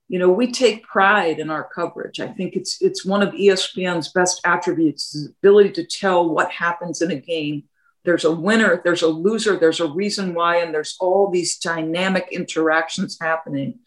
you 0.08 0.20
know 0.20 0.30
we 0.30 0.52
take 0.52 0.84
pride 0.84 1.40
in 1.40 1.50
our 1.50 1.68
coverage. 1.74 2.20
I 2.20 2.28
think 2.28 2.56
it's 2.56 2.80
it's 2.82 3.04
one 3.04 3.24
of 3.24 3.34
espn's 3.34 4.12
best 4.12 4.40
attributes 4.46 5.12
the 5.12 5.34
ability 5.40 5.72
to 5.74 5.86
tell 5.86 6.30
what 6.30 6.52
happens 6.52 7.02
in 7.02 7.10
a 7.10 7.20
game 7.20 7.64
there's 8.06 8.24
a 8.24 8.32
winner 8.32 8.82
there's 8.84 9.02
a 9.02 9.08
loser 9.08 9.58
there's 9.58 9.80
a 9.80 9.88
reason 9.88 10.34
why 10.34 10.58
and 10.58 10.74
there's 10.74 10.96
all 11.00 11.30
these 11.30 11.58
dynamic 11.58 12.28
interactions 12.32 13.18
happening 13.20 13.80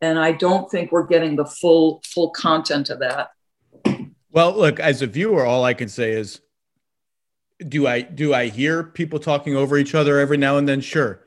and 0.00 0.18
i 0.18 0.32
don't 0.32 0.70
think 0.70 0.90
we're 0.90 1.06
getting 1.06 1.36
the 1.36 1.44
full 1.44 2.00
full 2.04 2.30
content 2.30 2.88
of 2.88 3.00
that 3.00 3.30
well 4.30 4.56
look 4.56 4.80
as 4.80 5.02
a 5.02 5.06
viewer 5.06 5.44
all 5.44 5.64
i 5.64 5.74
can 5.74 5.88
say 5.88 6.12
is 6.12 6.40
do 7.68 7.86
i 7.86 8.00
do 8.00 8.32
i 8.32 8.46
hear 8.46 8.82
people 8.82 9.18
talking 9.18 9.56
over 9.56 9.76
each 9.76 9.94
other 9.94 10.18
every 10.18 10.36
now 10.36 10.56
and 10.56 10.68
then 10.68 10.80
sure 10.80 11.20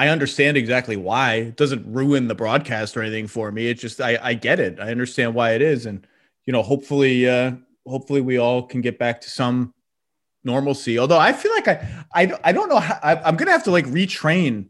I 0.00 0.10
understand 0.10 0.56
exactly 0.56 0.96
why. 0.96 1.34
It 1.34 1.56
doesn't 1.56 1.92
ruin 1.92 2.28
the 2.28 2.34
broadcast 2.36 2.96
or 2.96 3.02
anything 3.02 3.26
for 3.26 3.50
me. 3.50 3.66
It's 3.66 3.80
just 3.80 4.00
I, 4.00 4.16
I 4.22 4.34
get 4.34 4.60
it. 4.60 4.78
I 4.78 4.92
understand 4.92 5.34
why 5.34 5.54
it 5.54 5.60
is, 5.60 5.86
and 5.86 6.06
you 6.46 6.52
know, 6.52 6.62
hopefully, 6.62 7.28
uh, 7.28 7.54
hopefully, 7.84 8.20
we 8.20 8.38
all 8.38 8.62
can 8.62 8.80
get 8.80 8.96
back 8.96 9.20
to 9.22 9.28
some 9.28 9.74
normalcy. 10.44 10.98
Although 10.98 11.18
I 11.18 11.32
feel 11.32 11.52
like 11.52 11.68
I 11.68 12.04
I, 12.14 12.32
I 12.44 12.52
don't 12.52 12.68
know 12.68 12.80
how 12.80 12.98
I, 13.02 13.16
I'm 13.16 13.36
gonna 13.36 13.52
have 13.52 13.64
to 13.64 13.70
like 13.70 13.86
retrain 13.86 14.68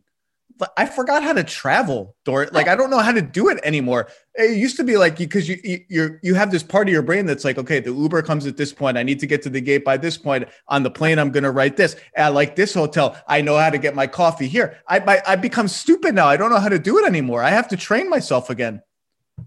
I 0.76 0.86
forgot 0.86 1.22
how 1.22 1.32
to 1.32 1.44
travel. 1.44 2.16
Like 2.26 2.68
I 2.68 2.74
don't 2.74 2.90
know 2.90 2.98
how 2.98 3.12
to 3.12 3.22
do 3.22 3.48
it 3.48 3.60
anymore. 3.62 4.08
It 4.34 4.56
used 4.56 4.76
to 4.78 4.84
be 4.84 4.96
like 4.96 5.16
because 5.16 5.48
you 5.48 5.58
you 5.88 6.18
you 6.22 6.34
have 6.34 6.50
this 6.50 6.62
part 6.62 6.88
of 6.88 6.92
your 6.92 7.02
brain 7.02 7.26
that's 7.26 7.44
like, 7.44 7.58
okay, 7.58 7.80
the 7.80 7.92
Uber 7.92 8.22
comes 8.22 8.46
at 8.46 8.56
this 8.56 8.72
point. 8.72 8.98
I 8.98 9.02
need 9.02 9.20
to 9.20 9.26
get 9.26 9.42
to 9.42 9.50
the 9.50 9.60
gate 9.60 9.84
by 9.84 9.96
this 9.96 10.18
point. 10.18 10.48
On 10.68 10.82
the 10.82 10.90
plane, 10.90 11.18
I'm 11.18 11.30
gonna 11.30 11.50
write 11.50 11.76
this. 11.76 11.96
I 12.16 12.28
like 12.28 12.56
this 12.56 12.74
hotel. 12.74 13.20
I 13.28 13.40
know 13.40 13.56
how 13.56 13.70
to 13.70 13.78
get 13.78 13.94
my 13.94 14.06
coffee 14.06 14.48
here. 14.48 14.78
I, 14.88 14.98
I 14.98 15.32
I 15.32 15.36
become 15.36 15.68
stupid 15.68 16.14
now. 16.14 16.26
I 16.26 16.36
don't 16.36 16.50
know 16.50 16.60
how 16.60 16.68
to 16.68 16.78
do 16.78 16.98
it 16.98 17.06
anymore. 17.06 17.42
I 17.42 17.50
have 17.50 17.68
to 17.68 17.76
train 17.76 18.10
myself 18.10 18.50
again. 18.50 18.82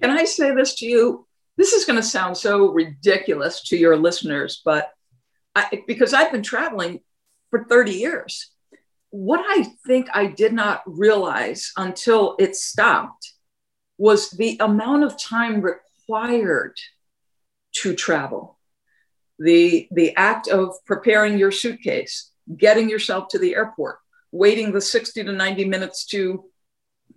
Can 0.02 0.12
I 0.12 0.24
say 0.24 0.56
this 0.56 0.76
to 0.76 0.86
you? 0.86 1.28
This 1.58 1.74
is 1.74 1.84
going 1.84 1.98
to 1.98 2.04
sound 2.04 2.38
so 2.38 2.72
ridiculous 2.72 3.62
to 3.64 3.78
your 3.78 3.98
listeners, 3.98 4.62
but 4.64 4.94
I, 5.56 5.84
because 5.88 6.14
I've 6.14 6.32
been 6.32 6.44
traveling 6.44 7.02
for 7.50 7.66
30 7.66 7.92
years 7.92 8.52
what 9.12 9.42
I 9.46 9.64
think 9.86 10.08
I 10.14 10.26
did 10.26 10.54
not 10.54 10.82
realize 10.86 11.74
until 11.78 12.36
it 12.40 12.56
stopped 12.56 13.34
was 13.98 14.32
the 14.32 14.58
amount 14.60 15.04
of 15.04 15.22
time 15.22 15.62
required 15.62 16.76
to 17.74 17.94
travel. 17.94 18.58
The, 19.38 19.88
the 19.92 20.16
act 20.16 20.48
of 20.48 20.74
preparing 20.86 21.38
your 21.38 21.52
suitcase, 21.52 22.32
getting 22.56 22.90
yourself 22.90 23.28
to 23.30 23.40
the 23.40 23.54
airport, 23.54 23.98
waiting 24.32 24.72
the 24.72 24.82
60 24.82 25.26
to 25.26 25.32
90 25.32 25.66
minutes 25.66 26.06
to, 26.08 26.46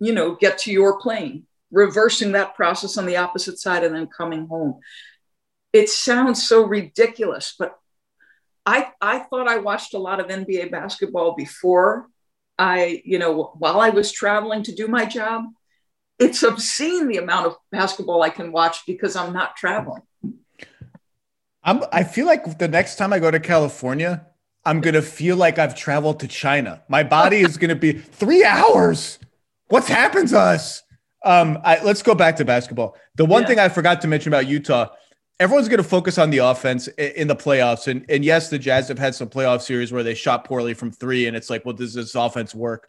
you 0.01 0.13
know, 0.13 0.35
get 0.35 0.59
to 0.59 0.73
your 0.73 1.01
plane, 1.01 1.47
reversing 1.71 2.33
that 2.33 2.57
process 2.57 2.99
on 2.99 3.07
the 3.07 3.19
opposite 3.19 3.59
side 3.59 3.85
and 3.85 3.95
then 3.95 4.09
coming 4.09 4.49
home. 4.49 4.81
It 5.73 5.89
sounds 5.89 6.47
so 6.47 6.65
ridiculous, 6.65 7.55
but 7.57 7.79
I, 8.67 8.91
I 9.01 9.19
thought 9.19 9.49
I 9.49 9.59
watched 9.59 9.95
a 9.95 9.99
lot 9.99 10.21
of 10.21 10.29
NBA 10.29 10.71
basketball 10.71 11.35
before 11.35 12.09
I, 12.59 13.03
you 13.05 13.19
know, 13.19 13.55
while 13.59 13.81
I 13.81 13.91
was 13.91 14.13
traveling 14.13 14.63
to 14.65 14.75
do 14.75 14.89
my 14.89 15.05
job. 15.05 15.45
It's 16.19 16.45
obscene 16.45 17.09
the 17.09 17.17
amount 17.17 17.47
of 17.47 17.57
basketball 17.73 18.23
I 18.23 18.31
can 18.31 18.53
watch 18.53 18.87
because 18.87 19.17
I'm 19.17 19.33
not 19.33 19.57
traveling. 19.57 20.03
I'm, 21.65 21.83
I 21.93 22.05
feel 22.05 22.27
like 22.27 22.59
the 22.59 22.69
next 22.69 22.97
time 22.97 23.13
I 23.13 23.19
go 23.19 23.31
to 23.31 23.41
California, 23.41 24.25
I'm 24.65 24.81
going 24.81 24.95
to 24.95 25.03
feel 25.03 25.37
like 25.37 25.59
I've 25.59 25.75
traveled 25.75 26.21
to 26.21 26.29
China. 26.29 26.83
My 26.89 27.03
body 27.03 27.39
is 27.39 27.57
going 27.57 27.71
to 27.71 27.75
be 27.75 27.93
three 27.99 28.45
hours. 28.45 29.19
What's 29.69 29.89
happened 29.89 30.29
to 30.29 30.39
us? 30.39 30.83
Um, 31.25 31.59
I, 31.65 31.83
let's 31.83 32.03
go 32.03 32.15
back 32.15 32.37
to 32.37 32.45
basketball. 32.45 32.97
The 33.17 33.25
one 33.25 33.43
yeah. 33.43 33.49
thing 33.49 33.59
I 33.59 33.69
forgot 33.69 34.01
to 34.03 34.09
mention 34.09 34.31
about 34.31 34.47
Utah 34.47 34.91
everyone's 35.41 35.69
going 35.69 35.83
to 35.83 35.89
focus 35.89 36.19
on 36.19 36.31
the 36.31 36.39
offense 36.39 36.89
in 36.89 37.29
the 37.29 37.37
playoffs. 37.37 37.89
And, 37.89 38.05
and 38.09 38.25
yes, 38.25 38.51
the 38.51 38.59
Jazz 38.59 38.89
have 38.89 38.99
had 38.99 39.15
some 39.15 39.29
playoff 39.29 39.63
series 39.63 39.93
where 39.93 40.03
they 40.03 40.15
shot 40.15 40.45
poorly 40.45 40.75
from 40.75 40.91
three, 40.91 41.27
and 41.27 41.37
it's 41.37 41.51
like, 41.51 41.65
well, 41.65 41.75
does 41.75 41.95
this 41.95 42.15
offense 42.15 42.55
work? 42.55 42.89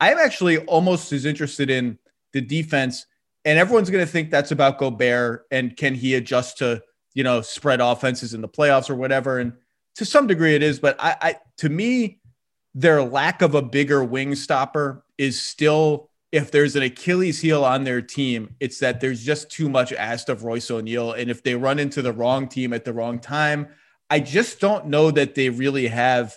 I'm 0.00 0.18
actually 0.18 0.58
almost 0.58 1.12
as 1.12 1.24
interested 1.24 1.70
in 1.70 1.98
the 2.32 2.40
defense, 2.40 3.06
and 3.44 3.58
everyone's 3.58 3.90
going 3.90 4.04
to 4.04 4.10
think 4.10 4.30
that's 4.30 4.50
about 4.50 4.78
Gobert 4.78 5.46
and 5.50 5.76
can 5.76 5.94
he 5.94 6.14
adjust 6.16 6.58
to 6.58 6.82
you 7.14 7.24
know 7.24 7.40
spread 7.40 7.80
offenses 7.80 8.34
in 8.34 8.42
the 8.42 8.48
playoffs 8.48 8.90
or 8.90 8.94
whatever. 8.94 9.38
And 9.38 9.54
to 9.94 10.04
some 10.04 10.26
degree, 10.26 10.54
it 10.54 10.62
is. 10.62 10.78
But 10.78 10.96
I, 10.98 11.16
I 11.20 11.36
to 11.58 11.68
me, 11.70 12.20
their 12.74 13.02
lack 13.02 13.40
of 13.40 13.54
a 13.54 13.62
bigger 13.62 14.04
wing 14.04 14.34
stopper 14.34 15.02
is 15.16 15.40
still 15.40 16.10
if 16.32 16.50
there's 16.50 16.76
an 16.76 16.82
Achilles 16.82 17.40
heel 17.40 17.64
on 17.64 17.84
their 17.84 18.02
team, 18.02 18.54
it's 18.60 18.78
that 18.80 19.00
there's 19.00 19.24
just 19.24 19.50
too 19.50 19.68
much 19.68 19.92
asked 19.92 20.28
of 20.28 20.44
Royce 20.44 20.70
O'Neale. 20.70 21.12
And 21.12 21.30
if 21.30 21.42
they 21.42 21.54
run 21.54 21.78
into 21.78 22.02
the 22.02 22.12
wrong 22.12 22.48
team 22.48 22.72
at 22.72 22.84
the 22.84 22.92
wrong 22.92 23.18
time, 23.18 23.68
I 24.10 24.20
just 24.20 24.60
don't 24.60 24.86
know 24.86 25.10
that 25.10 25.34
they 25.34 25.50
really 25.50 25.86
have 25.86 26.36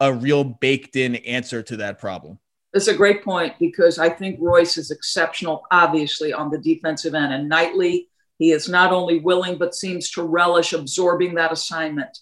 a 0.00 0.12
real 0.12 0.44
baked 0.44 0.96
in 0.96 1.16
answer 1.16 1.62
to 1.64 1.76
that 1.78 1.98
problem. 1.98 2.38
That's 2.72 2.88
a 2.88 2.96
great 2.96 3.24
point 3.24 3.54
because 3.58 3.98
I 3.98 4.08
think 4.08 4.38
Royce 4.40 4.76
is 4.76 4.90
exceptional, 4.90 5.64
obviously, 5.70 6.32
on 6.32 6.50
the 6.50 6.58
defensive 6.58 7.14
end. 7.14 7.32
And 7.32 7.48
nightly, 7.48 8.08
he 8.38 8.52
is 8.52 8.68
not 8.68 8.92
only 8.92 9.18
willing, 9.18 9.58
but 9.58 9.74
seems 9.74 10.10
to 10.12 10.22
relish 10.22 10.72
absorbing 10.72 11.34
that 11.34 11.50
assignment. 11.50 12.18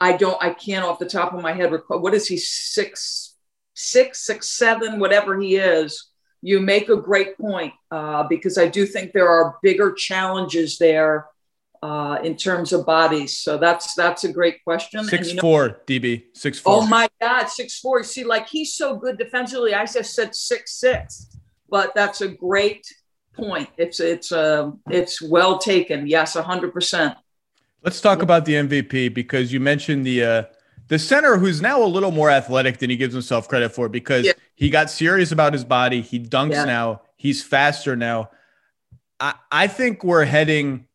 I 0.00 0.16
don't, 0.16 0.42
I 0.42 0.54
can't 0.54 0.84
off 0.84 0.98
the 0.98 1.06
top 1.06 1.34
of 1.34 1.42
my 1.42 1.52
head 1.52 1.72
recall, 1.72 2.00
what 2.00 2.14
is 2.14 2.26
he, 2.26 2.38
six, 2.38 3.36
six, 3.74 4.24
six, 4.24 4.48
seven, 4.48 4.98
whatever 4.98 5.38
he 5.38 5.56
is 5.56 6.09
you 6.42 6.60
make 6.60 6.88
a 6.88 6.96
great 6.96 7.36
point 7.38 7.72
uh, 7.90 8.24
because 8.24 8.56
I 8.56 8.68
do 8.68 8.86
think 8.86 9.12
there 9.12 9.28
are 9.28 9.58
bigger 9.62 9.92
challenges 9.92 10.78
there 10.78 11.26
uh, 11.82 12.18
in 12.22 12.36
terms 12.36 12.72
of 12.72 12.84
bodies. 12.86 13.38
So 13.38 13.56
that's 13.58 13.94
that's 13.94 14.24
a 14.24 14.32
great 14.32 14.62
question. 14.64 15.04
Six 15.04 15.28
and, 15.28 15.36
know, 15.36 15.40
four, 15.40 15.80
DB 15.86 16.24
six 16.34 16.58
four. 16.58 16.74
Oh 16.76 16.86
my 16.86 17.08
God, 17.20 17.46
six 17.46 17.78
four. 17.78 18.02
See, 18.02 18.24
like 18.24 18.48
he's 18.48 18.74
so 18.74 18.96
good 18.96 19.18
defensively. 19.18 19.74
I 19.74 19.84
just 19.86 20.14
said 20.14 20.34
six 20.34 20.72
six, 20.78 21.36
but 21.68 21.94
that's 21.94 22.20
a 22.20 22.28
great 22.28 22.86
point. 23.34 23.68
It's 23.76 24.00
it's 24.00 24.32
uh, 24.32 24.70
it's 24.90 25.22
well 25.22 25.58
taken. 25.58 26.06
Yes, 26.06 26.34
hundred 26.34 26.72
percent. 26.72 27.16
Let's 27.82 28.00
talk 28.00 28.22
about 28.22 28.44
the 28.44 28.54
MVP 28.54 29.14
because 29.14 29.52
you 29.52 29.60
mentioned 29.60 30.04
the 30.04 30.22
uh, 30.22 30.42
the 30.88 30.98
center 30.98 31.38
who's 31.38 31.62
now 31.62 31.82
a 31.82 31.86
little 31.86 32.10
more 32.10 32.28
athletic 32.30 32.78
than 32.78 32.90
he 32.90 32.96
gives 32.96 33.14
himself 33.14 33.48
credit 33.48 33.70
for 33.70 33.88
because 33.88 34.26
yeah. 34.26 34.32
He 34.60 34.68
got 34.68 34.90
serious 34.90 35.32
about 35.32 35.54
his 35.54 35.64
body. 35.64 36.02
He 36.02 36.20
dunks 36.20 36.52
yeah. 36.52 36.66
now. 36.66 37.00
He's 37.16 37.42
faster 37.42 37.96
now. 37.96 38.28
I, 39.18 39.32
I 39.50 39.66
think 39.68 40.04
we're 40.04 40.26
heading. 40.26 40.86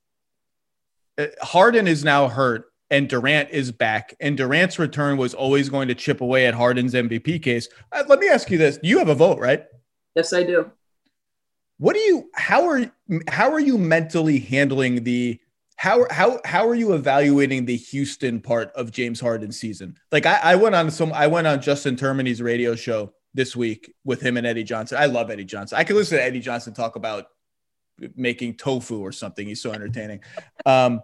Uh, 1.18 1.26
Harden 1.42 1.88
is 1.88 2.04
now 2.04 2.28
hurt 2.28 2.72
and 2.92 3.10
Durant 3.10 3.50
is 3.50 3.72
back. 3.72 4.14
And 4.20 4.38
Durant's 4.38 4.78
return 4.78 5.18
was 5.18 5.34
always 5.34 5.70
going 5.70 5.88
to 5.88 5.96
chip 5.96 6.22
away 6.22 6.46
at 6.46 6.54
Harden's 6.54 6.94
MVP 6.94 7.42
case. 7.42 7.68
Uh, 7.92 8.04
let 8.08 8.20
me 8.20 8.30
ask 8.30 8.52
you 8.52 8.60
this: 8.60 8.78
You 8.84 9.00
have 9.00 9.10
a 9.10 9.16
vote, 9.16 9.40
right? 9.40 9.66
Yes, 10.14 10.32
I 10.32 10.44
do. 10.44 10.70
What 11.80 11.94
do 11.94 12.02
you 12.02 12.30
how 12.36 12.68
are 12.70 12.92
how 13.28 13.52
are 13.52 13.60
you 13.60 13.80
mentally 13.80 14.38
handling 14.38 15.04
the 15.06 15.40
how 15.78 16.06
how 16.12 16.40
how 16.46 16.68
are 16.68 16.76
you 16.76 16.94
evaluating 16.94 17.66
the 17.66 17.78
Houston 17.78 18.42
part 18.42 18.72
of 18.74 18.92
James 18.92 19.20
Harden's 19.20 19.60
season? 19.60 19.98
Like 20.12 20.28
I, 20.28 20.40
I 20.44 20.56
went 20.56 20.76
on 20.76 20.92
some 20.92 21.12
I 21.14 21.26
went 21.26 21.48
on 21.48 21.64
Justin 21.64 21.96
Termine's 21.96 22.44
radio 22.44 22.76
show 22.76 23.12
this 23.36 23.56
week 23.56 23.94
with 24.04 24.22
him 24.22 24.38
and 24.38 24.48
Eddie 24.48 24.64
Johnson. 24.64 24.98
I 24.98 25.06
love 25.06 25.30
Eddie 25.30 25.46
Johnson. 25.46 25.78
I 25.78 25.84
could 25.84 25.96
listen 25.96 26.18
to 26.18 26.24
Eddie 26.24 26.40
Johnson 26.40 26.74
talk 26.74 26.96
about 26.96 27.28
making 28.16 28.56
tofu 28.56 29.02
or 29.02 29.12
something. 29.12 29.46
He's 29.46 29.62
so 29.62 29.72
entertaining. 29.72 30.22
Um, 30.66 31.02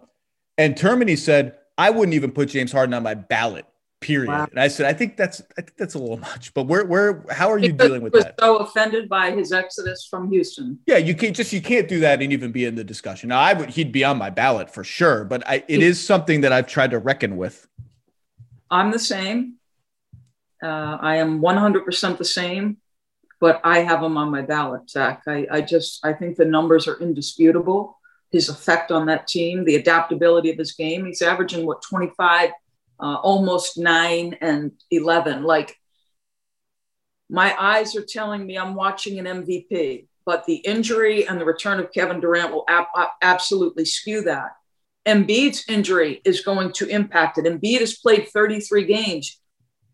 and 0.58 0.76
Termine 0.76 1.16
said, 1.16 1.58
I 1.78 1.90
wouldn't 1.90 2.14
even 2.14 2.32
put 2.32 2.48
James 2.48 2.72
Harden 2.72 2.94
on 2.94 3.02
my 3.02 3.14
ballot 3.14 3.66
period. 4.00 4.28
Wow. 4.28 4.48
And 4.50 4.58
I 4.58 4.68
said, 4.68 4.86
I 4.86 4.92
think 4.92 5.16
that's 5.16 5.40
I 5.56 5.62
think 5.62 5.76
that's 5.76 5.94
a 5.94 5.98
little 5.98 6.18
much. 6.18 6.52
But 6.52 6.64
where 6.64 6.84
where 6.84 7.24
how 7.30 7.50
are 7.50 7.58
you 7.58 7.72
because 7.72 7.86
dealing 7.86 8.02
with 8.02 8.12
was 8.12 8.24
that? 8.24 8.34
So 8.38 8.56
offended 8.56 9.08
by 9.08 9.30
his 9.30 9.52
exodus 9.52 10.06
from 10.08 10.30
Houston. 10.30 10.78
Yeah, 10.86 10.98
you 10.98 11.14
can't 11.14 11.34
just 11.34 11.52
you 11.52 11.62
can't 11.62 11.88
do 11.88 12.00
that 12.00 12.20
and 12.20 12.32
even 12.32 12.52
be 12.52 12.64
in 12.64 12.74
the 12.74 12.84
discussion. 12.84 13.28
Now 13.28 13.40
I 13.40 13.54
would 13.54 13.70
he'd 13.70 13.92
be 13.92 14.04
on 14.04 14.18
my 14.18 14.30
ballot 14.30 14.72
for 14.72 14.84
sure, 14.84 15.24
but 15.24 15.46
I 15.48 15.64
it 15.68 15.82
is 15.82 16.04
something 16.04 16.42
that 16.42 16.52
I've 16.52 16.66
tried 16.66 16.90
to 16.90 16.98
reckon 16.98 17.36
with. 17.36 17.66
I'm 18.70 18.90
the 18.90 18.98
same. 18.98 19.54
Uh, 20.62 20.98
I 21.00 21.16
am 21.16 21.40
100% 21.40 22.18
the 22.18 22.24
same, 22.24 22.76
but 23.40 23.60
I 23.64 23.80
have 23.80 24.02
him 24.02 24.16
on 24.16 24.30
my 24.30 24.42
ballot, 24.42 24.88
Zach. 24.88 25.22
I, 25.26 25.46
I 25.50 25.60
just 25.60 26.04
I 26.04 26.12
think 26.12 26.36
the 26.36 26.44
numbers 26.44 26.86
are 26.86 27.00
indisputable. 27.00 27.98
His 28.30 28.48
effect 28.48 28.90
on 28.92 29.06
that 29.06 29.26
team, 29.26 29.64
the 29.64 29.74
adaptability 29.74 30.50
of 30.50 30.58
his 30.58 30.72
game. 30.72 31.04
He's 31.04 31.20
averaging 31.22 31.66
what 31.66 31.82
25 31.82 32.50
uh, 33.00 33.16
almost 33.16 33.76
nine 33.76 34.36
and 34.40 34.72
11. 34.90 35.42
Like 35.42 35.76
my 37.28 37.54
eyes 37.58 37.96
are 37.96 38.04
telling 38.04 38.46
me 38.46 38.56
I'm 38.56 38.74
watching 38.74 39.18
an 39.18 39.24
MVP, 39.24 40.06
but 40.24 40.44
the 40.46 40.56
injury 40.56 41.26
and 41.26 41.40
the 41.40 41.44
return 41.44 41.80
of 41.80 41.92
Kevin 41.92 42.20
Durant 42.20 42.52
will 42.52 42.64
ab- 42.68 43.08
absolutely 43.20 43.84
skew 43.84 44.22
that. 44.22 44.50
Embiid's 45.06 45.64
injury 45.68 46.22
is 46.24 46.42
going 46.42 46.72
to 46.74 46.86
impact 46.86 47.38
it. 47.38 47.44
Embiid 47.44 47.80
has 47.80 47.98
played 47.98 48.28
33 48.28 48.84
games. 48.84 49.40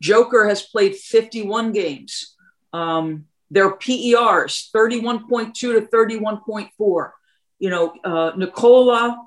Joker 0.00 0.48
has 0.48 0.62
played 0.62 0.96
51 0.96 1.72
games. 1.72 2.36
Um, 2.72 3.26
their 3.50 3.70
PERs 3.76 4.70
31.2 4.74 5.54
to 5.54 5.88
31.4. 5.92 7.10
You 7.58 7.70
know, 7.70 7.94
uh, 8.04 8.32
Nikola 8.36 9.26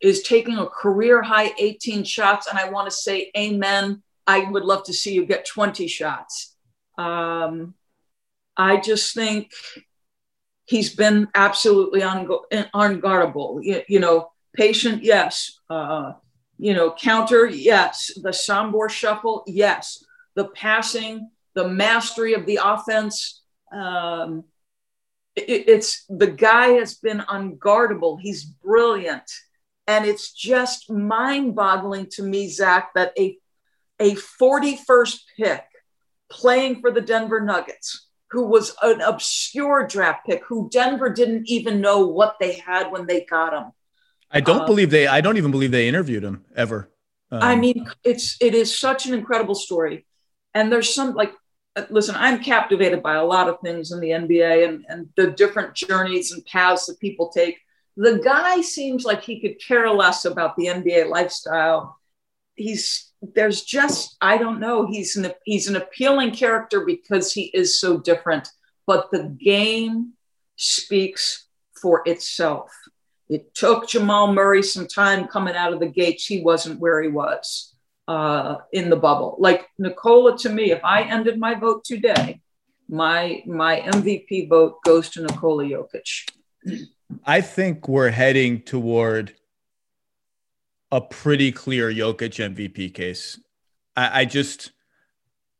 is 0.00 0.22
taking 0.22 0.58
a 0.58 0.66
career 0.66 1.22
high 1.22 1.52
18 1.58 2.04
shots. 2.04 2.46
And 2.46 2.58
I 2.58 2.70
want 2.70 2.88
to 2.88 2.96
say, 2.96 3.30
Amen. 3.36 4.02
I 4.26 4.50
would 4.50 4.64
love 4.64 4.84
to 4.84 4.92
see 4.92 5.14
you 5.14 5.24
get 5.24 5.46
20 5.46 5.86
shots. 5.86 6.56
Um, 6.98 7.74
I 8.56 8.78
just 8.78 9.14
think 9.14 9.52
he's 10.64 10.94
been 10.94 11.28
absolutely 11.34 12.00
unguardable. 12.00 13.62
You, 13.62 13.82
you 13.88 14.00
know, 14.00 14.32
patient, 14.52 15.04
yes. 15.04 15.60
Uh, 15.70 16.14
you 16.58 16.74
know, 16.74 16.92
counter, 16.92 17.46
yes. 17.46 18.12
The 18.20 18.30
Sombor 18.30 18.90
shuffle, 18.90 19.44
yes. 19.46 20.02
The 20.36 20.48
passing, 20.48 21.30
the 21.54 21.68
mastery 21.68 22.34
of 22.34 22.46
the 22.46 22.60
offense. 22.62 23.42
Um, 23.72 24.44
it, 25.34 25.68
it's 25.68 26.04
the 26.08 26.28
guy 26.28 26.68
has 26.74 26.94
been 26.94 27.18
unguardable. 27.18 28.18
He's 28.20 28.44
brilliant. 28.44 29.28
And 29.86 30.04
it's 30.04 30.32
just 30.32 30.90
mind 30.90 31.54
boggling 31.54 32.08
to 32.12 32.22
me, 32.22 32.48
Zach, 32.48 32.90
that 32.94 33.12
a, 33.18 33.38
a 34.00 34.14
41st 34.14 35.18
pick 35.36 35.64
playing 36.28 36.80
for 36.80 36.90
the 36.90 37.00
Denver 37.00 37.40
Nuggets, 37.40 38.08
who 38.30 38.46
was 38.46 38.74
an 38.82 39.00
obscure 39.00 39.86
draft 39.86 40.26
pick, 40.26 40.42
who 40.46 40.68
Denver 40.72 41.08
didn't 41.10 41.48
even 41.48 41.80
know 41.80 42.06
what 42.06 42.36
they 42.40 42.54
had 42.54 42.90
when 42.90 43.06
they 43.06 43.24
got 43.24 43.52
him. 43.52 43.72
I 44.28 44.40
don't 44.40 44.62
um, 44.62 44.66
believe 44.66 44.90
they, 44.90 45.06
I 45.06 45.20
don't 45.20 45.36
even 45.36 45.52
believe 45.52 45.70
they 45.70 45.86
interviewed 45.86 46.24
him 46.24 46.44
ever. 46.56 46.90
Um, 47.30 47.42
I 47.42 47.54
mean, 47.54 47.88
it's, 48.02 48.36
it 48.40 48.54
is 48.54 48.76
such 48.76 49.06
an 49.06 49.14
incredible 49.14 49.54
story. 49.54 50.04
And 50.56 50.72
there's 50.72 50.92
some 50.94 51.14
like, 51.14 51.32
uh, 51.76 51.84
listen, 51.90 52.16
I'm 52.16 52.42
captivated 52.42 53.02
by 53.02 53.14
a 53.14 53.24
lot 53.24 53.48
of 53.48 53.60
things 53.60 53.92
in 53.92 54.00
the 54.00 54.10
NBA 54.10 54.66
and, 54.66 54.84
and 54.88 55.08
the 55.16 55.30
different 55.30 55.74
journeys 55.74 56.32
and 56.32 56.44
paths 56.46 56.86
that 56.86 56.98
people 56.98 57.28
take 57.28 57.58
the 57.96 58.18
guy 58.18 58.60
seems 58.60 59.04
like 59.04 59.22
he 59.22 59.40
could 59.40 59.58
care 59.60 59.90
less 59.90 60.24
about 60.24 60.56
the 60.56 60.66
NBA 60.66 61.08
lifestyle. 61.08 61.98
He's 62.54 63.10
there's 63.34 63.62
just 63.62 64.16
I 64.20 64.36
don't 64.36 64.60
know. 64.60 64.86
He's 64.86 65.16
an 65.16 65.32
he's 65.44 65.68
an 65.68 65.76
appealing 65.76 66.32
character 66.32 66.84
because 66.84 67.32
he 67.32 67.44
is 67.54 67.80
so 67.80 67.98
different. 67.98 68.48
But 68.86 69.10
the 69.10 69.24
game 69.24 70.12
speaks 70.56 71.46
for 71.80 72.02
itself. 72.06 72.70
It 73.28 73.54
took 73.54 73.88
Jamal 73.88 74.32
Murray 74.32 74.62
some 74.62 74.86
time 74.86 75.26
coming 75.26 75.56
out 75.56 75.72
of 75.72 75.80
the 75.80 75.88
gates. 75.88 76.26
He 76.26 76.42
wasn't 76.42 76.80
where 76.80 77.02
he 77.02 77.08
was 77.08 77.74
uh, 78.08 78.56
in 78.72 78.90
the 78.90 78.96
bubble. 78.96 79.36
Like 79.38 79.68
Nikola, 79.78 80.38
to 80.38 80.48
me, 80.48 80.70
if 80.70 80.84
I 80.84 81.02
ended 81.02 81.38
my 81.38 81.54
vote 81.54 81.84
today, 81.84 82.40
my 82.88 83.42
my 83.46 83.80
MVP 83.80 84.48
vote 84.48 84.82
goes 84.84 85.10
to 85.10 85.22
Nikola 85.22 85.64
Jokic. 85.64 86.30
I 87.24 87.40
think 87.40 87.88
we're 87.88 88.10
heading 88.10 88.62
toward 88.62 89.34
a 90.90 91.00
pretty 91.00 91.52
clear 91.52 91.92
Jokic 91.92 92.54
MVP 92.54 92.94
case. 92.94 93.38
I, 93.96 94.20
I 94.20 94.24
just, 94.24 94.72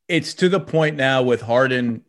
it's 0.09 0.34
to 0.34 0.49
the 0.49 0.61
point 0.61 0.97
now 0.97 1.22
with 1.22 1.42
Harden 1.42 2.03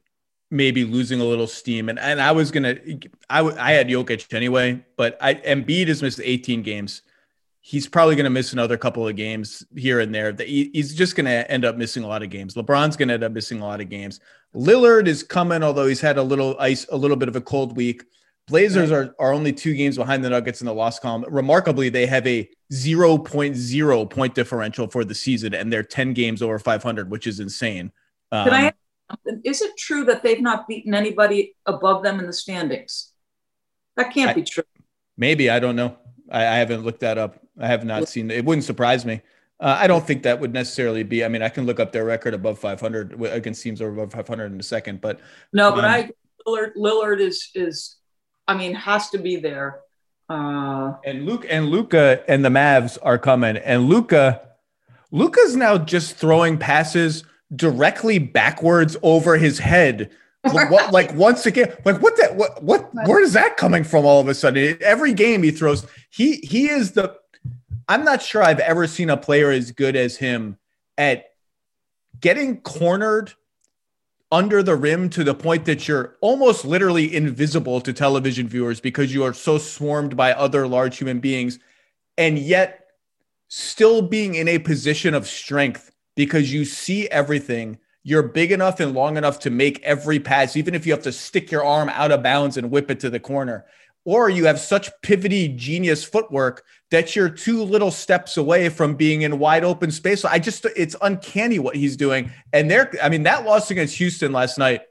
maybe 0.50 0.86
losing 0.86 1.20
a 1.20 1.26
little 1.26 1.48
steam. 1.48 1.90
And, 1.90 2.00
and 2.00 2.22
I 2.22 2.32
was 2.32 2.52
to, 2.52 3.00
I, 3.30 3.42
I 3.42 3.72
had 3.74 3.90
Jokic 3.90 4.34
anyway, 4.34 4.84
but 4.96 5.18
I, 5.20 5.36
Embiid 5.36 5.88
has 5.88 6.02
missed 6.02 6.22
18 6.24 6.62
games. 6.62 7.02
He's 7.68 7.86
probably 7.86 8.16
going 8.16 8.24
to 8.24 8.30
miss 8.30 8.54
another 8.54 8.78
couple 8.78 9.06
of 9.06 9.18
games 9.18 9.66
here 9.76 10.00
and 10.00 10.16
there. 10.16 10.34
He's 10.40 10.96
just 10.96 11.18
going 11.18 11.26
to 11.26 11.52
end 11.52 11.66
up 11.66 11.76
missing 11.76 12.06
a 12.06 12.08
lot 12.08 12.24
of 12.24 12.30
games. 12.30 12.54
LeBron's 12.54 12.96
going 12.96 13.10
to 13.10 13.16
end 13.16 13.26
up 13.26 13.34
missing 13.34 13.60
a 13.60 13.66
lot 13.66 13.82
of 13.82 13.90
games. 13.90 14.22
Lillard 14.56 15.06
is 15.06 15.22
coming, 15.22 15.64
although 15.64 15.86
he's 15.86 16.00
had 16.00 16.18
a 16.18 16.24
little 16.24 16.56
ice, 16.62 16.88
a 16.94 16.96
little 16.96 17.18
bit 17.18 17.28
of 17.28 17.36
a 17.36 17.42
cold 17.42 17.76
week. 17.76 18.06
Blazers 18.48 18.90
are, 18.90 19.14
are 19.20 19.34
only 19.34 19.52
two 19.52 19.74
games 19.74 19.98
behind 19.98 20.24
the 20.24 20.30
Nuggets 20.30 20.62
in 20.62 20.66
the 20.66 20.74
loss 20.74 20.98
column. 20.98 21.26
Remarkably, 21.28 21.90
they 21.90 22.06
have 22.06 22.26
a 22.26 22.50
0.0 22.72 24.10
point 24.10 24.34
differential 24.34 24.88
for 24.88 25.04
the 25.04 25.14
season, 25.14 25.54
and 25.54 25.72
they're 25.72 25.84
10 25.84 26.14
games 26.14 26.42
over 26.42 26.58
500, 26.60 27.12
which 27.12 27.28
is 27.28 27.42
insane. 27.42 27.92
Um, 28.32 28.48
Can 28.48 28.54
I? 28.54 28.74
Is 29.44 29.62
it 29.62 29.78
true 29.78 30.06
that 30.06 30.24
they've 30.24 30.42
not 30.42 30.70
beaten 30.70 30.94
anybody 30.94 31.56
above 31.66 32.02
them 32.02 32.20
in 32.20 32.28
the 32.28 32.34
standings? 32.34 33.12
That 33.98 34.14
can't 34.14 34.30
I, 34.30 34.34
be 34.36 34.44
true. 34.44 34.64
Maybe 35.18 35.50
I 35.50 35.60
don't 35.60 35.76
know. 35.76 35.98
I, 36.32 36.48
I, 36.48 36.56
haven't 36.56 36.84
looked 36.84 37.02
that 37.02 37.18
up. 37.18 37.42
I 37.60 37.68
have 37.68 37.86
not 37.86 38.08
seen 38.08 38.30
it. 38.32 38.46
Wouldn't 38.46 38.66
surprise 38.66 39.06
me. 39.06 39.22
Uh, 39.60 39.76
I 39.80 39.88
don't 39.88 40.06
think 40.06 40.24
that 40.24 40.40
would 40.40 40.54
necessarily 40.54 41.04
be. 41.04 41.26
I 41.26 41.28
mean, 41.28 41.42
I 41.42 41.50
can 41.50 41.66
look 41.66 41.80
up 41.80 41.92
their 41.92 42.06
record 42.06 42.34
above 42.34 42.60
500 42.60 43.22
against 43.24 43.64
teams 43.64 43.82
over 43.82 43.92
above 43.92 44.14
500 44.14 44.52
in 44.52 44.60
a 44.60 44.64
second, 44.64 45.02
but 45.02 45.20
no. 45.52 45.72
But 45.72 45.86
um, 45.86 45.92
I 45.92 46.12
Lillard, 46.46 46.76
Lillard 46.76 47.20
is 47.20 47.50
is 47.56 47.98
I 48.48 48.56
mean, 48.56 48.74
has 48.76 49.10
to 49.10 49.18
be 49.18 49.38
there. 49.38 49.82
Uh, 50.30 50.94
and 51.06 51.26
Luke 51.26 51.46
and 51.50 51.68
Luka 51.68 52.24
and 52.28 52.44
the 52.44 52.50
Mavs 52.50 52.98
are 53.02 53.18
coming, 53.18 53.58
and 53.58 53.88
Luka, 53.88 54.42
Luka's 55.12 55.56
now 55.56 55.78
just 55.78 56.16
throwing 56.16 56.58
passes 56.58 57.24
directly 57.56 58.20
backwards 58.20 58.98
over 59.04 59.38
his 59.38 59.60
head. 59.60 60.12
What, 60.50 60.94
like 60.94 61.14
once 61.14 61.46
again, 61.46 61.76
like 61.84 62.02
what 62.02 62.16
that 62.18 62.38
what 62.38 62.64
what 62.64 62.90
where 63.06 63.22
is 63.22 63.34
that 63.34 63.58
coming 63.58 63.84
from 63.84 64.06
all 64.06 64.22
of 64.22 64.30
a 64.30 64.34
sudden? 64.34 64.78
Every 64.80 65.12
game 65.12 65.44
he 65.44 65.52
throws, 65.52 65.86
he 66.10 66.38
he 66.38 66.70
is 66.70 66.94
the 66.94 67.18
I'm 67.88 68.04
not 68.04 68.22
sure 68.22 68.44
I've 68.44 68.60
ever 68.60 68.86
seen 68.88 69.10
a 69.10 69.18
player 69.18 69.50
as 69.50 69.72
good 69.72 69.96
as 69.96 70.18
him 70.18 70.58
at 70.98 71.32
getting 72.20 72.62
cornered 72.62 73.34
under 74.32 74.62
the 74.62 74.76
rim 74.76 75.10
to 75.10 75.24
the 75.24 75.34
point 75.34 75.66
that 75.66 75.88
you're 75.88 76.18
almost 76.20 76.66
literally 76.66 77.16
invisible 77.16 77.80
to 77.82 77.94
television 77.94 78.48
viewers 78.48 78.82
because 78.82 79.14
you 79.14 79.24
are 79.24 79.34
so 79.34 79.58
swarmed 79.58 80.18
by 80.18 80.34
other 80.34 80.68
large 80.68 80.98
human 80.98 81.20
beings 81.20 81.60
and 82.18 82.38
yet 82.38 82.88
still 83.48 84.02
being 84.02 84.36
in 84.36 84.50
a 84.50 84.60
position 84.60 85.14
of 85.14 85.28
strength 85.28 85.92
because 86.16 86.52
you 86.52 86.66
see 86.66 87.08
everything. 87.08 87.78
You're 88.04 88.24
big 88.24 88.52
enough 88.52 88.82
and 88.82 88.94
long 88.94 89.16
enough 89.16 89.40
to 89.40 89.50
make 89.50 89.82
every 89.84 90.20
pass 90.20 90.58
even 90.58 90.76
if 90.76 90.86
you 90.86 90.92
have 90.92 91.04
to 91.04 91.12
stick 91.14 91.52
your 91.52 91.64
arm 91.64 91.88
out 91.90 92.12
of 92.12 92.24
bounds 92.24 92.58
and 92.58 92.70
whip 92.72 92.92
it 92.92 93.00
to 93.02 93.10
the 93.10 93.20
corner. 93.20 93.66
Or 94.04 94.30
you 94.30 94.46
have 94.46 94.60
such 94.60 94.90
pivoty 95.02 95.56
genius 95.56 96.04
footwork 96.04 96.64
that 96.92 97.16
you're 97.16 97.30
two 97.30 97.64
little 97.64 97.92
steps 97.92 98.38
away 98.38 98.70
from 98.70 98.96
being 98.96 99.24
in 99.24 99.40
wide 99.40 99.64
open 99.64 99.92
space. 99.92 100.24
I 100.24 100.40
just 100.40 100.66
it's 100.76 100.96
uncanny 101.02 101.60
what 101.60 101.76
he's 101.76 101.98
doing. 101.98 102.32
And 102.54 102.72
there, 102.72 102.92
I 103.02 103.10
mean, 103.10 103.24
that 103.24 103.46
loss 103.46 103.72
against 103.72 103.98
Houston 103.98 104.32
last 104.32 104.58
night 104.58 104.82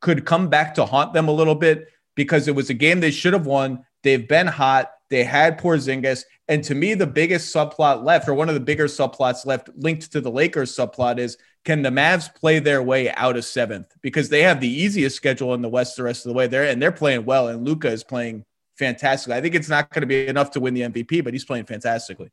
could 0.00 0.24
come 0.24 0.48
back 0.48 0.74
to 0.74 0.84
haunt 0.84 1.14
them 1.14 1.28
a 1.28 1.32
little 1.32 1.54
bit 1.54 1.88
because 2.14 2.48
it 2.48 2.54
was 2.54 2.70
a 2.70 2.74
game 2.74 3.00
they 3.00 3.10
should 3.10 3.32
have 3.32 3.46
won. 3.46 3.84
They've 4.02 4.28
been 4.28 4.46
hot. 4.46 4.90
They 5.10 5.24
had 5.24 5.58
Porzingis. 5.58 6.24
And 6.48 6.62
to 6.64 6.74
me, 6.74 6.94
the 6.94 7.06
biggest 7.06 7.54
subplot 7.54 8.04
left, 8.04 8.28
or 8.28 8.34
one 8.34 8.48
of 8.48 8.54
the 8.54 8.60
bigger 8.60 8.86
subplots 8.86 9.46
left 9.46 9.70
linked 9.76 10.12
to 10.12 10.20
the 10.20 10.30
Lakers 10.30 10.74
subplot 10.74 11.18
is 11.18 11.36
can 11.64 11.82
the 11.82 11.90
Mavs 11.90 12.34
play 12.34 12.58
their 12.58 12.82
way 12.82 13.10
out 13.12 13.36
of 13.36 13.44
seventh 13.44 13.94
because 14.00 14.28
they 14.28 14.42
have 14.42 14.60
the 14.60 14.68
easiest 14.68 15.16
schedule 15.16 15.54
in 15.54 15.62
the 15.62 15.68
West 15.68 15.96
the 15.96 16.02
rest 16.02 16.24
of 16.24 16.30
the 16.30 16.36
way 16.36 16.46
there, 16.46 16.64
and 16.64 16.80
they're 16.80 16.92
playing 16.92 17.24
well, 17.24 17.48
and 17.48 17.64
Luka 17.66 17.88
is 17.88 18.04
playing 18.04 18.44
fantastically. 18.78 19.34
I 19.34 19.40
think 19.40 19.54
it's 19.54 19.68
not 19.68 19.90
going 19.90 20.02
to 20.02 20.06
be 20.06 20.26
enough 20.26 20.52
to 20.52 20.60
win 20.60 20.74
the 20.74 20.82
MVP, 20.82 21.24
but 21.24 21.32
he's 21.32 21.44
playing 21.44 21.66
fantastically. 21.66 22.30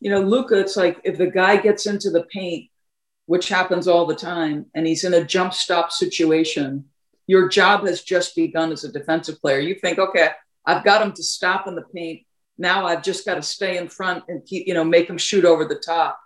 You 0.00 0.10
know, 0.10 0.20
Luka, 0.20 0.58
it's 0.58 0.76
like 0.76 1.00
if 1.04 1.18
the 1.18 1.30
guy 1.30 1.56
gets 1.56 1.86
into 1.86 2.10
the 2.10 2.24
paint, 2.24 2.70
which 3.26 3.48
happens 3.48 3.86
all 3.86 4.06
the 4.06 4.14
time, 4.14 4.66
and 4.74 4.86
he's 4.86 5.04
in 5.04 5.14
a 5.14 5.24
jump 5.24 5.54
stop 5.54 5.92
situation, 5.92 6.86
your 7.26 7.48
job 7.48 7.86
has 7.86 8.02
just 8.02 8.34
begun 8.34 8.72
as 8.72 8.84
a 8.84 8.92
defensive 8.92 9.40
player. 9.40 9.60
You 9.60 9.74
think, 9.76 9.98
okay, 9.98 10.30
I've 10.66 10.84
got 10.84 11.02
him 11.02 11.12
to 11.12 11.22
stop 11.22 11.66
in 11.66 11.74
the 11.74 11.84
paint. 11.94 12.22
Now 12.58 12.86
I've 12.86 13.02
just 13.02 13.24
got 13.24 13.36
to 13.36 13.42
stay 13.42 13.78
in 13.78 13.88
front 13.88 14.24
and 14.28 14.44
keep, 14.44 14.66
you 14.66 14.74
know, 14.74 14.84
make 14.84 15.08
him 15.08 15.18
shoot 15.18 15.44
over 15.44 15.64
the 15.64 15.76
top. 15.84 16.18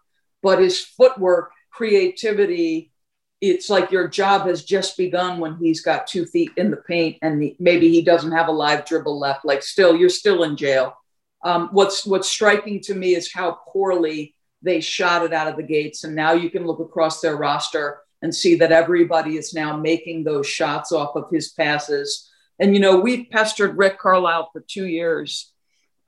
But 0.43 0.59
his 0.59 0.81
footwork, 0.81 1.51
creativity, 1.71 2.93
it's 3.41 3.69
like 3.69 3.91
your 3.91 4.09
job 4.09 4.47
has 4.47 4.65
just 4.65 4.97
begun 4.97 5.41
when 5.41 5.57
he's 5.57 5.81
got 5.83 6.07
two 6.07 6.25
feet 6.25 6.51
in 6.57 6.71
the 6.71 6.79
paint 6.79 7.19
and 7.23 7.53
maybe 7.59 7.91
he 7.91 8.03
doesn't 8.03 8.33
have 8.33 8.49
a 8.49 8.53
live 8.53 8.85
dribble 8.85 9.19
left. 9.19 9.45
Like 9.45 9.63
still, 9.63 9.95
you're 9.95 10.09
still 10.09 10.43
in 10.43 10.57
jail. 10.57 10.97
Um, 11.45 11.69
what's 11.73 12.07
what's 12.07 12.29
striking 12.29 12.81
to 12.83 12.95
me 12.95 13.15
is 13.15 13.33
how 13.33 13.59
poorly 13.69 14.35
they 14.63 14.81
shot 14.81 15.23
it 15.23 15.33
out 15.33 15.49
of 15.49 15.57
the 15.57 15.63
gates, 15.63 16.03
and 16.03 16.15
now 16.15 16.33
you 16.33 16.51
can 16.51 16.67
look 16.67 16.81
across 16.81 17.21
their 17.21 17.37
roster 17.37 18.01
and 18.23 18.35
see 18.35 18.57
that 18.57 18.73
everybody 18.73 19.37
is 19.37 19.53
now 19.55 19.77
making 19.77 20.25
those 20.25 20.47
shots 20.47 20.91
off 20.91 21.15
of 21.15 21.31
his 21.31 21.51
passes. 21.51 22.31
And 22.59 22.75
you 22.75 22.81
know, 22.81 22.99
we've 22.99 23.31
pestered 23.31 23.77
Rick 23.77 23.99
Carlisle 23.99 24.51
for 24.53 24.65
two 24.67 24.87
years 24.87 25.53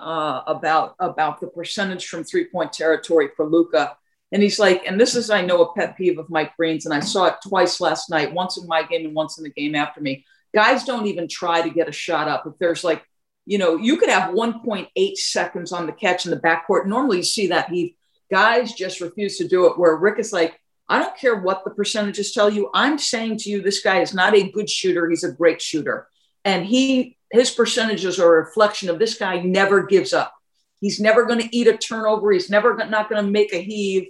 uh, 0.00 0.40
about 0.46 0.96
about 0.98 1.40
the 1.40 1.48
percentage 1.48 2.06
from 2.06 2.24
three 2.24 2.46
point 2.46 2.72
territory 2.72 3.28
for 3.36 3.46
Luka. 3.46 3.96
And 4.30 4.42
he's 4.42 4.58
like, 4.58 4.84
and 4.86 5.00
this 5.00 5.14
is, 5.14 5.30
I 5.30 5.40
know, 5.40 5.62
a 5.62 5.74
pet 5.74 5.96
peeve 5.96 6.18
of 6.18 6.28
Mike 6.28 6.56
Breen's, 6.56 6.84
and 6.84 6.94
I 6.94 7.00
saw 7.00 7.26
it 7.26 7.36
twice 7.46 7.80
last 7.80 8.10
night, 8.10 8.32
once 8.32 8.58
in 8.58 8.66
my 8.66 8.82
game 8.82 9.06
and 9.06 9.14
once 9.14 9.38
in 9.38 9.44
the 9.44 9.50
game 9.50 9.74
after 9.74 10.00
me. 10.00 10.24
Guys 10.54 10.84
don't 10.84 11.06
even 11.06 11.28
try 11.28 11.62
to 11.62 11.70
get 11.70 11.88
a 11.88 11.92
shot 11.92 12.28
up. 12.28 12.46
If 12.46 12.58
there's 12.58 12.84
like, 12.84 13.02
you 13.46 13.56
know, 13.56 13.76
you 13.76 13.96
could 13.96 14.10
have 14.10 14.34
1.8 14.34 15.16
seconds 15.16 15.72
on 15.72 15.86
the 15.86 15.92
catch 15.92 16.26
in 16.26 16.30
the 16.30 16.40
backcourt. 16.40 16.86
Normally 16.86 17.18
you 17.18 17.22
see 17.22 17.46
that 17.46 17.70
he 17.70 17.96
guys 18.30 18.74
just 18.74 19.00
refuse 19.00 19.38
to 19.38 19.48
do 19.48 19.66
it. 19.66 19.78
Where 19.78 19.96
Rick 19.96 20.18
is 20.18 20.32
like, 20.32 20.60
I 20.88 20.98
don't 20.98 21.16
care 21.16 21.36
what 21.36 21.64
the 21.64 21.70
percentages 21.70 22.32
tell 22.32 22.50
you. 22.50 22.70
I'm 22.74 22.98
saying 22.98 23.38
to 23.38 23.50
you, 23.50 23.62
this 23.62 23.80
guy 23.80 24.00
is 24.00 24.14
not 24.14 24.34
a 24.34 24.50
good 24.50 24.68
shooter. 24.68 25.08
He's 25.08 25.24
a 25.24 25.32
great 25.32 25.60
shooter. 25.62 26.08
And 26.44 26.64
he, 26.64 27.16
his 27.30 27.50
percentages 27.50 28.18
are 28.18 28.34
a 28.34 28.44
reflection 28.44 28.88
of 28.88 28.98
this 28.98 29.18
guy 29.18 29.40
never 29.40 29.84
gives 29.84 30.12
up. 30.12 30.34
He's 30.80 31.00
never 31.00 31.26
going 31.26 31.40
to 31.40 31.56
eat 31.56 31.66
a 31.66 31.76
turnover. 31.76 32.32
He's 32.32 32.48
never 32.48 32.76
not 32.76 33.10
going 33.10 33.24
to 33.24 33.30
make 33.30 33.52
a 33.52 33.60
heave. 33.60 34.08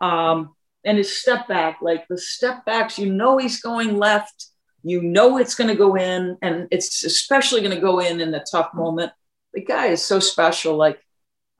Um, 0.00 0.54
and 0.84 0.98
his 0.98 1.18
step 1.18 1.48
back, 1.48 1.78
like 1.82 2.06
the 2.08 2.18
step 2.18 2.64
backs, 2.64 2.98
you 2.98 3.12
know 3.12 3.38
he's 3.38 3.60
going 3.60 3.98
left. 3.98 4.46
You 4.82 5.02
know 5.02 5.38
it's 5.38 5.56
going 5.56 5.68
to 5.68 5.74
go 5.74 5.96
in, 5.96 6.38
and 6.42 6.68
it's 6.70 7.02
especially 7.04 7.60
going 7.60 7.74
to 7.74 7.80
go 7.80 7.98
in 7.98 8.20
in 8.20 8.30
the 8.30 8.46
tough 8.48 8.72
moment. 8.72 9.12
The 9.52 9.64
guy 9.64 9.86
is 9.86 10.02
so 10.02 10.20
special. 10.20 10.76
Like, 10.76 11.00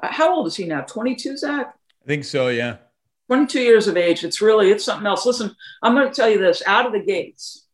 uh, 0.01 0.09
how 0.12 0.34
old 0.34 0.47
is 0.47 0.55
he 0.55 0.64
now? 0.64 0.82
22, 0.82 1.37
Zach? 1.39 1.74
I 2.05 2.07
think 2.07 2.24
so, 2.24 2.49
yeah. 2.49 2.76
22 3.26 3.61
years 3.61 3.89
of 3.89 3.97
age. 3.97 4.22
It's 4.22 4.41
really, 4.41 4.70
it's 4.70 4.84
something 4.84 5.07
else. 5.07 5.26
Listen, 5.26 5.55
I'm 5.82 5.95
going 5.95 6.09
to 6.09 6.14
tell 6.14 6.30
you 6.30 6.39
this 6.39 6.62
out 6.66 6.87
of 6.87 6.93
the 6.93 7.01
gates. 7.01 7.66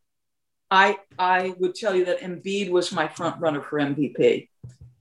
I, 0.71 0.97
I 1.19 1.53
would 1.59 1.75
tell 1.75 1.93
you 1.93 2.05
that 2.05 2.21
Embiid 2.21 2.71
was 2.71 2.91
my 2.91 3.07
front 3.07 3.39
runner 3.39 3.61
for 3.61 3.77
MVP. 3.77 4.49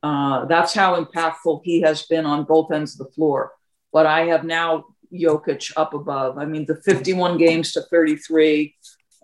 Uh, 0.03 0.45
that's 0.45 0.75
how 0.75 1.03
impactful 1.03 1.63
he 1.65 1.81
has 1.81 2.03
been 2.03 2.27
on 2.27 2.45
both 2.45 2.71
ends 2.73 3.01
of 3.01 3.07
the 3.07 3.13
floor. 3.15 3.53
But 3.91 4.05
I 4.05 4.27
have 4.27 4.45
now 4.45 4.85
Jokic 5.13 5.73
up 5.77 5.95
above. 5.95 6.39
I 6.39 6.45
mean, 6.45 6.67
the 6.67 6.77
51 6.77 7.39
games 7.39 7.73
to 7.73 7.83
33. 7.83 8.75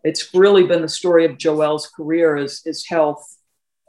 It's 0.05 0.33
really 0.35 0.65
been 0.65 0.83
the 0.83 0.89
story 0.89 1.25
of 1.25 1.39
Joel's 1.39 1.89
career 1.89 2.37
is 2.37 2.63
his 2.63 2.87
health. 2.87 3.37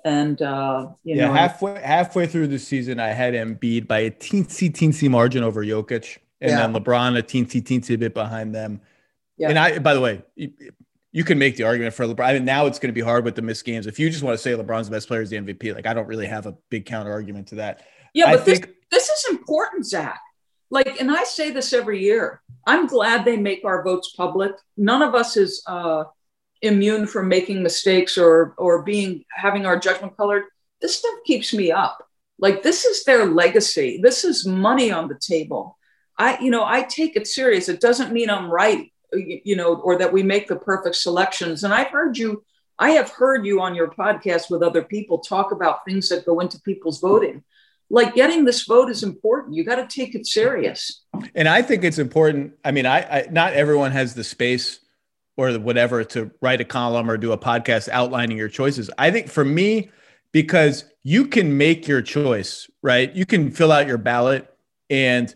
And 0.05 0.41
uh, 0.41 0.87
you 1.03 1.17
yeah, 1.17 1.27
know, 1.27 1.33
halfway 1.33 1.79
halfway 1.81 2.25
through 2.25 2.47
the 2.47 2.57
season, 2.57 2.99
I 2.99 3.07
had 3.07 3.33
Embiid 3.33 3.85
by 3.85 3.99
a 3.99 4.11
teensy 4.11 4.71
teensy 4.71 5.09
margin 5.09 5.43
over 5.43 5.63
Jokic, 5.63 6.19
and 6.39 6.51
yeah. 6.51 6.67
then 6.67 6.73
LeBron 6.73 7.19
a 7.19 7.21
teensy 7.21 7.61
teensy 7.61 7.99
bit 7.99 8.13
behind 8.13 8.55
them. 8.55 8.79
Yeah. 9.37 9.49
And 9.49 9.59
I, 9.59 9.79
by 9.79 9.93
the 9.93 9.99
way, 9.99 10.21
you, 10.35 10.53
you 11.11 11.25
can 11.25 11.37
make 11.37 11.57
the 11.57 11.63
argument 11.63 11.93
for 11.93 12.05
LeBron. 12.05 12.25
I 12.25 12.33
mean, 12.33 12.45
now 12.45 12.65
it's 12.65 12.79
going 12.79 12.89
to 12.89 12.93
be 12.93 13.01
hard 13.01 13.25
with 13.25 13.35
the 13.35 13.41
missed 13.41 13.65
games. 13.65 13.87
If 13.87 13.99
you 13.99 14.09
just 14.09 14.23
want 14.23 14.35
to 14.35 14.41
say 14.41 14.51
LeBron's 14.51 14.87
the 14.87 14.95
best 14.95 15.09
player 15.09 15.21
is 15.21 15.29
the 15.31 15.37
MVP, 15.37 15.75
like 15.75 15.85
I 15.85 15.93
don't 15.93 16.07
really 16.07 16.27
have 16.27 16.45
a 16.45 16.55
big 16.69 16.85
counter 16.85 17.11
argument 17.11 17.47
to 17.49 17.55
that. 17.55 17.85
Yeah, 18.13 18.25
but 18.31 18.41
I 18.41 18.43
this, 18.43 18.59
think, 18.59 18.75
this 18.91 19.09
is 19.09 19.25
important, 19.31 19.85
Zach 19.85 20.21
like 20.69 20.99
and 20.99 21.11
i 21.11 21.23
say 21.23 21.51
this 21.51 21.73
every 21.73 22.01
year. 22.01 22.41
I'm 22.67 22.85
glad 22.85 23.25
they 23.25 23.37
make 23.37 23.65
our 23.65 23.83
votes 23.83 24.13
public. 24.15 24.51
None 24.77 25.01
of 25.01 25.15
us 25.15 25.37
is 25.37 25.63
uh, 25.65 26.03
immune 26.61 27.07
from 27.07 27.27
making 27.27 27.63
mistakes 27.63 28.17
or 28.17 28.53
or 28.57 28.83
being 28.83 29.23
having 29.31 29.65
our 29.65 29.79
judgment 29.79 30.15
colored. 30.17 30.43
This 30.81 30.97
stuff 30.97 31.15
keeps 31.25 31.53
me 31.53 31.71
up. 31.71 32.05
Like 32.37 32.63
this 32.63 32.85
is 32.85 33.03
their 33.03 33.25
legacy. 33.25 33.99
This 34.01 34.23
is 34.23 34.45
money 34.45 34.91
on 34.91 35.07
the 35.07 35.17
table. 35.19 35.77
I 36.17 36.39
you 36.39 36.51
know 36.51 36.65
i 36.65 36.83
take 36.83 37.15
it 37.15 37.27
serious. 37.27 37.69
It 37.69 37.81
doesn't 37.81 38.13
mean 38.13 38.29
i'm 38.29 38.51
right 38.51 38.91
you 39.11 39.55
know 39.55 39.75
or 39.77 39.97
that 39.97 40.13
we 40.13 40.21
make 40.21 40.47
the 40.47 40.57
perfect 40.57 40.95
selections. 40.95 41.63
And 41.63 41.73
i've 41.73 41.87
heard 41.87 42.17
you 42.17 42.43
i 42.77 42.91
have 42.91 43.09
heard 43.09 43.45
you 43.45 43.61
on 43.61 43.73
your 43.73 43.89
podcast 43.89 44.51
with 44.51 44.61
other 44.61 44.83
people 44.83 45.19
talk 45.19 45.51
about 45.51 45.85
things 45.85 46.09
that 46.09 46.25
go 46.25 46.39
into 46.39 46.61
people's 46.61 46.99
voting 46.99 47.43
like 47.89 48.13
getting 48.13 48.45
this 48.45 48.63
vote 48.63 48.89
is 48.89 49.03
important. 49.03 49.55
You 49.55 49.63
got 49.63 49.75
to 49.75 49.87
take 49.87 50.15
it 50.15 50.25
serious. 50.27 51.03
And 51.35 51.47
I 51.47 51.61
think 51.61 51.83
it's 51.83 51.97
important. 51.97 52.53
I 52.63 52.71
mean, 52.71 52.85
I, 52.85 52.99
I 52.99 53.27
not 53.31 53.53
everyone 53.53 53.91
has 53.91 54.13
the 54.13 54.23
space 54.23 54.79
or 55.37 55.51
whatever 55.53 56.03
to 56.03 56.31
write 56.41 56.61
a 56.61 56.65
column 56.65 57.09
or 57.09 57.17
do 57.17 57.31
a 57.31 57.37
podcast 57.37 57.89
outlining 57.89 58.37
your 58.37 58.49
choices. 58.49 58.89
I 58.97 59.09
think 59.09 59.29
for 59.29 59.45
me, 59.45 59.89
because 60.31 60.85
you 61.03 61.25
can 61.25 61.57
make 61.57 61.87
your 61.87 62.01
choice, 62.01 62.69
right? 62.83 63.13
You 63.15 63.25
can 63.25 63.49
fill 63.51 63.71
out 63.71 63.87
your 63.87 63.97
ballot 63.97 64.53
and 64.89 65.33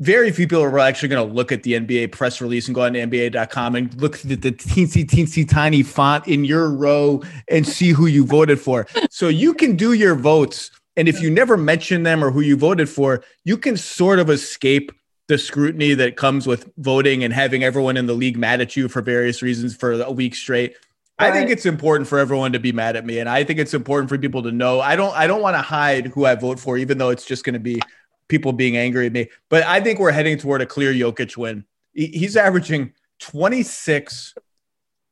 very 0.00 0.32
few 0.32 0.48
people 0.48 0.62
are 0.62 0.78
actually 0.78 1.10
going 1.10 1.28
to 1.28 1.34
look 1.34 1.52
at 1.52 1.62
the 1.62 1.74
NBA 1.74 2.12
press 2.12 2.40
release 2.40 2.66
and 2.66 2.74
go 2.74 2.82
on 2.82 2.94
to 2.94 3.00
NBA.com 3.00 3.74
and 3.74 4.00
look 4.00 4.16
at 4.16 4.40
the 4.40 4.52
teensy, 4.52 5.04
teensy, 5.04 5.46
tiny 5.46 5.82
font 5.82 6.26
in 6.26 6.46
your 6.46 6.70
row 6.70 7.22
and 7.48 7.66
see 7.66 7.90
who 7.90 8.06
you 8.06 8.24
voted 8.24 8.58
for. 8.58 8.86
So 9.10 9.28
you 9.28 9.52
can 9.52 9.76
do 9.76 9.92
your 9.92 10.14
votes 10.14 10.70
and 10.96 11.08
if 11.08 11.20
you 11.20 11.30
never 11.30 11.56
mention 11.56 12.02
them 12.02 12.22
or 12.24 12.30
who 12.30 12.40
you 12.40 12.56
voted 12.56 12.88
for, 12.88 13.22
you 13.44 13.56
can 13.56 13.76
sort 13.76 14.18
of 14.18 14.28
escape 14.28 14.92
the 15.28 15.38
scrutiny 15.38 15.94
that 15.94 16.16
comes 16.16 16.46
with 16.46 16.68
voting 16.78 17.22
and 17.22 17.32
having 17.32 17.62
everyone 17.62 17.96
in 17.96 18.06
the 18.06 18.14
league 18.14 18.36
mad 18.36 18.60
at 18.60 18.76
you 18.76 18.88
for 18.88 19.00
various 19.00 19.42
reasons 19.42 19.76
for 19.76 19.92
a 19.92 20.10
week 20.10 20.34
straight. 20.34 20.74
Right. 21.20 21.30
I 21.30 21.32
think 21.32 21.50
it's 21.50 21.66
important 21.66 22.08
for 22.08 22.18
everyone 22.18 22.52
to 22.52 22.58
be 22.58 22.72
mad 22.72 22.96
at 22.96 23.06
me, 23.06 23.18
and 23.18 23.28
I 23.28 23.44
think 23.44 23.60
it's 23.60 23.74
important 23.74 24.08
for 24.08 24.18
people 24.18 24.42
to 24.42 24.50
know. 24.50 24.80
I 24.80 24.96
don't. 24.96 25.14
I 25.14 25.26
don't 25.26 25.42
want 25.42 25.54
to 25.54 25.62
hide 25.62 26.06
who 26.08 26.24
I 26.24 26.34
vote 26.34 26.58
for, 26.58 26.78
even 26.78 26.98
though 26.98 27.10
it's 27.10 27.26
just 27.26 27.44
going 27.44 27.54
to 27.54 27.60
be 27.60 27.80
people 28.26 28.52
being 28.52 28.76
angry 28.76 29.06
at 29.06 29.12
me. 29.12 29.28
But 29.50 29.64
I 29.64 29.80
think 29.80 29.98
we're 29.98 30.12
heading 30.12 30.38
toward 30.38 30.62
a 30.62 30.66
clear 30.66 30.92
Jokic 30.92 31.36
win. 31.36 31.64
He's 31.92 32.36
averaging 32.36 32.94
26, 33.18 34.34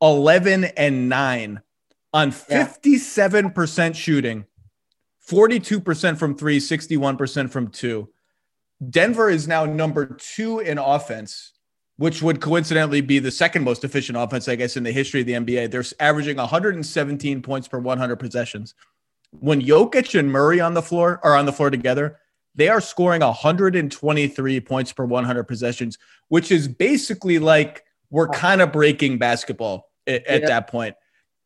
11, 0.00 0.64
and 0.64 1.08
9 1.08 1.60
on 2.14 2.30
57% 2.32 3.94
shooting 3.94 4.46
42% 5.28 6.18
from 6.18 6.36
three, 6.36 6.58
61% 6.58 7.50
from 7.50 7.68
two. 7.68 8.08
Denver 8.88 9.28
is 9.28 9.46
now 9.46 9.66
number 9.66 10.06
two 10.06 10.60
in 10.60 10.78
offense, 10.78 11.52
which 11.96 12.22
would 12.22 12.40
coincidentally 12.40 13.00
be 13.00 13.18
the 13.18 13.30
second 13.30 13.64
most 13.64 13.84
efficient 13.84 14.16
offense, 14.16 14.48
I 14.48 14.54
guess, 14.54 14.76
in 14.76 14.84
the 14.84 14.92
history 14.92 15.20
of 15.20 15.26
the 15.26 15.34
NBA. 15.34 15.70
They're 15.70 15.84
averaging 16.00 16.36
117 16.36 17.42
points 17.42 17.68
per 17.68 17.78
100 17.78 18.16
possessions. 18.16 18.74
When 19.40 19.60
Jokic 19.60 20.18
and 20.18 20.32
Murray 20.32 20.60
on 20.60 20.74
the 20.74 20.82
floor 20.82 21.20
are 21.22 21.36
on 21.36 21.44
the 21.44 21.52
floor 21.52 21.70
together, 21.70 22.18
they 22.54 22.68
are 22.68 22.80
scoring 22.80 23.20
123 23.20 24.60
points 24.60 24.92
per 24.92 25.04
100 25.04 25.44
possessions, 25.44 25.98
which 26.28 26.50
is 26.50 26.68
basically 26.68 27.38
like 27.38 27.84
we're 28.10 28.28
kind 28.28 28.62
of 28.62 28.72
breaking 28.72 29.18
basketball 29.18 29.90
at, 30.06 30.26
at 30.26 30.40
yeah. 30.42 30.48
that 30.48 30.68
point. 30.68 30.96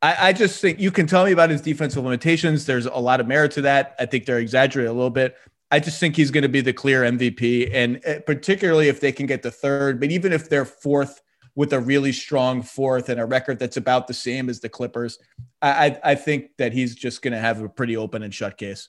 I, 0.03 0.28
I 0.28 0.32
just 0.32 0.61
think 0.61 0.80
you 0.80 0.90
can 0.90 1.07
tell 1.07 1.24
me 1.24 1.32
about 1.32 1.48
his 1.48 1.61
defensive 1.61 2.03
limitations. 2.03 2.66
There's 2.66 2.86
a 2.86 2.98
lot 2.98 3.20
of 3.20 3.28
merit 3.28 3.53
to 3.53 3.62
that. 3.62 3.94
I 3.98 4.07
think 4.07 4.26
they're 4.26 4.40
exaggerating 4.40 4.90
a 4.90 4.94
little 4.94 5.11
bit. 5.11 5.36
I 5.70 5.78
just 5.78 5.98
think 6.00 6.16
he's 6.16 6.30
going 6.30 6.42
to 6.42 6.50
be 6.50 6.61
the 6.61 6.72
clear 6.72 7.03
MVP, 7.03 7.70
and 7.72 8.05
uh, 8.05 8.20
particularly 8.26 8.88
if 8.88 9.00
they 9.00 9.12
can 9.12 9.24
get 9.24 9.42
the 9.42 9.50
third, 9.50 10.00
but 10.00 10.11
even 10.11 10.32
if 10.32 10.50
they're 10.50 10.66
fourth 10.66 11.22
with 11.55 11.72
a 11.72 11.80
really 11.80 12.12
strong 12.12 12.62
fourth 12.62 13.09
and 13.09 13.20
a 13.20 13.24
record 13.24 13.59
that's 13.59 13.76
about 13.76 14.07
the 14.07 14.14
same 14.14 14.50
as 14.50 14.61
the 14.61 14.68
Clippers, 14.68 15.18
I, 15.62 15.86
I, 15.86 16.00
I 16.05 16.14
think 16.14 16.50
that 16.59 16.72
he's 16.72 16.94
just 16.94 17.22
going 17.22 17.32
to 17.32 17.38
have 17.38 17.62
a 17.62 17.68
pretty 17.68 17.96
open 17.96 18.22
and 18.22 18.34
shut 18.34 18.59
case. 18.59 18.88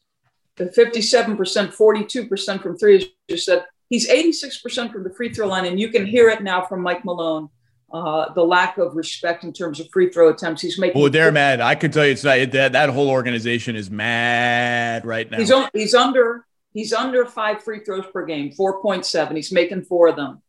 The 0.57 0.66
57%, 0.66 1.38
42% 1.38 2.61
from 2.61 2.78
three, 2.78 2.97
as 2.97 3.05
you 3.28 3.38
said, 3.38 3.66
he's 3.89 4.09
86% 4.09 4.91
from 4.91 5.03
the 5.03 5.14
free 5.14 5.34
throw 5.34 5.47
line, 5.47 5.66
and 5.66 5.80
you 5.80 5.89
can 5.89 6.05
hear 6.05 6.30
it 6.30 6.43
now 6.43 6.66
from 6.66 6.82
Mike 6.82 7.05
Malone 7.05 7.49
uh, 7.94 8.34
the 8.34 8.44
lack 8.44 8.80
of 8.80 8.96
respect 8.96 9.44
in 9.44 9.54
terms 9.54 9.80
of 9.80 9.88
free 9.91 10.10
throw 10.10 10.30
attempts. 10.30 10.62
He's 10.62 10.80
making. 10.80 11.00
Well, 11.00 11.12
they're 11.12 11.32
mad. 11.32 11.62
I 11.62 11.76
can 11.76 11.91
tell 11.91 12.06
you, 12.06 12.12
it's 12.12 12.24
not 12.24 12.52
that 12.52 12.72
that 12.74 12.89
whole 12.89 13.10
organization 13.10 13.76
is 13.76 13.91
mad 13.91 15.06
right 15.06 15.30
now. 15.30 15.38
He's 15.38 15.52
on, 15.52 15.70
he's 15.74 15.94
under 15.94 16.46
he's 16.74 16.91
under 16.91 17.26
five 17.26 17.64
free 17.64 17.84
throws 17.86 18.06
per 18.12 18.26
game, 18.26 18.52
four 18.52 18.82
point 18.82 19.06
seven. 19.06 19.36
He's 19.36 19.52
making 19.52 19.84
four 19.84 20.08
of 20.08 20.16
them. 20.16 20.41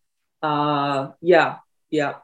Uh, 0.42 1.10
yeah, 1.20 1.56
Yeah. 1.90 2.14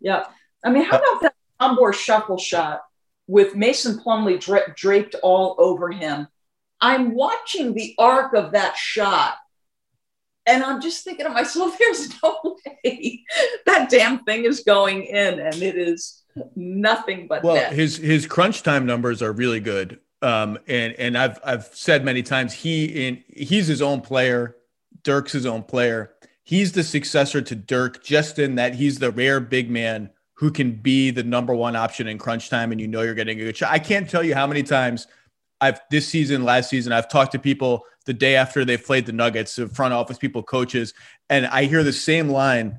Yeah. 0.00 0.24
I 0.64 0.70
mean, 0.70 0.84
how 0.84 0.96
about 0.98 1.20
that 1.22 1.34
Sombor 1.60 1.92
shuffle 1.92 2.38
shot 2.38 2.82
with 3.26 3.54
Mason 3.54 3.98
Plumlee 3.98 4.40
dra- 4.40 4.72
draped 4.74 5.14
all 5.22 5.56
over 5.58 5.90
him? 5.90 6.26
I'm 6.80 7.14
watching 7.14 7.74
the 7.74 7.94
arc 7.98 8.34
of 8.34 8.52
that 8.52 8.76
shot 8.76 9.36
and 10.46 10.62
I'm 10.62 10.80
just 10.80 11.04
thinking 11.04 11.26
to 11.26 11.32
myself, 11.32 11.76
there's 11.78 12.22
no 12.22 12.56
way 12.84 13.24
that 13.66 13.90
damn 13.90 14.24
thing 14.24 14.44
is 14.44 14.60
going 14.60 15.04
in. 15.04 15.40
And 15.40 15.62
it 15.62 15.76
is 15.76 16.22
nothing 16.56 17.26
but 17.28 17.42
well, 17.42 17.54
net. 17.54 17.72
his 17.72 17.96
his 17.96 18.26
crunch 18.26 18.62
time 18.62 18.86
numbers 18.86 19.22
are 19.22 19.32
really 19.32 19.60
good. 19.60 20.00
Um, 20.22 20.58
and 20.66 20.94
and 20.94 21.18
I've 21.18 21.38
I've 21.44 21.64
said 21.66 22.04
many 22.04 22.22
times 22.22 22.52
he 22.52 23.06
in 23.06 23.22
he's 23.28 23.66
his 23.66 23.82
own 23.82 24.00
player. 24.00 24.56
Dirk's 25.02 25.32
his 25.32 25.46
own 25.46 25.62
player. 25.62 26.14
He's 26.42 26.72
the 26.72 26.82
successor 26.82 27.40
to 27.42 27.54
Dirk, 27.54 28.02
just 28.02 28.38
in 28.38 28.54
that 28.56 28.74
he's 28.74 28.98
the 28.98 29.10
rare 29.10 29.40
big 29.40 29.70
man 29.70 30.10
who 30.34 30.50
can 30.50 30.72
be 30.72 31.10
the 31.10 31.22
number 31.22 31.54
one 31.54 31.76
option 31.76 32.08
in 32.08 32.18
crunch 32.18 32.50
time, 32.50 32.72
and 32.72 32.80
you 32.80 32.88
know 32.88 33.02
you're 33.02 33.14
getting 33.14 33.40
a 33.40 33.44
good 33.44 33.56
shot. 33.56 33.70
I 33.70 33.78
can't 33.78 34.08
tell 34.08 34.22
you 34.22 34.34
how 34.34 34.46
many 34.46 34.62
times 34.62 35.06
I've 35.64 35.80
this 35.90 36.06
season, 36.06 36.44
last 36.44 36.68
season, 36.68 36.92
I've 36.92 37.08
talked 37.08 37.32
to 37.32 37.38
people 37.38 37.84
the 38.04 38.12
day 38.12 38.36
after 38.36 38.66
they've 38.66 38.84
played 38.84 39.06
the 39.06 39.12
Nuggets, 39.12 39.56
the 39.56 39.66
front 39.66 39.94
office 39.94 40.18
people, 40.18 40.42
coaches, 40.42 40.92
and 41.30 41.46
I 41.46 41.64
hear 41.64 41.82
the 41.82 41.92
same 41.92 42.28
line, 42.28 42.78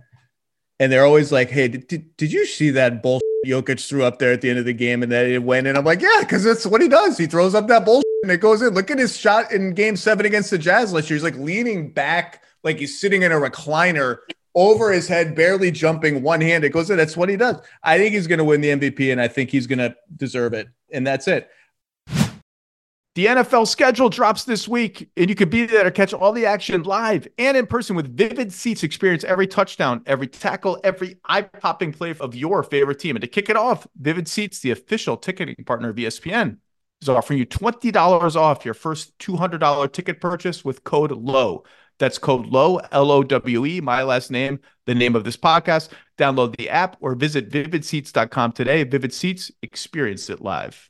and 0.80 0.92
they're 0.92 1.06
always 1.06 1.32
like, 1.32 1.50
"Hey, 1.50 1.68
did, 1.68 1.88
did, 1.88 2.16
did 2.16 2.32
you 2.32 2.46
see 2.46 2.70
that 2.72 3.02
bullshit 3.02 3.24
Jokic 3.48 3.88
threw 3.88 4.04
up 4.04 4.20
there 4.20 4.32
at 4.32 4.42
the 4.42 4.52
end 4.52 4.60
of 4.60 4.66
the 4.66 4.74
game 4.74 5.02
and 5.02 5.12
then 5.12 5.32
it 5.32 5.42
went?" 5.42 5.66
And 5.66 5.78
I'm 5.80 5.84
like, 5.84 6.00
"Yeah, 6.00 6.20
because 6.20 6.44
that's 6.44 6.66
what 6.68 6.80
he 6.80 6.88
does. 6.88 7.18
He 7.18 7.26
throws 7.26 7.56
up 7.56 7.68
that 7.70 7.86
bullshit 7.86 8.06
and 8.24 8.32
it 8.32 8.38
goes 8.38 8.62
in. 8.62 8.76
Look 8.76 8.92
at 8.92 9.00
his 9.00 9.18
shot 9.18 9.52
in 9.52 9.74
Game 9.74 9.96
Seven 9.96 10.28
against 10.28 10.52
the 10.52 10.60
Jazz 10.60 10.94
last 10.94 11.10
year. 11.10 11.16
He's 11.16 11.24
like 11.24 11.38
leaning 11.38 11.92
back, 11.92 12.44
like 12.64 12.78
he's 12.78 13.00
sitting 13.00 13.24
in 13.24 13.32
a 13.32 13.36
recliner." 13.36 14.18
Over 14.58 14.94
his 14.94 15.10
head, 15.10 15.36
barely 15.36 15.70
jumping 15.70 16.24
one 16.24 16.40
hand. 16.40 16.64
It 16.64 16.70
goes 16.70 16.90
in. 16.90 16.96
That's 16.96 17.18
what 17.18 17.28
he 17.28 17.36
does. 17.36 17.58
I 17.84 17.98
think 17.98 18.16
he's 18.16 18.26
going 18.26 18.40
to 18.40 18.46
win 18.46 18.62
the 18.62 18.70
MVP, 18.70 19.12
and 19.12 19.20
I 19.20 19.28
think 19.28 19.50
he's 19.50 19.68
going 19.68 19.80
to 19.80 19.94
deserve 20.16 20.54
it. 20.54 20.70
And 20.94 21.06
that's 21.06 21.28
it. 21.28 21.50
The 23.16 23.28
NFL 23.28 23.66
schedule 23.70 24.10
drops 24.10 24.44
this 24.44 24.68
week, 24.68 25.10
and 25.16 25.30
you 25.30 25.36
can 25.36 25.48
be 25.48 25.66
there 25.66 25.86
to 25.86 25.92
catch 25.92 26.14
all 26.14 26.34
the 26.34 26.46
action 26.46 26.84
live 26.84 27.26
and 27.38 27.56
in 27.56 27.66
person 27.66 27.96
with 27.96 28.14
Vivid 28.18 28.52
Seats. 28.52 28.84
Experience 28.84 29.24
every 29.24 29.48
touchdown, 29.48 30.02
every 30.06 30.28
tackle, 30.28 30.82
every 30.84 31.16
eye 31.24 31.44
popping 31.44 31.94
play 31.94 32.14
of 32.20 32.36
your 32.36 32.62
favorite 32.62 33.00
team. 33.00 33.16
And 33.16 33.22
to 33.22 33.28
kick 33.30 33.50
it 33.50 33.56
off, 33.56 33.88
Vivid 33.98 34.28
Seats, 34.28 34.60
the 34.60 34.72
official 34.72 35.16
ticketing 35.16 35.64
partner 35.66 35.92
of 35.92 35.96
ESPN, 35.96 36.58
is 37.02 37.08
offering 37.08 37.40
you 37.40 37.46
$20 37.46 38.36
off 38.36 38.66
your 38.66 38.74
first 38.74 39.18
$200 39.20 39.94
ticket 39.94 40.20
purchase 40.20 40.66
with 40.66 40.84
code 40.84 41.12
LOWE. 41.12 41.64
That's 42.00 42.18
code 42.18 42.48
LOWE, 42.48 42.82
L 42.92 43.12
O 43.12 43.24
W 43.24 43.66
E, 43.66 43.80
my 43.80 44.04
last 44.04 44.30
name, 44.30 44.60
the 44.88 44.96
name 44.96 45.16
of 45.16 45.24
this 45.24 45.38
podcast. 45.38 45.88
Download 46.18 46.54
the 46.58 46.70
app 46.70 46.98
or 47.00 47.16
visit 47.16 47.50
vividseats.com 47.50 48.52
today. 48.52 48.84
Vivid 48.84 49.14
Seats, 49.14 49.52
experience 49.62 50.30
it 50.30 50.42
live. 50.42 50.90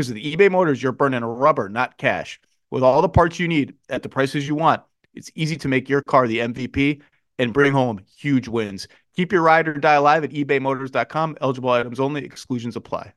Because 0.00 0.14
with 0.14 0.22
eBay 0.22 0.50
Motors, 0.50 0.82
you're 0.82 0.92
burning 0.92 1.22
rubber, 1.22 1.68
not 1.68 1.98
cash. 1.98 2.40
With 2.70 2.82
all 2.82 3.02
the 3.02 3.08
parts 3.10 3.38
you 3.38 3.46
need 3.46 3.74
at 3.90 4.02
the 4.02 4.08
prices 4.08 4.48
you 4.48 4.54
want, 4.54 4.80
it's 5.12 5.30
easy 5.34 5.56
to 5.56 5.68
make 5.68 5.90
your 5.90 6.00
car 6.00 6.26
the 6.26 6.38
MVP 6.38 7.02
and 7.38 7.52
bring 7.52 7.74
home 7.74 8.00
huge 8.16 8.48
wins. 8.48 8.88
Keep 9.14 9.30
your 9.30 9.42
ride 9.42 9.68
or 9.68 9.74
die 9.74 9.96
alive 9.96 10.24
at 10.24 10.30
ebaymotors.com. 10.30 11.36
Eligible 11.42 11.68
items 11.68 12.00
only, 12.00 12.24
exclusions 12.24 12.76
apply. 12.76 13.12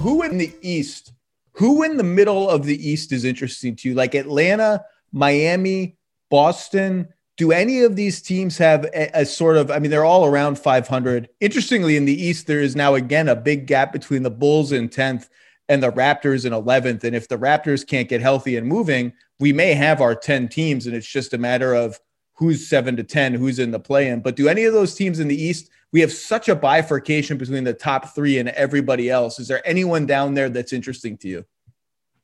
Who 0.00 0.22
in 0.22 0.38
the 0.38 0.54
East, 0.62 1.12
who 1.52 1.82
in 1.82 1.98
the 1.98 2.02
middle 2.02 2.48
of 2.48 2.64
the 2.64 2.88
East 2.88 3.12
is 3.12 3.26
interesting 3.26 3.76
to 3.76 3.90
you? 3.90 3.94
Like 3.94 4.14
Atlanta, 4.14 4.86
Miami, 5.12 5.98
Boston, 6.30 7.08
do 7.40 7.52
any 7.52 7.80
of 7.80 7.96
these 7.96 8.20
teams 8.20 8.58
have 8.58 8.84
a, 8.92 9.20
a, 9.22 9.24
sort 9.24 9.56
of 9.56 9.70
i 9.70 9.78
mean 9.78 9.90
they're 9.90 10.04
all 10.04 10.26
around 10.26 10.58
500 10.58 11.26
interestingly 11.40 11.96
in 11.96 12.04
the 12.04 12.22
east 12.22 12.46
there 12.46 12.60
is 12.60 12.76
now 12.76 12.94
again 12.94 13.28
a 13.28 13.34
big 13.34 13.66
gap 13.66 13.94
between 13.94 14.22
the 14.22 14.30
bulls 14.30 14.72
in 14.72 14.90
10th 14.90 15.30
and 15.66 15.82
the 15.82 15.90
raptors 15.90 16.44
in 16.44 16.52
11th 16.52 17.02
and 17.02 17.16
if 17.16 17.28
the 17.28 17.38
raptors 17.38 17.86
can't 17.86 18.10
get 18.10 18.20
healthy 18.20 18.56
and 18.56 18.66
moving 18.66 19.14
we 19.38 19.54
may 19.54 19.72
have 19.72 20.02
our 20.02 20.14
10 20.14 20.48
teams 20.48 20.86
and 20.86 20.94
it's 20.94 21.06
just 21.06 21.32
a 21.32 21.38
matter 21.38 21.72
of 21.72 21.98
who's 22.34 22.68
7 22.68 22.94
to 22.96 23.02
10 23.02 23.32
who's 23.32 23.58
in 23.58 23.70
the 23.70 23.80
play 23.80 24.08
in 24.08 24.20
but 24.20 24.36
do 24.36 24.46
any 24.46 24.64
of 24.64 24.74
those 24.74 24.94
teams 24.94 25.18
in 25.18 25.26
the 25.26 25.42
east 25.42 25.70
we 25.92 26.00
have 26.02 26.12
such 26.12 26.50
a 26.50 26.54
bifurcation 26.54 27.38
between 27.38 27.64
the 27.64 27.72
top 27.74 28.14
three 28.14 28.38
and 28.38 28.48
everybody 28.50 29.10
else. 29.10 29.40
Is 29.40 29.48
there 29.48 29.66
anyone 29.66 30.06
down 30.06 30.34
there 30.34 30.48
that's 30.48 30.72
interesting 30.72 31.16
to 31.18 31.26
you? 31.26 31.44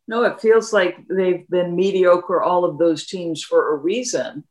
No 0.07 0.23
it 0.23 0.41
feels 0.41 0.73
like 0.73 0.99
they've 1.09 1.49
been 1.49 1.75
mediocre 1.75 2.41
all 2.41 2.65
of 2.65 2.79
those 2.79 3.07
teams 3.07 3.43
for 3.43 3.75
a 3.75 3.77
reason 3.77 4.45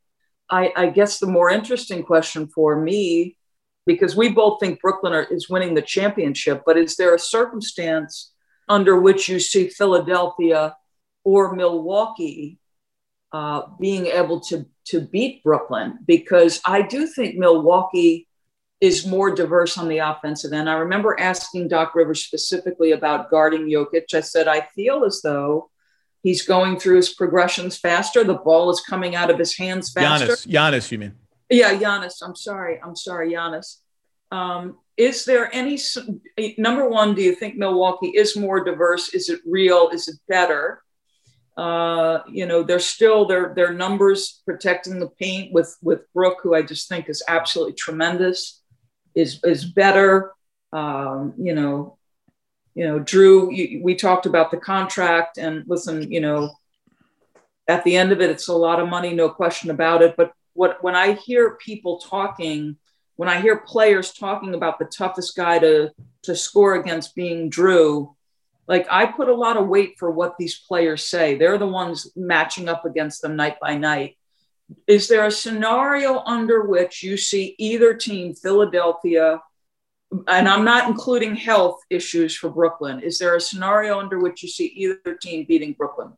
I, 0.50 0.72
I 0.76 0.86
guess 0.88 1.20
the 1.20 1.28
more 1.28 1.50
interesting 1.50 2.04
question 2.04 2.48
for 2.48 2.80
me, 2.80 3.38
because 3.86 4.16
we 4.16 4.30
both 4.30 4.60
think 4.60 4.82
Brooklyn 4.82 5.14
are, 5.14 5.24
is 5.24 5.50
winning 5.50 5.74
the 5.74 5.82
championship, 5.82 6.64
but 6.66 6.78
is 6.78 6.96
there 6.96 7.14
a 7.16 7.20
circumstance 7.20 8.32
under 8.68 9.00
which 9.00 9.30
you 9.30 9.40
see 9.40 9.70
Philadelphia 9.70 10.76
or 11.24 11.56
Milwaukee 11.56 12.60
uh, 13.32 13.64
being 13.80 14.08
able 14.08 14.40
to 14.42 14.66
to 14.86 15.02
beat 15.02 15.44
Brooklyn? 15.44 16.00
Because 16.06 16.62
I 16.66 16.84
do 16.84 17.08
think 17.08 17.36
Milwaukee 17.38 18.28
is 18.82 19.08
more 19.08 19.34
diverse 19.34 19.78
on 19.78 19.88
the 19.88 20.00
offensive 20.00 20.54
end. 20.54 20.70
I 20.70 20.74
remember 20.74 21.20
asking 21.20 21.70
Doc 21.70 21.96
Rivers 21.96 22.24
specifically 22.24 22.92
about 22.92 23.32
guarding 23.32 23.68
Jokic. 23.68 24.14
I 24.14 24.20
said 24.20 24.48
I 24.48 24.62
feel 24.76 25.04
as 25.06 25.22
though 25.24 25.70
He's 26.26 26.42
going 26.42 26.80
through 26.80 26.96
his 26.96 27.14
progressions 27.14 27.78
faster. 27.78 28.24
The 28.24 28.34
ball 28.34 28.72
is 28.72 28.82
coming 28.82 29.16
out 29.16 29.30
of 29.30 29.38
his 29.38 29.56
hands 29.56 29.92
faster. 29.92 30.34
Giannis, 30.34 30.48
Giannis, 30.48 30.92
you 30.92 30.98
mean? 30.98 31.14
Yeah, 31.52 31.76
Giannis. 31.76 32.16
I'm 32.24 32.36
sorry. 32.36 32.82
I'm 32.84 32.96
sorry, 32.96 33.34
Giannis. 33.34 33.76
Um, 34.32 34.80
is 34.98 35.24
there 35.26 35.54
any 35.54 35.78
number 36.58 36.90
one? 36.90 37.14
Do 37.14 37.22
you 37.22 37.36
think 37.36 37.58
Milwaukee 37.58 38.08
is 38.08 38.36
more 38.36 38.64
diverse? 38.64 39.10
Is 39.10 39.30
it 39.30 39.40
real? 39.46 39.90
Is 39.94 40.08
it 40.08 40.16
better? 40.28 40.82
Uh, 41.56 42.22
you 42.28 42.48
know, 42.48 42.64
they're 42.64 42.80
still 42.80 43.28
their 43.28 43.54
their 43.54 43.72
numbers 43.72 44.42
protecting 44.48 45.00
the 45.00 45.10
paint 45.10 45.54
with 45.54 45.78
with 45.84 46.12
Brook, 46.12 46.40
who 46.42 46.56
I 46.56 46.64
just 46.64 46.90
think 46.90 47.08
is 47.08 47.22
absolutely 47.28 47.76
tremendous, 47.76 48.64
is 49.14 49.44
is 49.44 49.64
better. 49.64 50.34
Um, 50.74 51.36
you 51.38 51.54
know, 51.54 52.00
you 52.76 52.86
know, 52.86 53.04
you, 53.50 53.82
we 53.82 53.96
talked 53.96 54.26
about 54.26 54.52
the 54.52 54.58
contract 54.58 55.38
and 55.38 55.64
listen, 55.66 56.12
you 56.12 56.20
know, 56.20 56.52
at 57.68 57.84
the 57.84 57.96
end 57.96 58.12
of 58.12 58.22
it, 58.22 58.30
it's 58.30 58.50
a 58.50 58.54
lot 58.54 58.80
of 58.80 58.90
money, 58.90 59.14
no 59.14 59.30
question 59.30 59.72
about 59.72 60.02
it. 60.02 60.16
But 60.18 60.34
what 60.54 60.84
when 60.84 60.96
I 60.96 61.14
hear 61.14 61.56
people 61.56 62.00
talking, 62.00 62.76
when 63.16 63.30
I 63.30 63.42
hear 63.42 63.58
players 63.58 64.14
talking 64.14 64.54
about 64.54 64.78
the 64.78 64.86
toughest 64.86 65.36
guy 65.36 65.58
to 65.60 65.92
to 66.24 66.36
score 66.36 66.76
against 66.76 67.16
being 67.16 67.50
Jrue, 67.50 68.14
like 68.68 68.88
I 68.92 69.06
put 69.06 69.30
a 69.30 69.34
lot 69.34 69.58
of 69.58 69.68
weight 69.68 69.96
for 69.98 70.12
what 70.12 70.38
these 70.38 70.60
players 70.60 71.08
say. 71.08 71.38
They're 71.38 71.58
the 71.58 71.68
ones 71.68 72.12
matching 72.16 72.68
up 72.68 72.86
against 72.86 73.22
them 73.22 73.36
night 73.36 73.60
by 73.60 73.78
night. 73.78 74.18
Is 74.86 75.08
there 75.08 75.26
a 75.26 75.32
scenario 75.32 76.20
under 76.20 76.64
which 76.64 77.04
you 77.04 77.18
see 77.18 77.56
either 77.58 77.94
team, 77.94 78.34
Philadelphia 78.34 79.40
and 80.28 80.48
I'm 80.48 80.64
not 80.64 80.88
including 80.88 81.36
health 81.36 81.80
issues 81.90 82.36
for 82.36 82.50
Brooklyn. 82.50 83.02
Is 83.02 83.18
there 83.18 83.36
a 83.36 83.42
scenario 83.42 84.00
under 84.00 84.20
which 84.20 84.44
you 84.44 84.50
see 84.50 84.68
either 84.68 85.16
team 85.16 85.46
beating 85.48 85.74
Brooklyn? 85.74 86.14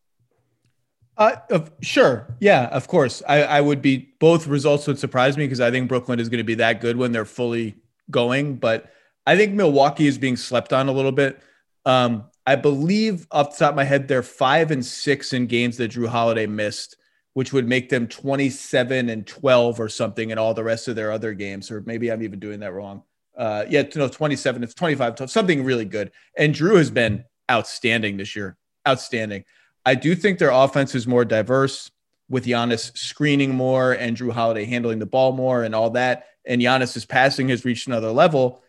Uh, 1.17 1.35
sure. 1.81 2.35
Yeah, 2.39 2.65
of 2.67 2.87
course. 2.87 3.23
I, 3.27 3.43
I 3.43 3.61
would 3.61 3.81
be 3.81 4.13
both 4.19 4.45
results 4.45 4.85
would 4.87 4.99
surprise 4.99 5.35
me 5.35 5.45
because 5.45 5.61
I 5.61 5.71
think 5.71 5.89
Brooklyn 5.89 6.19
is 6.19 6.29
going 6.29 6.39
to 6.39 6.43
be 6.43 6.55
that 6.55 6.79
good 6.79 6.95
when 6.95 7.11
they're 7.11 7.25
fully 7.25 7.75
going. 8.11 8.57
But 8.57 8.91
I 9.25 9.35
think 9.35 9.53
Milwaukee 9.53 10.07
is 10.07 10.17
being 10.17 10.35
slept 10.35 10.73
on 10.73 10.89
a 10.89 10.91
little 10.91 11.11
bit. 11.11 11.41
Um, 11.85 12.25
I 12.45 12.55
believe 12.55 13.27
off 13.31 13.51
the 13.51 13.65
top 13.65 13.71
of 13.71 13.75
my 13.77 13.83
head, 13.83 14.07
they're 14.07 14.23
five 14.23 14.69
and 14.69 14.85
six 14.85 15.33
in 15.33 15.47
games 15.47 15.77
that 15.77 15.91
Jrue 15.91 16.07
Holiday 16.07 16.45
missed, 16.45 16.97
which 17.33 17.51
would 17.51 17.67
make 17.67 17.89
them 17.89 18.07
27 18.07 19.09
and 19.09 19.25
12 19.25 19.79
or 19.79 19.89
something 19.89 20.29
in 20.29 20.37
all 20.37 20.53
the 20.53 20.63
rest 20.63 20.87
of 20.87 20.95
their 20.95 21.11
other 21.11 21.33
games. 21.33 21.71
Or 21.71 21.81
maybe 21.81 22.11
I'm 22.11 22.21
even 22.21 22.39
doing 22.39 22.59
that 22.59 22.73
wrong 22.73 23.03
uh, 23.37 23.65
yeah, 23.69 23.83
no, 23.95 24.07
27, 24.07 24.63
it's 24.63 24.73
25, 24.73 25.29
something 25.29 25.63
really 25.63 25.85
good. 25.85 26.11
And 26.37 26.55
Jrue 26.55 26.77
has 26.77 26.89
been 26.89 27.23
outstanding 27.49 28.17
this 28.17 28.35
year. 28.35 28.57
Outstanding. 28.87 29.43
I 29.85 29.95
do 29.95 30.15
think 30.15 30.39
their 30.39 30.49
offense 30.49 30.95
is 30.95 31.07
more 31.07 31.23
diverse. 31.25 31.91
with 32.29 32.45
Giannis 32.45 32.97
screening 32.97 33.55
more 33.55 33.93
and 33.93 34.17
Jrue 34.17 34.33
Holiday 34.33 34.65
handling 34.65 34.99
the 34.99 35.05
ball 35.05 35.31
more 35.31 35.63
and 35.63 35.73
all 35.73 35.91
that. 35.91 36.25
And 36.45 36.61
Giannis's 36.61 37.05
passing 37.05 37.47
has 37.49 37.63
reached 37.63 37.87
another 37.87 38.11
level. 38.11 38.63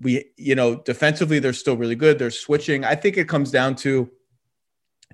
We, 0.00 0.26
you 0.36 0.54
know, 0.54 0.76
defensively, 0.76 1.38
they're 1.38 1.54
still 1.54 1.76
really 1.76 1.94
good. 1.94 2.18
They're 2.18 2.30
switching. 2.30 2.84
I 2.84 2.94
think 2.96 3.16
it 3.16 3.28
comes 3.28 3.50
down 3.50 3.76
to 3.76 4.10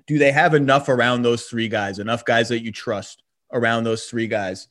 do 0.07 0.17
they 0.17 0.31
have 0.31 0.53
enough 0.53 0.89
around 0.89 1.21
those 1.21 1.45
three 1.45 1.69
guys, 1.69 1.99
enough 1.99 2.25
guys 2.25 2.49
that 2.49 2.63
you 2.63 2.71
trust 2.71 3.23
around 3.53 3.85
those 3.85 4.05
three 4.05 4.27
guys? 4.27 4.67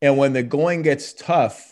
And 0.00 0.16
when 0.16 0.32
the 0.32 0.42
going 0.42 0.82
gets 0.82 1.12
tough, 1.12 1.71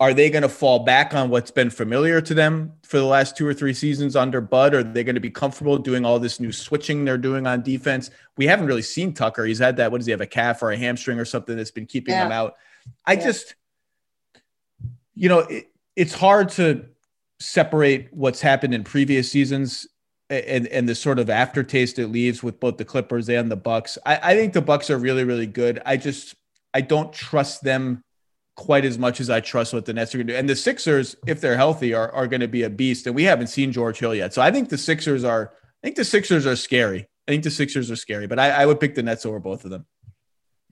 are 0.00 0.14
they 0.14 0.30
going 0.30 0.42
to 0.42 0.48
fall 0.48 0.78
back 0.78 1.12
on 1.14 1.28
what's 1.28 1.50
been 1.50 1.68
familiar 1.68 2.22
to 2.22 2.32
them 2.32 2.72
for 2.82 2.96
the 2.96 3.04
last 3.04 3.36
two 3.36 3.46
or 3.46 3.52
three 3.52 3.74
seasons 3.74 4.16
under 4.16 4.40
Bud? 4.40 4.72
Are 4.72 4.82
they 4.82 5.04
going 5.04 5.14
to 5.14 5.20
be 5.20 5.30
comfortable 5.30 5.76
doing 5.76 6.06
all 6.06 6.18
this 6.18 6.40
new 6.40 6.52
switching 6.52 7.04
they're 7.04 7.18
doing 7.18 7.46
on 7.46 7.62
defense? 7.62 8.10
We 8.38 8.46
haven't 8.46 8.66
really 8.66 8.80
seen 8.80 9.12
Tucker. 9.12 9.44
He's 9.44 9.58
had 9.58 9.76
that. 9.76 9.92
What 9.92 9.98
does 9.98 10.06
he 10.06 10.12
have? 10.12 10.22
A 10.22 10.26
calf 10.26 10.62
or 10.62 10.72
a 10.72 10.76
hamstring 10.78 11.18
or 11.18 11.26
something 11.26 11.54
that's 11.54 11.70
been 11.70 11.84
keeping 11.84 12.14
yeah. 12.14 12.24
him 12.24 12.32
out. 12.32 12.56
I 13.04 13.12
yeah. 13.12 13.24
just, 13.24 13.54
you 15.14 15.28
know, 15.28 15.40
it, 15.40 15.70
it's 15.94 16.14
hard 16.14 16.48
to 16.50 16.86
separate 17.38 18.08
what's 18.10 18.40
happened 18.40 18.72
in 18.72 18.84
previous 18.84 19.30
seasons 19.30 19.86
and 20.30 20.66
and 20.68 20.88
the 20.88 20.94
sort 20.94 21.18
of 21.18 21.28
aftertaste 21.28 21.98
it 21.98 22.06
leaves 22.06 22.42
with 22.42 22.60
both 22.60 22.78
the 22.78 22.84
Clippers 22.84 23.28
and 23.28 23.50
the 23.50 23.56
Bucks. 23.56 23.98
I, 24.06 24.16
I 24.22 24.34
think 24.34 24.52
the 24.52 24.62
Bucks 24.62 24.88
are 24.88 24.96
really 24.96 25.24
really 25.24 25.46
good. 25.46 25.82
I 25.84 25.96
just 25.96 26.36
I 26.72 26.82
don't 26.82 27.12
trust 27.12 27.64
them 27.64 28.04
quite 28.60 28.84
as 28.84 28.98
much 28.98 29.22
as 29.22 29.30
I 29.30 29.40
trust 29.40 29.72
what 29.72 29.86
the 29.86 29.94
Nets 29.94 30.14
are 30.14 30.18
going 30.18 30.26
to 30.26 30.34
do. 30.34 30.38
And 30.38 30.46
the 30.46 30.54
Sixers, 30.54 31.16
if 31.26 31.40
they're 31.40 31.56
healthy, 31.56 31.94
are, 31.94 32.12
are 32.12 32.26
going 32.26 32.42
to 32.42 32.48
be 32.48 32.64
a 32.64 32.68
beast. 32.68 33.06
And 33.06 33.16
we 33.16 33.24
haven't 33.24 33.46
seen 33.46 33.72
George 33.72 33.98
Hill 33.98 34.14
yet. 34.14 34.34
So 34.34 34.42
I 34.42 34.50
think 34.50 34.68
the 34.68 34.76
Sixers 34.76 35.24
are, 35.24 35.54
I 35.82 35.86
think 35.86 35.96
the 35.96 36.04
Sixers 36.04 36.46
are 36.46 36.56
scary. 36.56 37.08
I 37.26 37.32
think 37.32 37.42
the 37.42 37.50
Sixers 37.50 37.90
are 37.90 37.96
scary, 37.96 38.26
but 38.26 38.38
I, 38.38 38.50
I 38.50 38.66
would 38.66 38.78
pick 38.78 38.94
the 38.94 39.02
Nets 39.02 39.24
over 39.24 39.40
both 39.40 39.64
of 39.64 39.70
them. 39.70 39.86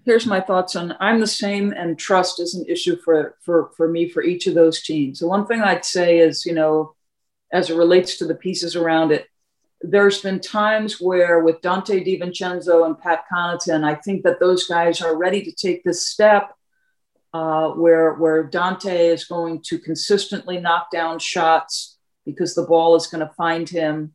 Here's 0.04 0.26
my 0.26 0.38
thoughts 0.38 0.76
on 0.76 0.96
I'm 1.00 1.18
the 1.18 1.26
same 1.26 1.72
and 1.72 1.98
trust 1.98 2.40
is 2.40 2.54
an 2.54 2.66
issue 2.68 2.98
for, 3.02 3.36
for, 3.42 3.70
for 3.74 3.88
me 3.88 4.06
for 4.06 4.22
each 4.22 4.46
of 4.46 4.54
those 4.54 4.82
teams. 4.82 5.20
The 5.20 5.26
one 5.26 5.46
thing 5.46 5.62
I'd 5.62 5.86
say 5.86 6.18
is, 6.18 6.44
you 6.44 6.52
know, 6.52 6.94
as 7.54 7.70
it 7.70 7.76
relates 7.76 8.18
to 8.18 8.26
the 8.26 8.34
pieces 8.34 8.76
around 8.76 9.12
it, 9.12 9.28
there's 9.80 10.20
been 10.20 10.40
times 10.40 11.00
where 11.00 11.40
with 11.40 11.62
Donte 11.62 12.04
DiVincenzo 12.06 12.84
and 12.84 12.98
Pat 12.98 13.24
Connaughton, 13.32 13.82
I 13.82 13.94
think 13.94 14.24
that 14.24 14.40
those 14.40 14.66
guys 14.66 15.00
are 15.00 15.16
ready 15.16 15.42
to 15.42 15.52
take 15.52 15.84
this 15.84 16.06
step 16.06 16.52
uh, 17.32 17.70
where 17.70 18.14
where 18.14 18.48
Donte 18.48 19.12
is 19.12 19.24
going 19.24 19.62
to 19.66 19.78
consistently 19.78 20.58
knock 20.58 20.90
down 20.90 21.18
shots 21.18 21.98
because 22.24 22.54
the 22.54 22.66
ball 22.66 22.96
is 22.96 23.06
going 23.06 23.26
to 23.26 23.34
find 23.34 23.68
him, 23.68 24.12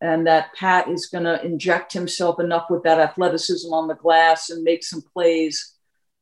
and 0.00 0.26
that 0.26 0.54
Pat 0.54 0.88
is 0.88 1.06
going 1.06 1.24
to 1.24 1.44
inject 1.44 1.92
himself 1.92 2.40
enough 2.40 2.66
with 2.70 2.82
that 2.84 3.00
athleticism 3.00 3.72
on 3.72 3.88
the 3.88 3.94
glass 3.94 4.50
and 4.50 4.62
make 4.62 4.84
some 4.84 5.02
plays. 5.02 5.74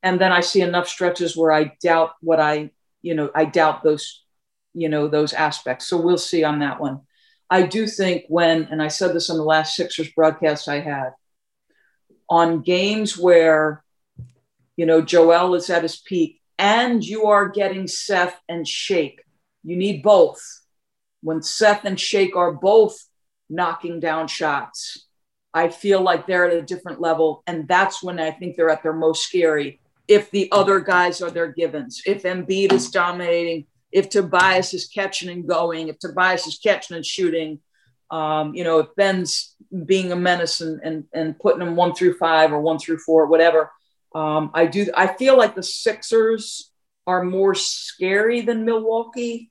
And 0.02 0.20
then 0.20 0.32
I 0.32 0.40
see 0.40 0.60
enough 0.60 0.88
stretches 0.88 1.36
where 1.36 1.52
I 1.52 1.72
doubt 1.82 2.12
what 2.20 2.40
I 2.40 2.70
you 3.02 3.14
know 3.14 3.30
I 3.34 3.44
doubt 3.44 3.82
those 3.82 4.24
you 4.74 4.88
know 4.88 5.08
those 5.08 5.32
aspects. 5.32 5.86
So 5.86 6.00
we'll 6.00 6.18
see 6.18 6.44
on 6.44 6.60
that 6.60 6.80
one. 6.80 7.00
I 7.50 7.62
do 7.62 7.86
think 7.86 8.24
when, 8.28 8.64
and 8.64 8.82
I 8.82 8.88
said 8.88 9.14
this 9.14 9.30
on 9.30 9.38
the 9.38 9.42
last 9.42 9.74
Sixers 9.74 10.10
broadcast 10.10 10.68
I 10.68 10.80
had, 10.80 11.10
on 12.28 12.60
games 12.60 13.16
where 13.16 13.82
you 14.78 14.86
know, 14.86 15.02
Joel 15.02 15.56
is 15.56 15.68
at 15.70 15.82
his 15.82 15.96
peak, 15.96 16.40
and 16.56 17.04
you 17.04 17.26
are 17.26 17.48
getting 17.48 17.88
Seth 17.88 18.40
and 18.48 18.66
Shake. 18.66 19.20
You 19.64 19.76
need 19.76 20.04
both. 20.04 20.40
When 21.20 21.42
Seth 21.42 21.84
and 21.84 21.98
Shake 21.98 22.36
are 22.36 22.52
both 22.52 22.96
knocking 23.50 23.98
down 23.98 24.28
shots, 24.28 25.06
I 25.52 25.68
feel 25.70 26.00
like 26.00 26.28
they're 26.28 26.48
at 26.48 26.56
a 26.56 26.62
different 26.62 27.00
level. 27.00 27.42
And 27.48 27.66
that's 27.66 28.04
when 28.04 28.20
I 28.20 28.30
think 28.30 28.54
they're 28.54 28.70
at 28.70 28.84
their 28.84 28.92
most 28.92 29.24
scary. 29.24 29.80
If 30.06 30.30
the 30.30 30.48
other 30.52 30.78
guys 30.78 31.20
are 31.20 31.30
their 31.30 31.52
givens, 31.52 32.00
if 32.06 32.22
Embiid 32.22 32.72
is 32.72 32.88
dominating, 32.92 33.66
if 33.90 34.08
Tobias 34.08 34.74
is 34.74 34.86
catching 34.86 35.28
and 35.28 35.48
going, 35.48 35.88
if 35.88 35.98
Tobias 35.98 36.46
is 36.46 36.56
catching 36.56 36.96
and 36.96 37.04
shooting, 37.04 37.58
um, 38.12 38.54
you 38.54 38.62
know, 38.62 38.78
if 38.78 38.94
Ben's 38.94 39.56
being 39.86 40.12
a 40.12 40.16
menace 40.16 40.60
and, 40.60 40.80
and, 40.84 41.04
and 41.12 41.36
putting 41.40 41.58
them 41.58 41.74
one 41.74 41.94
through 41.94 42.16
five 42.16 42.52
or 42.52 42.60
one 42.60 42.78
through 42.78 42.98
four, 42.98 43.26
whatever, 43.26 43.72
um, 44.14 44.50
I 44.54 44.66
do. 44.66 44.86
I 44.96 45.06
feel 45.06 45.36
like 45.36 45.54
the 45.54 45.62
Sixers 45.62 46.70
are 47.06 47.22
more 47.22 47.54
scary 47.54 48.40
than 48.40 48.64
Milwaukee, 48.64 49.50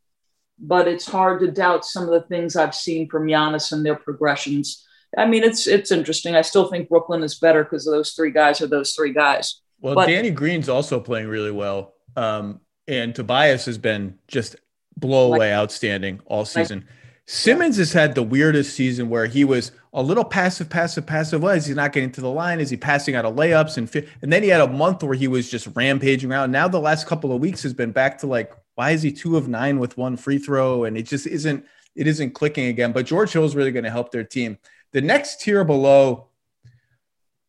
but 0.60 0.88
it's 0.88 1.06
hard 1.06 1.40
to 1.42 1.52
doubt 1.52 1.86
some 1.86 2.04
of 2.04 2.10
the 2.10 2.28
things 2.28 2.56
I've 2.56 2.76
seen 2.76 3.10
from 3.10 3.28
Giannis 3.28 3.72
and 3.72 3.86
their 3.86 3.96
progressions. 3.96 4.86
I 5.18 5.26
mean, 5.26 5.44
it's 5.44 5.68
it's 5.68 5.92
interesting. 5.92 6.36
I 6.36 6.42
still 6.42 6.70
think 6.70 6.90
Brooklyn 6.90 7.24
is 7.24 7.36
better 7.40 7.64
because 7.64 7.86
those 7.86 8.12
three 8.12 8.32
guys 8.32 8.62
are 8.62 8.68
those 8.68 8.94
three 8.94 9.14
guys. 9.14 9.62
Well, 9.80 9.96
but, 9.96 10.08
Danny 10.08 10.32
Green's 10.32 10.70
also 10.70 11.00
playing 11.00 11.28
really 11.28 11.52
well, 11.52 11.94
um, 12.16 12.62
and 12.88 13.14
Tobias 13.14 13.66
has 13.66 13.78
been 13.78 14.18
just 14.28 14.56
blow 14.98 15.28
away 15.28 15.52
like, 15.52 15.58
outstanding 15.58 16.20
all 16.26 16.46
season. 16.46 16.80
Like, 16.80 16.88
Simmons 17.30 17.76
has 17.76 17.92
had 17.92 18.16
the 18.16 18.24
weirdest 18.24 18.74
season 18.74 19.10
where 19.10 19.26
he 19.26 19.44
was 19.44 19.74
a 19.92 20.02
little 20.02 20.24
passive, 20.24 20.70
passive, 20.70 21.06
passive. 21.06 21.44
is 21.44 21.66
he 21.66 21.74
not 21.74 21.92
getting 21.92 22.12
to 22.14 22.22
the 22.22 22.30
line? 22.30 22.62
Is 22.62 22.70
he 22.70 22.78
passing 22.78 23.16
out 23.16 23.26
of 23.26 23.36
layups? 23.36 23.78
And 23.78 23.94
and 24.22 24.32
then 24.32 24.44
he 24.44 24.50
had 24.50 24.62
a 24.62 24.68
month 24.68 25.04
where 25.04 25.14
he 25.14 25.28
was 25.28 25.52
just 25.52 25.68
rampaging 25.76 26.32
around. 26.32 26.52
Now 26.52 26.70
the 26.70 26.80
last 26.80 27.06
couple 27.06 27.34
of 27.34 27.42
weeks 27.42 27.62
has 27.64 27.74
been 27.74 27.92
back 27.92 28.18
to 28.20 28.28
like, 28.28 28.54
why 28.76 28.92
is 28.92 29.02
he 29.02 29.12
two 29.12 29.36
of 29.36 29.50
nine 29.50 29.78
with 29.78 29.98
one 29.98 30.16
free 30.16 30.38
throw? 30.38 30.86
And 30.86 30.98
it 30.98 31.04
just 31.04 31.28
isn't 31.28 31.66
it 31.96 32.08
isn't 32.08 32.32
clicking 32.32 32.68
again. 32.68 32.94
But 32.94 33.06
George 33.06 33.34
Hill 33.34 33.44
is 33.44 33.58
really 33.58 33.72
going 33.72 33.84
to 33.84 33.92
help 33.92 34.14
their 34.14 34.24
team. 34.24 34.58
The 34.94 35.02
next 35.02 35.42
tier 35.42 35.66
below, 35.66 36.30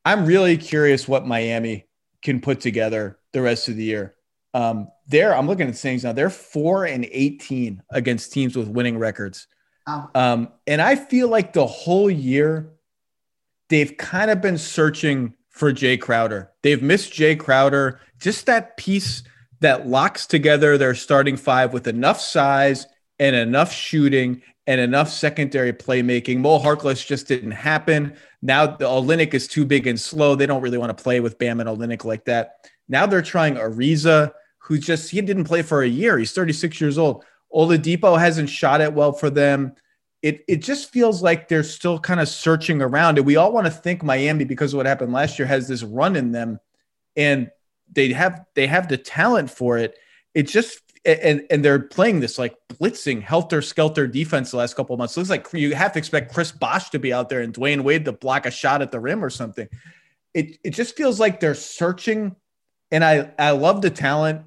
I'm 0.04 0.26
really 0.26 0.56
curious 0.56 1.06
what 1.06 1.24
Miami 1.24 1.86
can 2.22 2.40
put 2.40 2.60
together 2.60 3.20
the 3.32 3.42
rest 3.42 3.68
of 3.68 3.76
the 3.76 3.84
year. 3.84 4.16
Um, 4.54 4.88
there, 5.06 5.36
I'm 5.36 5.46
looking 5.46 5.68
at 5.68 5.76
things 5.76 6.02
now. 6.02 6.12
They're 6.12 6.30
four 6.30 6.84
and 6.84 7.06
18 7.08 7.80
against 7.90 8.32
teams 8.32 8.56
with 8.56 8.66
winning 8.66 8.98
records. 8.98 9.46
Um, 10.14 10.48
and 10.66 10.82
I 10.82 10.96
feel 10.96 11.28
like 11.28 11.52
the 11.52 11.66
whole 11.66 12.10
year 12.10 12.70
they've 13.68 13.96
kind 13.96 14.30
of 14.30 14.40
been 14.40 14.58
searching 14.58 15.34
for 15.48 15.72
Jae 15.72 16.00
Crowder. 16.00 16.50
They've 16.62 16.82
missed 16.82 17.12
Jae 17.12 17.38
Crowder, 17.38 18.00
just 18.18 18.46
that 18.46 18.76
piece 18.76 19.22
that 19.60 19.88
locks 19.88 20.26
together 20.26 20.78
their 20.78 20.94
starting 20.94 21.36
five 21.36 21.72
with 21.72 21.86
enough 21.86 22.20
size 22.20 22.86
and 23.18 23.34
enough 23.34 23.72
shooting 23.72 24.42
and 24.66 24.80
enough 24.80 25.08
secondary 25.08 25.72
playmaking. 25.72 26.38
Mo 26.38 26.58
Harkless 26.58 27.04
just 27.04 27.26
didn't 27.26 27.52
happen. 27.52 28.14
Now 28.42 28.66
the 28.66 28.84
Olynyk 28.84 29.34
is 29.34 29.48
too 29.48 29.64
big 29.64 29.86
and 29.86 29.98
slow. 29.98 30.34
They 30.34 30.46
don't 30.46 30.62
really 30.62 30.78
want 30.78 30.96
to 30.96 31.02
play 31.02 31.20
with 31.20 31.38
Bam 31.38 31.60
and 31.60 31.68
Olynyk 31.68 32.04
like 32.04 32.26
that. 32.26 32.68
Now 32.88 33.06
they're 33.06 33.22
trying 33.22 33.54
Ariza, 33.54 34.32
who 34.58 34.78
just 34.78 35.10
he 35.10 35.20
didn't 35.22 35.44
play 35.44 35.62
for 35.62 35.82
a 35.82 35.88
year. 35.88 36.18
He's 36.18 36.32
36 36.32 36.80
years 36.80 36.98
old. 36.98 37.24
Oladipo 37.54 38.18
hasn't 38.18 38.48
shot 38.48 38.80
it 38.80 38.92
well 38.92 39.12
for 39.12 39.30
them. 39.30 39.74
It 40.22 40.44
it 40.48 40.56
just 40.56 40.90
feels 40.90 41.22
like 41.22 41.48
they're 41.48 41.62
still 41.62 41.98
kind 41.98 42.20
of 42.20 42.28
searching 42.28 42.82
around. 42.82 43.18
And 43.18 43.26
we 43.26 43.36
all 43.36 43.52
want 43.52 43.66
to 43.66 43.70
think 43.70 44.02
Miami 44.02 44.44
because 44.44 44.72
of 44.72 44.78
what 44.78 44.86
happened 44.86 45.12
last 45.12 45.38
year 45.38 45.46
has 45.46 45.68
this 45.68 45.82
run 45.82 46.16
in 46.16 46.32
them, 46.32 46.58
and 47.16 47.50
they 47.92 48.12
have 48.12 48.44
they 48.54 48.66
have 48.66 48.88
the 48.88 48.98
talent 48.98 49.50
for 49.50 49.78
it. 49.78 49.96
It 50.34 50.44
just 50.44 50.80
and 51.04 51.46
and 51.50 51.64
they're 51.64 51.78
playing 51.78 52.20
this 52.20 52.38
like 52.38 52.56
blitzing 52.68 53.22
helter 53.22 53.62
skelter 53.62 54.06
defense 54.06 54.50
the 54.50 54.56
last 54.56 54.74
couple 54.74 54.94
of 54.94 54.98
months. 54.98 55.16
It 55.16 55.20
looks 55.20 55.30
like 55.30 55.48
you 55.52 55.74
have 55.74 55.92
to 55.92 55.98
expect 55.98 56.34
Chris 56.34 56.52
Bosh 56.52 56.90
to 56.90 56.98
be 56.98 57.12
out 57.12 57.28
there 57.28 57.40
and 57.40 57.54
Dwyane 57.54 57.82
Wade 57.82 58.04
to 58.04 58.12
block 58.12 58.46
a 58.46 58.50
shot 58.50 58.82
at 58.82 58.90
the 58.90 59.00
rim 59.00 59.24
or 59.24 59.30
something. 59.30 59.68
It 60.34 60.58
it 60.64 60.70
just 60.70 60.96
feels 60.96 61.18
like 61.18 61.40
they're 61.40 61.54
searching, 61.54 62.36
and 62.90 63.04
I 63.04 63.32
I 63.38 63.52
love 63.52 63.82
the 63.82 63.90
talent. 63.90 64.42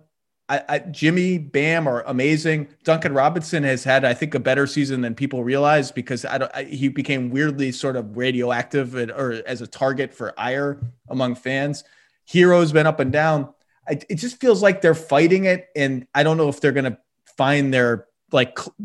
I, 0.52 0.64
I, 0.68 0.80
Jimmy 0.80 1.38
Bam 1.38 1.88
are 1.88 2.02
amazing. 2.02 2.68
Duncan 2.84 3.14
Robinson 3.14 3.64
has 3.64 3.86
had, 3.86 4.04
I 4.04 4.14
think, 4.14 4.36
a 4.36 4.39
better 4.39 4.68
season 4.68 4.99
than 4.99 5.16
people 5.16 5.45
realize 5.45 5.93
because 5.93 6.26
I 6.26 6.39
don't. 6.39 6.52
I, 6.54 6.64
he 6.66 6.89
became 6.89 7.30
weirdly 7.30 7.72
sort 7.72 7.95
of 7.95 8.18
radioactive 8.18 8.95
and, 8.95 9.12
or 9.12 9.41
as 9.45 9.62
a 9.62 9.68
target 9.68 10.14
for 10.14 10.38
ire 10.38 10.82
among 11.08 11.36
fans. 11.36 11.86
Herro's 12.30 12.74
been 12.74 12.86
up 12.86 12.99
and 12.99 13.14
down. 13.14 13.54
I, 13.88 14.02
it 14.10 14.16
just 14.16 14.41
feels 14.41 14.62
like 14.62 14.82
they're 14.82 14.93
fighting 14.93 15.45
it, 15.45 15.70
and 15.74 16.06
I 16.14 16.24
don't 16.24 16.36
know 16.36 16.49
if 16.49 16.60
they're 16.60 16.74
going 16.74 16.91
to 16.91 16.97
find 17.38 17.74
their 17.74 18.08
like 18.34 18.60
cl- 18.60 18.76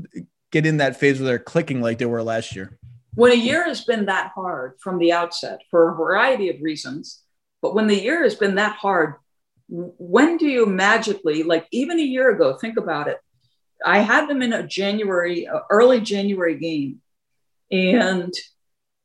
get 0.53 0.67
in 0.67 0.77
that 0.77 1.01
phase 1.01 1.19
where 1.19 1.27
they're 1.27 1.39
clicking 1.41 1.81
like 1.83 1.99
they 1.99 2.07
were 2.07 2.23
last 2.23 2.55
year. 2.55 2.79
When 3.17 3.33
a 3.33 3.35
year 3.35 3.65
has 3.65 3.85
been 3.85 4.07
that 4.07 4.31
hard 4.37 4.75
from 4.79 5.01
the 5.01 5.13
outset 5.13 5.63
for 5.69 5.91
a 5.91 5.97
variety 5.97 6.49
of 6.49 6.63
reasons, 6.63 7.25
but 7.61 7.75
when 7.75 7.89
the 7.89 8.01
year 8.01 8.23
has 8.23 8.37
been 8.37 8.55
that 8.55 8.77
hard, 8.77 9.15
when 9.69 10.37
do 10.37 10.47
you 10.47 10.67
magically, 10.67 11.43
like 11.43 11.67
even 11.73 11.99
a 11.99 12.03
year 12.03 12.31
ago, 12.31 12.57
think 12.57 12.77
about 12.77 13.09
it. 13.09 13.19
I 13.85 13.99
had 13.99 14.29
them 14.29 14.43
in 14.43 14.53
a 14.53 14.67
January, 14.67 15.49
early 15.71 16.01
January 16.01 16.59
game, 16.59 17.03
and 17.71 18.33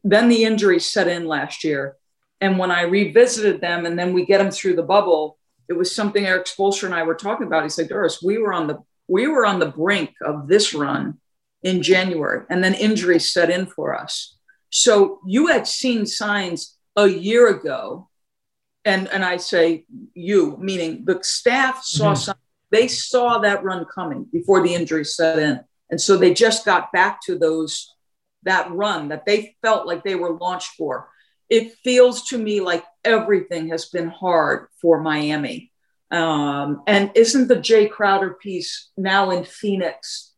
then 0.04 0.30
the 0.30 0.44
injuries 0.44 0.86
set 0.86 1.08
in 1.08 1.26
last 1.28 1.64
year. 1.64 1.98
And 2.40 2.58
when 2.58 2.72
I 2.72 2.84
revisited 2.84 3.62
them, 3.62 3.86
and 3.86 3.98
then 4.00 4.14
we 4.14 4.26
get 4.26 4.40
them 4.40 4.52
through 4.52 4.76
the 4.76 4.84
bubble, 4.84 5.38
it 5.68 5.74
was 5.74 5.94
something 5.94 6.26
Erik 6.26 6.46
Spoelstra 6.46 6.86
and 6.86 6.96
I 6.96 7.04
were 7.04 7.16
talking 7.16 7.48
about. 7.48 7.64
He 7.64 7.70
said, 7.70 7.90
"Doris, 7.90 8.22
we 8.22 8.38
were 8.38 8.54
on 8.54 8.68
the 8.68 8.80
we 9.08 9.28
were 9.28 9.46
on 9.46 9.60
the 9.60 9.68
brink 9.68 10.14
of 10.22 10.48
this 10.48 10.74
run 10.74 11.20
in 11.64 11.82
January, 11.82 12.46
and 12.50 12.64
then 12.64 12.74
injuries 12.74 13.32
set 13.32 13.50
in 13.50 13.66
for 13.66 13.94
us. 13.96 14.38
So 14.70 15.20
you 15.28 15.48
had 15.48 15.68
seen 15.68 16.06
signs 16.06 16.78
a 16.96 17.08
year 17.08 17.48
ago 17.50 18.10
and 18.86 19.08
and 19.10 19.24
I 19.24 19.38
say 19.38 19.86
you, 20.14 20.58
meaning 20.60 21.06
the 21.06 21.20
staff 21.22 21.84
saw 21.84 22.14
mm-hmm. 22.14 22.16
something. 22.16 22.42
They 22.72 22.88
saw 22.88 23.40
that 23.40 23.64
run 23.64 23.86
coming 23.86 24.26
before 24.32 24.64
the 24.64 24.74
injury 24.74 25.06
set 25.06 25.40
in, 25.40 25.60
and 25.90 26.00
so 26.00 26.18
they 26.18 26.34
just 26.34 26.66
got 26.66 26.92
back 26.92 27.20
to 27.26 27.38
those 27.38 27.94
that 28.44 28.72
run 28.72 29.10
that 29.10 29.26
they 29.26 29.56
felt 29.62 29.86
like 29.86 30.04
they 30.04 30.16
were 30.16 30.34
launched 30.34 30.72
for. 30.78 31.10
It 31.50 31.74
feels 31.84 32.30
to 32.30 32.38
me 32.38 32.62
like 32.62 32.86
everything 33.04 33.70
has 33.70 33.86
been 33.86 34.08
hard 34.08 34.68
for 34.82 35.02
Miami. 35.02 35.72
Um, 36.10 36.82
and 36.88 37.12
isn't 37.14 37.48
the 37.48 37.58
Jae 37.58 37.90
Crowder 37.90 38.32
piece 38.32 38.90
now 38.98 39.32
in 39.32 39.44
Phoenix? 39.44 40.34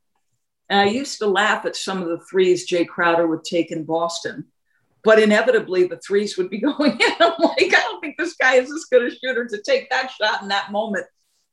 And 0.70 0.80
I 0.80 0.86
used 0.86 1.20
to 1.20 1.28
laugh 1.28 1.66
at 1.66 1.76
some 1.76 2.02
of 2.02 2.10
the 2.10 2.24
threes 2.30 2.66
Jay 2.66 2.84
Crowder 2.84 3.28
would 3.28 3.44
take 3.44 3.72
in 3.72 3.86
Boston 3.86 4.46
but 5.04 5.20
inevitably 5.20 5.88
the 5.88 6.00
threes 6.06 6.38
would 6.38 6.50
be 6.50 6.58
going 6.62 6.92
in. 6.92 7.12
I'm 7.20 7.34
like, 7.40 7.74
I 7.74 7.82
don't 7.82 8.02
think 8.02 8.18
this 8.18 8.36
guy 8.36 8.56
is 8.56 8.72
as 8.72 8.86
good 8.86 9.06
a 9.06 9.16
shooter 9.16 9.46
to 9.48 9.62
take 9.62 9.90
that 9.90 10.12
shot 10.12 10.42
in 10.42 10.48
that 10.50 10.72
moment. 10.72 11.06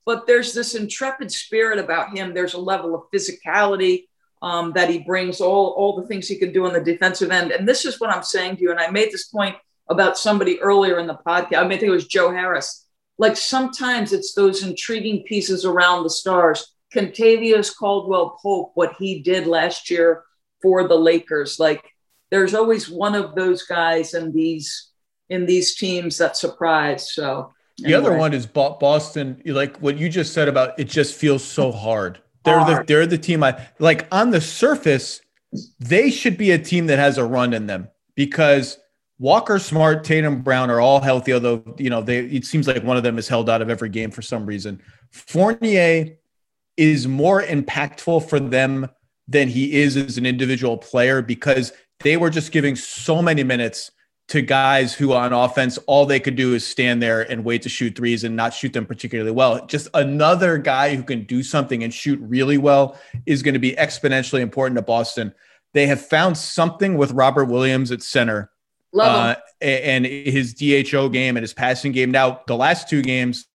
But 0.06 0.26
there's 0.26 0.54
this 0.54 0.74
intrepid 0.74 1.30
spirit 1.30 1.78
about 1.78 2.16
him. 2.16 2.32
There's 2.32 2.54
a 2.54 2.58
level 2.58 2.94
of 2.94 3.02
physicality 3.14 4.04
um, 4.42 4.72
that 4.72 4.88
he 4.88 5.00
brings, 5.00 5.40
all, 5.40 5.68
all 5.76 6.00
the 6.00 6.06
things 6.06 6.26
he 6.26 6.38
can 6.38 6.52
do 6.52 6.66
on 6.66 6.72
the 6.72 6.80
defensive 6.80 7.30
end. 7.30 7.52
And 7.52 7.68
this 7.68 7.84
is 7.84 8.00
what 8.00 8.10
I'm 8.10 8.22
saying 8.22 8.56
to 8.56 8.62
you. 8.62 8.70
And 8.70 8.80
I 8.80 8.90
made 8.90 9.12
this 9.12 9.28
point 9.28 9.56
about 9.88 10.16
somebody 10.16 10.60
earlier 10.60 10.98
in 10.98 11.06
the 11.06 11.18
podcast. 11.26 11.56
I, 11.56 11.62
mean, 11.62 11.72
I 11.72 11.78
think 11.78 11.82
it 11.84 11.90
was 11.90 12.06
Joe 12.06 12.30
Harris. 12.30 12.86
Like 13.18 13.36
sometimes 13.36 14.12
it's 14.12 14.32
those 14.32 14.62
intriguing 14.62 15.24
pieces 15.24 15.64
around 15.64 16.04
the 16.04 16.10
stars. 16.10 16.74
Kentavious 16.94 17.74
Caldwell 17.76 18.38
Pope, 18.42 18.72
what 18.74 18.94
he 18.98 19.20
did 19.20 19.46
last 19.46 19.90
year 19.90 20.24
for 20.62 20.88
the 20.88 20.96
Lakers, 20.96 21.60
like 21.60 21.84
there's 22.30 22.54
always 22.54 22.88
one 22.88 23.14
of 23.14 23.34
those 23.34 23.64
guys 23.64 24.14
in 24.14 24.32
these 24.32 24.90
in 25.28 25.46
these 25.46 25.76
teams 25.76 26.18
that 26.18 26.36
surprise. 26.36 27.12
So 27.12 27.52
anyway. 27.78 27.92
the 27.92 27.94
other 27.94 28.18
one 28.18 28.34
is 28.34 28.46
Boston. 28.46 29.40
Like 29.44 29.76
what 29.78 29.98
you 29.98 30.08
just 30.08 30.32
said 30.32 30.48
about 30.48 30.78
it, 30.78 30.84
just 30.84 31.14
feels 31.14 31.44
so 31.44 31.72
hard. 31.72 32.20
They're 32.44 32.58
hard. 32.58 32.86
the 32.86 32.92
they're 32.92 33.06
the 33.06 33.18
team 33.18 33.42
I 33.42 33.66
like 33.78 34.06
on 34.12 34.30
the 34.30 34.40
surface. 34.40 35.20
They 35.80 36.10
should 36.10 36.38
be 36.38 36.52
a 36.52 36.58
team 36.58 36.86
that 36.86 36.98
has 36.98 37.18
a 37.18 37.24
run 37.24 37.52
in 37.52 37.66
them 37.66 37.88
because 38.14 38.78
Walker, 39.18 39.58
Smart, 39.58 40.04
Tatum, 40.04 40.42
Brown 40.42 40.70
are 40.70 40.80
all 40.80 41.00
healthy. 41.00 41.32
Although 41.32 41.74
you 41.78 41.90
know 41.90 42.02
they, 42.02 42.20
it 42.20 42.44
seems 42.44 42.66
like 42.66 42.82
one 42.84 42.96
of 42.96 43.02
them 43.02 43.18
is 43.18 43.28
held 43.28 43.50
out 43.50 43.62
of 43.62 43.68
every 43.68 43.88
game 43.88 44.10
for 44.10 44.22
some 44.22 44.46
reason. 44.46 44.80
Fournier 45.10 46.16
is 46.76 47.06
more 47.06 47.42
impactful 47.42 48.28
for 48.28 48.40
them 48.40 48.88
than 49.28 49.48
he 49.48 49.80
is 49.80 49.96
as 49.96 50.18
an 50.18 50.26
individual 50.26 50.76
player 50.76 51.22
because 51.22 51.72
they 52.00 52.16
were 52.16 52.30
just 52.30 52.52
giving 52.52 52.76
so 52.76 53.22
many 53.22 53.42
minutes 53.42 53.90
to 54.30 54.40
guys 54.40 54.94
who 54.94 55.12
on 55.12 55.32
offense 55.32 55.76
all 55.88 56.06
they 56.06 56.20
could 56.20 56.36
do 56.36 56.54
is 56.54 56.64
stand 56.64 57.02
there 57.02 57.22
and 57.22 57.44
wait 57.44 57.62
to 57.62 57.68
shoot 57.68 57.96
threes 57.96 58.22
and 58.22 58.36
not 58.36 58.54
shoot 58.54 58.72
them 58.72 58.86
particularly 58.86 59.32
well. 59.32 59.66
Just 59.66 59.88
another 59.92 60.56
guy 60.56 60.94
who 60.94 61.02
can 61.02 61.24
do 61.24 61.42
something 61.42 61.82
and 61.82 61.92
shoot 61.92 62.18
really 62.22 62.56
well 62.56 62.96
is 63.26 63.42
going 63.42 63.54
to 63.54 63.60
be 63.60 63.72
exponentially 63.72 64.40
important 64.40 64.76
to 64.76 64.82
boston. 64.82 65.34
They 65.72 65.86
have 65.86 66.00
found 66.04 66.38
something 66.38 66.96
with 66.96 67.10
robert 67.10 67.46
williams 67.46 67.90
at 67.90 68.02
center 68.02 68.50
uh, 68.96 69.34
and 69.60 70.06
his 70.06 70.54
dho 70.54 71.08
game 71.08 71.36
and 71.36 71.42
his 71.42 71.52
passing 71.52 71.90
game. 71.90 72.12
Now 72.12 72.42
the 72.46 72.56
last 72.56 72.88
two 72.88 73.02
games 73.02 73.46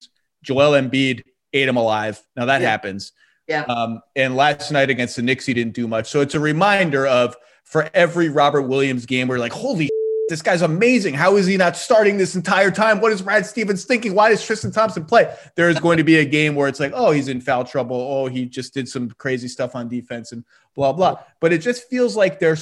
joel 0.43 0.73
embiid 0.73 1.23
ate 1.53 1.69
him 1.69 1.77
alive. 1.77 2.21
Now 2.35 2.47
that 2.47 2.63
yeah. 2.63 2.69
happens. 2.69 3.13
Yeah. 3.47 3.63
Um, 3.63 4.01
and 4.17 4.35
last 4.35 4.73
night 4.73 4.91
against 4.91 5.15
the 5.15 5.23
knicks 5.23 5.47
he 5.47 5.55
didn't 5.55 5.75
do 5.75 5.87
much. 5.87 6.11
So 6.11 6.21
it's 6.21 6.35
a 6.35 6.41
reminder 6.41 7.07
of 7.07 7.37
for 7.65 7.91
every 7.95 8.29
Robert 8.29 8.63
Williams 8.63 9.07
game. 9.07 9.29
We're 9.29 9.39
like, 9.39 9.53
holy, 9.53 9.89
this 10.29 10.43
guy's 10.43 10.63
amazing. 10.63 11.15
How 11.15 11.37
is 11.37 11.47
he 11.47 11.57
not 11.57 11.77
starting 11.77 12.17
this 12.17 12.35
entire 12.35 12.71
time? 12.71 13.01
What 13.01 13.13
is 13.13 13.23
Brad 13.23 13.45
Stevens 13.45 13.85
thinking? 13.85 14.15
Why 14.15 14.31
does 14.31 14.45
Tristan 14.45 14.73
Thompson 14.73 15.05
play? 15.05 15.35
There 15.57 15.69
is 15.69 15.79
going 15.81 15.99
to 15.99 16.05
be 16.05 16.17
a 16.19 16.25
game 16.25 16.55
where 16.55 16.69
it's 16.69 16.81
like, 16.81 16.93
oh, 16.95 17.11
he's 17.11 17.29
in 17.29 17.41
foul 17.41 17.65
trouble. 17.65 17.97
Oh, 17.97 18.27
he 18.27 18.47
just 18.47 18.73
did 18.73 18.89
some 18.89 19.11
crazy 19.11 19.49
stuff 19.49 19.75
on 19.75 19.89
defense 19.89 20.33
and 20.33 20.45
blah 20.75 20.93
blah. 20.93 21.19
But 21.41 21.53
it 21.53 21.59
just 21.59 21.89
feels 21.91 22.17
like 22.17 22.39
they're 22.39 22.57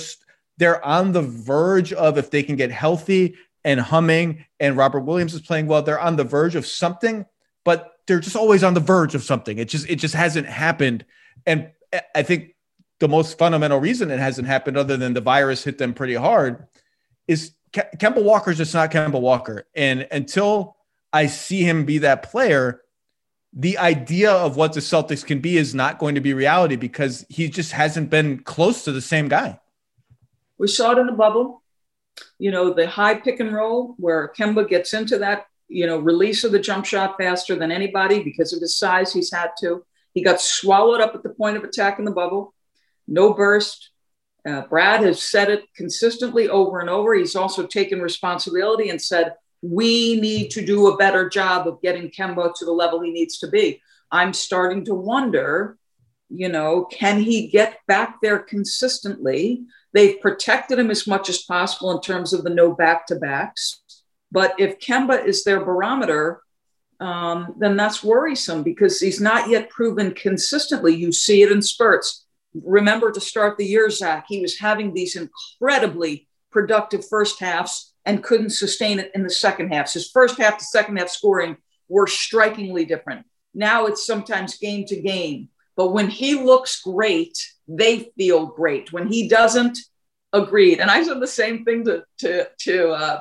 they're 0.59 0.85
on 0.85 1.13
the 1.13 1.23
verge 1.23 1.93
of 1.93 2.19
if 2.19 2.31
they 2.31 2.43
can 2.43 2.57
get 2.57 2.71
healthy 2.71 3.37
and 3.65 3.79
humming, 3.79 4.45
and 4.59 4.77
Robert 4.77 5.01
Williams 5.01 5.35
is 5.35 5.41
playing 5.41 5.67
well, 5.67 5.83
they're 5.83 6.01
on 6.01 6.17
the 6.17 6.25
verge 6.25 6.57
of 6.57 6.67
something. 6.67 7.27
But 7.65 7.93
they're 8.07 8.21
just 8.21 8.37
always 8.37 8.65
on 8.65 8.75
the 8.75 8.81
verge 8.81 9.15
of 9.15 9.23
something. 9.23 9.59
It 9.59 9.69
just 9.69 9.89
it 9.89 9.97
just 9.97 10.15
hasn't 10.15 10.47
happened. 10.47 11.05
And 11.47 11.71
eh, 11.93 12.01
I 12.15 12.23
think 12.23 12.57
the 13.03 13.09
most 13.09 13.37
fundamental 13.37 13.81
reason 13.81 14.13
it 14.13 14.21
hasn't 14.21 14.47
happened, 14.47 14.77
other 14.77 14.97
than 14.97 15.13
the 15.13 15.21
virus 15.21 15.65
hit 15.65 15.77
them 15.77 15.93
pretty 15.93 16.15
hard, 16.15 16.69
is 17.27 17.51
Ke- 17.73 17.99
Kemba 17.99 18.23
Walker's 18.23 18.59
just 18.59 18.73
not 18.73 18.93
Kemba 18.93 19.21
Walker. 19.21 19.67
And 19.75 20.07
until 20.13 20.77
I 21.13 21.27
see 21.27 21.65
him 21.65 21.85
be 21.85 21.99
that 21.99 22.23
player, 22.23 22.83
the 23.53 23.77
idea 23.79 24.31
of 24.31 24.57
what 24.57 24.73
the 24.73 24.79
Celtics 24.79 25.27
can 25.27 25.41
be 25.41 25.57
is 25.57 25.75
not 25.75 25.99
going 25.99 26.15
to 26.15 26.21
be 26.21 26.33
reality 26.33 26.77
because 26.77 27.27
he 27.29 27.49
just 27.49 27.73
hasn't 27.73 28.09
been 28.09 28.39
close 28.39 28.85
to 28.85 28.93
the 28.93 29.01
same 29.01 29.27
guy. 29.27 29.59
We 30.59 30.69
saw 30.69 30.93
it 30.93 30.99
in 30.99 31.07
the 31.07 31.13
bubble. 31.13 31.61
You 32.39 32.53
know, 32.53 32.73
the 32.73 32.87
high 32.87 33.17
pick 33.17 33.41
and 33.41 33.53
roll 33.53 33.97
where 33.99 34.33
Kemba 34.39 34.69
gets 34.69 34.95
into 34.95 35.19
that, 35.19 35.47
you 35.67 35.87
know, 35.87 35.99
release 35.99 36.45
of 36.45 36.53
the 36.53 36.61
jump 36.61 36.85
shot 36.85 37.17
faster 37.19 37.57
than 37.57 37.73
anybody 37.73 38.23
because 38.23 38.53
of 38.53 38.61
his 38.61 38.77
size, 38.77 39.13
he's 39.13 39.33
had 39.33 39.51
to. 39.59 39.85
He 40.15 40.23
got 40.23 40.41
swallowed 40.41 41.01
up 41.01 41.17
at 41.17 41.25
the 41.25 41.31
point 41.31 41.57
of 41.57 41.65
attack 41.65 41.99
in 41.99 42.05
the 42.05 42.13
bubble 42.13 42.55
no 43.13 43.35
burst. 43.35 43.91
Uh, 44.49 44.63
Brad 44.63 45.03
has 45.03 45.23
said 45.23 45.51
it 45.51 45.65
consistently 45.77 46.49
over 46.49 46.81
and 46.81 46.91
over. 46.91 47.15
He's 47.15 47.37
also 47.37 47.67
taken 47.67 48.01
responsibility 48.01 48.89
and 48.89 49.01
said, 49.01 49.35
we 49.61 50.21
need 50.21 50.51
to 50.53 50.65
do 50.65 50.89
a 50.89 50.97
better 50.97 51.29
job 51.29 51.69
of 51.69 51.81
getting 51.83 52.11
Kemba 52.11 52.53
to 52.57 52.65
the 52.65 52.73
level 52.73 53.01
he 53.01 53.13
needs 53.13 53.39
to 53.39 53.49
be. 53.49 53.81
I'm 54.11 54.33
starting 54.33 54.85
to 54.87 54.95
wonder, 54.95 55.77
you 56.29 56.49
know, 56.49 56.85
can 56.87 57.21
he 57.21 57.47
get 57.47 57.79
back 57.87 58.17
there 58.21 58.41
consistently? 58.41 59.63
They've 59.93 60.21
protected 60.21 60.79
him 60.79 60.91
as 60.91 61.07
much 61.07 61.29
as 61.29 61.43
possible 61.43 61.93
in 61.93 62.01
terms 62.01 62.33
of 62.33 62.43
the 62.43 62.51
no 62.51 62.75
back 62.75 63.07
to 63.07 63.17
backs. 63.17 63.81
But 64.33 64.55
if 64.59 64.81
Kemba 64.81 65.25
is 65.25 65.45
their 65.45 65.65
barometer, 65.65 66.41
um, 66.99 67.55
then 67.59 67.77
that's 67.77 68.03
worrisome 68.03 68.63
because 68.63 68.99
he's 68.99 69.21
not 69.21 69.49
yet 69.49 69.71
proven 69.71 70.15
consistently. 70.15 70.95
You 70.97 71.13
see 71.13 71.43
it 71.43 71.53
in 71.53 71.63
spurts 71.63 72.22
remember 72.55 73.13
to 73.13 73.21
start 73.21 73.57
the 73.57 73.67
year, 73.67 73.89
Zach, 73.91 74.27
he 74.29 74.41
was 74.41 74.59
having 74.59 74.93
these 74.93 75.17
incredibly 75.17 76.29
productive 76.51 77.07
first 77.09 77.41
halves 77.41 77.95
and 78.05 78.23
couldn't 78.23 78.51
sustain 78.51 78.99
it 78.99 79.11
in 79.15 79.23
the 79.23 79.31
second 79.31 79.73
half. 79.73 79.93
His 79.93 80.11
first 80.11 80.39
half 80.39 80.59
to 80.59 80.65
second 80.65 80.97
half 80.99 81.09
scoring 81.09 81.57
were 81.89 82.07
strikingly 82.07 82.85
different. 82.85 83.27
Now 83.55 83.87
it's 83.87 84.07
sometimes 84.07 84.59
game 84.59 84.85
to 84.87 85.01
game. 85.01 85.49
But 85.77 85.93
when 85.93 86.09
he 86.09 86.35
looks 86.35 86.83
great, 86.83 87.39
they 87.67 88.11
feel 88.17 88.47
great. 88.47 88.93
When 88.93 89.07
he 89.09 89.29
doesn't, 89.29 89.79
agreed. 90.33 90.81
And 90.81 90.91
I 90.91 91.03
said 91.03 91.21
the 91.21 91.27
same 91.27 91.65
thing 91.65 91.85
to 91.85 92.05
to 92.19 92.49
to 92.61 92.91
uh, 92.91 93.21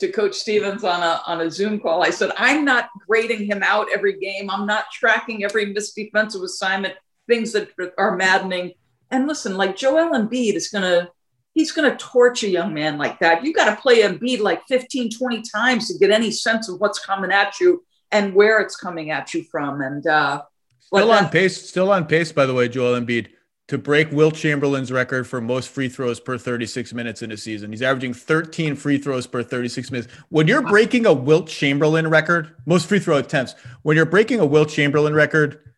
to 0.00 0.12
Coach 0.12 0.34
Stevens 0.34 0.84
on 0.84 1.02
a 1.02 1.22
on 1.26 1.40
a 1.40 1.50
Zoom 1.50 1.80
call. 1.80 2.02
I 2.02 2.10
said, 2.10 2.32
I'm 2.36 2.64
not 2.64 2.88
grading 3.06 3.46
him 3.46 3.62
out 3.62 3.88
every 3.92 4.18
game. 4.18 4.50
I'm 4.50 4.66
not 4.66 4.90
tracking 4.92 5.44
every 5.44 5.66
missed 5.66 5.94
defensive 5.94 6.42
assignment 6.42 6.94
things 7.30 7.52
that 7.52 7.70
are 7.96 8.16
maddening. 8.16 8.72
And 9.10 9.26
listen, 9.26 9.56
like 9.56 9.76
Joel 9.76 10.10
Embiid 10.10 10.54
is 10.54 10.68
going 10.68 10.82
to, 10.82 11.10
he's 11.54 11.72
going 11.72 11.90
to 11.90 11.96
torch 11.96 12.42
a 12.42 12.48
young 12.48 12.74
man 12.74 12.98
like 12.98 13.18
that. 13.20 13.44
You 13.44 13.54
got 13.54 13.74
to 13.74 13.80
play 13.80 14.02
Embiid 14.02 14.40
like 14.40 14.62
15, 14.68 15.10
20 15.10 15.42
times 15.42 15.88
to 15.88 15.98
get 15.98 16.10
any 16.10 16.30
sense 16.30 16.68
of 16.68 16.80
what's 16.80 16.98
coming 16.98 17.30
at 17.30 17.60
you 17.60 17.84
and 18.10 18.34
where 18.34 18.60
it's 18.60 18.76
coming 18.76 19.10
at 19.10 19.32
you 19.32 19.44
from. 19.44 19.80
And 19.80 20.06
uh, 20.06 20.42
still 20.80 21.12
on 21.12 21.28
pace, 21.28 21.68
still 21.68 21.92
on 21.92 22.06
pace, 22.06 22.32
by 22.32 22.46
the 22.46 22.54
way, 22.54 22.68
Joel 22.68 23.00
Embiid 23.00 23.28
to 23.68 23.78
break 23.78 24.10
Wilt 24.10 24.34
Chamberlain's 24.34 24.90
record 24.90 25.28
for 25.28 25.40
most 25.40 25.68
free 25.68 25.88
throws 25.88 26.18
per 26.18 26.36
36 26.36 26.92
minutes 26.92 27.22
in 27.22 27.30
a 27.30 27.36
season. 27.36 27.70
He's 27.70 27.82
averaging 27.82 28.14
13 28.14 28.74
free 28.74 28.98
throws 28.98 29.28
per 29.28 29.44
36 29.44 29.92
minutes. 29.92 30.12
When 30.28 30.48
you're 30.48 30.62
breaking 30.62 31.06
a 31.06 31.12
Wilt 31.12 31.46
Chamberlain 31.46 32.08
record, 32.08 32.56
most 32.66 32.88
free 32.88 32.98
throw 32.98 33.18
attempts, 33.18 33.54
when 33.82 33.96
you're 33.96 34.06
breaking 34.06 34.40
a 34.40 34.44
Wilt 34.44 34.70
Chamberlain 34.70 35.14
record, 35.14 35.69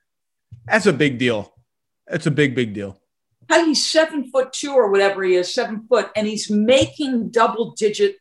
that's 0.66 0.86
a 0.86 0.92
big 0.92 1.18
deal. 1.18 1.52
That's 2.06 2.26
a 2.26 2.30
big, 2.30 2.54
big 2.54 2.74
deal. 2.74 2.98
How 3.48 3.64
he's 3.64 3.84
seven 3.84 4.30
foot 4.30 4.52
two 4.52 4.72
or 4.72 4.90
whatever 4.90 5.22
he 5.22 5.34
is, 5.34 5.54
seven 5.54 5.86
foot, 5.88 6.10
and 6.16 6.26
he's 6.26 6.50
making 6.50 7.30
double 7.30 7.72
digit 7.72 8.16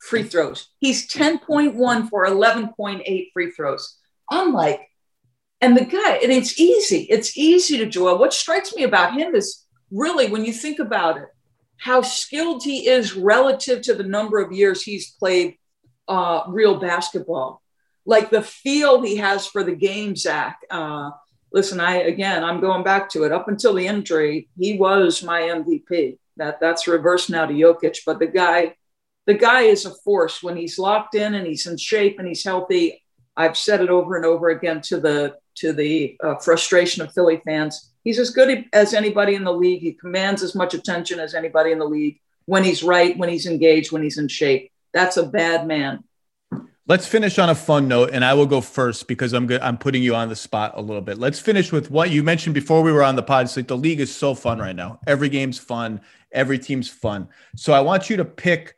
free 0.00 0.22
throws. 0.22 0.68
He's 0.80 1.10
10.1 1.10 2.08
for 2.08 2.26
11.8 2.26 3.26
free 3.32 3.50
throws. 3.50 3.98
I'm 4.30 4.52
like, 4.52 4.80
and 5.60 5.76
the 5.76 5.84
guy, 5.84 6.18
and 6.22 6.30
it's 6.30 6.60
easy. 6.60 7.06
It's 7.08 7.36
easy 7.38 7.78
to 7.78 7.86
Joel. 7.86 8.18
What 8.18 8.34
strikes 8.34 8.74
me 8.74 8.82
about 8.82 9.14
him 9.14 9.34
is 9.34 9.64
really 9.90 10.28
when 10.28 10.44
you 10.44 10.52
think 10.52 10.78
about 10.78 11.16
it, 11.16 11.28
how 11.78 12.02
skilled 12.02 12.62
he 12.62 12.88
is 12.88 13.14
relative 13.14 13.82
to 13.82 13.94
the 13.94 14.04
number 14.04 14.38
of 14.40 14.52
years 14.52 14.82
he's 14.82 15.12
played 15.12 15.56
uh, 16.08 16.42
real 16.48 16.78
basketball. 16.78 17.62
Like 18.04 18.30
the 18.30 18.42
feel 18.42 19.00
he 19.00 19.16
has 19.16 19.46
for 19.46 19.64
the 19.64 19.74
game, 19.74 20.16
Zach. 20.16 20.58
Uh, 20.70 21.10
listen, 21.54 21.78
I 21.80 21.98
again, 21.98 22.44
I'm 22.44 22.60
going 22.60 22.82
back 22.82 23.08
to 23.10 23.22
it. 23.22 23.32
Up 23.32 23.48
until 23.48 23.72
the 23.72 23.86
injury, 23.86 24.48
he 24.58 24.76
was 24.76 25.22
my 25.22 25.42
MVP. 25.42 26.18
That 26.36 26.60
that's 26.60 26.88
reversed 26.88 27.30
now 27.30 27.46
to 27.46 27.54
Jokic, 27.54 27.98
but 28.04 28.18
the 28.18 28.26
guy, 28.26 28.74
the 29.26 29.34
guy 29.34 29.62
is 29.62 29.86
a 29.86 29.94
force 30.04 30.42
when 30.42 30.56
he's 30.56 30.78
locked 30.78 31.14
in 31.14 31.34
and 31.34 31.46
he's 31.46 31.66
in 31.66 31.78
shape 31.78 32.18
and 32.18 32.26
he's 32.26 32.44
healthy. 32.44 33.00
I've 33.36 33.56
said 33.56 33.80
it 33.80 33.88
over 33.88 34.16
and 34.16 34.26
over 34.26 34.50
again 34.50 34.80
to 34.82 34.98
the 35.00 35.36
to 35.56 35.72
the 35.72 36.16
uh, 36.22 36.34
frustration 36.36 37.02
of 37.02 37.14
Philly 37.14 37.40
fans. 37.44 37.92
He's 38.02 38.18
as 38.18 38.30
good 38.30 38.66
as 38.72 38.92
anybody 38.92 39.36
in 39.36 39.44
the 39.44 39.52
league. 39.52 39.80
He 39.80 39.92
commands 39.92 40.42
as 40.42 40.56
much 40.56 40.74
attention 40.74 41.20
as 41.20 41.34
anybody 41.34 41.70
in 41.70 41.78
the 41.78 41.86
league 41.86 42.18
when 42.46 42.64
he's 42.64 42.82
right, 42.82 43.16
when 43.16 43.28
he's 43.28 43.46
engaged, 43.46 43.92
when 43.92 44.02
he's 44.02 44.18
in 44.18 44.28
shape. 44.28 44.72
That's 44.92 45.16
a 45.16 45.24
bad 45.24 45.66
man. 45.66 46.02
Let's 46.86 47.06
finish 47.06 47.38
on 47.38 47.48
a 47.48 47.54
fun 47.54 47.88
note, 47.88 48.10
and 48.12 48.22
I 48.22 48.34
will 48.34 48.44
go 48.44 48.60
first 48.60 49.08
because 49.08 49.32
I'm 49.32 49.46
good. 49.46 49.62
I'm 49.62 49.78
putting 49.78 50.02
you 50.02 50.14
on 50.14 50.28
the 50.28 50.36
spot 50.36 50.72
a 50.74 50.82
little 50.82 51.00
bit. 51.00 51.16
Let's 51.16 51.40
finish 51.40 51.72
with 51.72 51.90
what 51.90 52.10
you 52.10 52.22
mentioned 52.22 52.54
before 52.54 52.82
we 52.82 52.92
were 52.92 53.02
on 53.02 53.16
the 53.16 53.22
pod. 53.22 53.46
It's 53.46 53.56
like 53.56 53.68
the 53.68 53.76
league 53.76 54.00
is 54.00 54.14
so 54.14 54.34
fun 54.34 54.58
right 54.58 54.76
now. 54.76 55.00
Every 55.06 55.30
game's 55.30 55.58
fun. 55.58 56.02
Every 56.30 56.58
team's 56.58 56.90
fun. 56.90 57.28
So 57.56 57.72
I 57.72 57.80
want 57.80 58.10
you 58.10 58.18
to 58.18 58.24
pick 58.26 58.76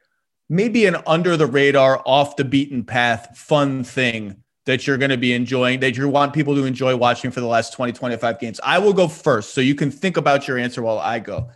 maybe 0.48 0.86
an 0.86 0.98
under 1.04 1.36
the 1.36 1.48
radar, 1.48 2.00
off 2.06 2.36
the 2.36 2.44
beaten 2.44 2.84
path, 2.84 3.36
fun 3.36 3.82
thing 3.82 4.36
that 4.66 4.86
you're 4.86 4.98
going 4.98 5.10
to 5.10 5.16
be 5.16 5.32
enjoying, 5.32 5.80
that 5.80 5.96
you 5.96 6.08
want 6.08 6.32
people 6.32 6.54
to 6.54 6.64
enjoy 6.64 6.94
watching 6.96 7.32
for 7.32 7.40
the 7.40 7.46
last 7.46 7.72
20, 7.72 7.92
25 7.92 8.38
games. 8.38 8.60
I 8.62 8.78
will 8.78 8.92
go 8.92 9.08
first 9.08 9.52
so 9.52 9.60
you 9.60 9.74
can 9.74 9.90
think 9.90 10.16
about 10.16 10.46
your 10.46 10.58
answer 10.58 10.80
while 10.80 11.00
I 11.00 11.18
go. 11.18 11.50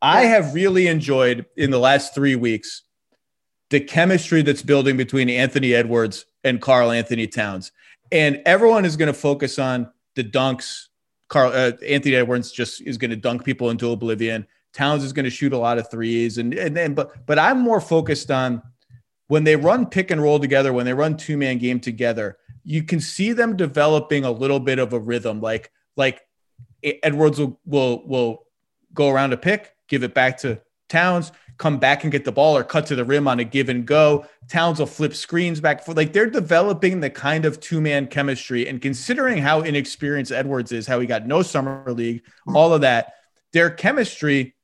I 0.00 0.26
have 0.26 0.54
really 0.54 0.86
enjoyed 0.86 1.46
in 1.56 1.72
the 1.72 1.80
last 1.80 2.14
three 2.14 2.36
weeks 2.36 2.82
the 3.70 3.80
chemistry 3.80 4.42
that's 4.42 4.62
building 4.62 4.96
between 4.96 5.28
Anthony 5.28 5.74
Edwards 5.74 6.26
and 6.44 6.60
Karl-Anthony 6.60 7.26
Towns. 7.26 7.72
And 8.12 8.40
everyone 8.46 8.84
is 8.84 8.96
going 8.96 9.08
to 9.08 9.18
focus 9.18 9.58
on 9.58 9.90
the 10.14 10.24
dunks. 10.24 10.86
Karl 11.28 11.50
uh, 11.52 11.72
Anthony 11.84 12.14
Edwards 12.14 12.52
just 12.52 12.80
is 12.82 12.96
going 12.96 13.10
to 13.10 13.16
dunk 13.16 13.44
people 13.44 13.70
into 13.70 13.90
oblivion. 13.90 14.46
Towns 14.72 15.02
is 15.02 15.12
going 15.12 15.24
to 15.24 15.30
shoot 15.30 15.52
a 15.52 15.58
lot 15.58 15.78
of 15.78 15.90
threes, 15.90 16.38
and 16.38 16.54
and 16.54 16.76
then 16.76 16.94
but 16.94 17.26
but 17.26 17.38
I'm 17.38 17.58
more 17.58 17.80
focused 17.80 18.30
on 18.30 18.62
when 19.26 19.42
they 19.42 19.56
run 19.56 19.86
pick 19.86 20.12
and 20.12 20.22
roll 20.22 20.38
together, 20.38 20.72
when 20.72 20.86
they 20.86 20.94
run 20.94 21.16
two 21.16 21.36
man 21.36 21.58
game 21.58 21.80
together. 21.80 22.38
You 22.62 22.84
can 22.84 23.00
see 23.00 23.32
them 23.32 23.56
developing 23.56 24.24
a 24.24 24.30
little 24.30 24.60
bit 24.60 24.78
of 24.78 24.92
a 24.92 25.00
rhythm, 25.00 25.40
like 25.40 25.72
like 25.96 26.20
Edwards 26.84 27.40
will 27.40 27.58
will 27.64 28.06
will 28.06 28.46
go 28.94 29.10
around 29.10 29.32
a 29.32 29.36
pick, 29.36 29.74
give 29.88 30.04
it 30.04 30.14
back 30.14 30.38
to 30.38 30.60
Towns, 30.88 31.32
come 31.58 31.78
back 31.78 32.02
and 32.04 32.12
get 32.12 32.24
the 32.24 32.32
ball 32.32 32.56
or 32.56 32.64
cut 32.64 32.86
to 32.86 32.94
the 32.94 33.04
rim 33.04 33.26
on 33.26 33.40
a 33.40 33.44
give 33.44 33.68
and 33.68 33.86
go. 33.86 34.26
Towns 34.48 34.78
will 34.78 34.86
flip 34.86 35.14
screens 35.14 35.60
back 35.60 35.84
for 35.84 35.94
like 35.94 36.12
they're 36.12 36.28
developing 36.28 37.00
the 37.00 37.10
kind 37.10 37.44
of 37.44 37.60
two 37.60 37.80
man 37.80 38.06
chemistry. 38.06 38.68
And 38.68 38.80
considering 38.80 39.38
how 39.38 39.62
inexperienced 39.62 40.32
Edwards 40.32 40.72
is, 40.72 40.86
how 40.86 41.00
he 41.00 41.06
got 41.06 41.26
no 41.26 41.42
summer 41.42 41.84
league, 41.92 42.22
all 42.54 42.72
of 42.72 42.82
that, 42.82 43.14
their 43.52 43.70
chemistry 43.70 44.54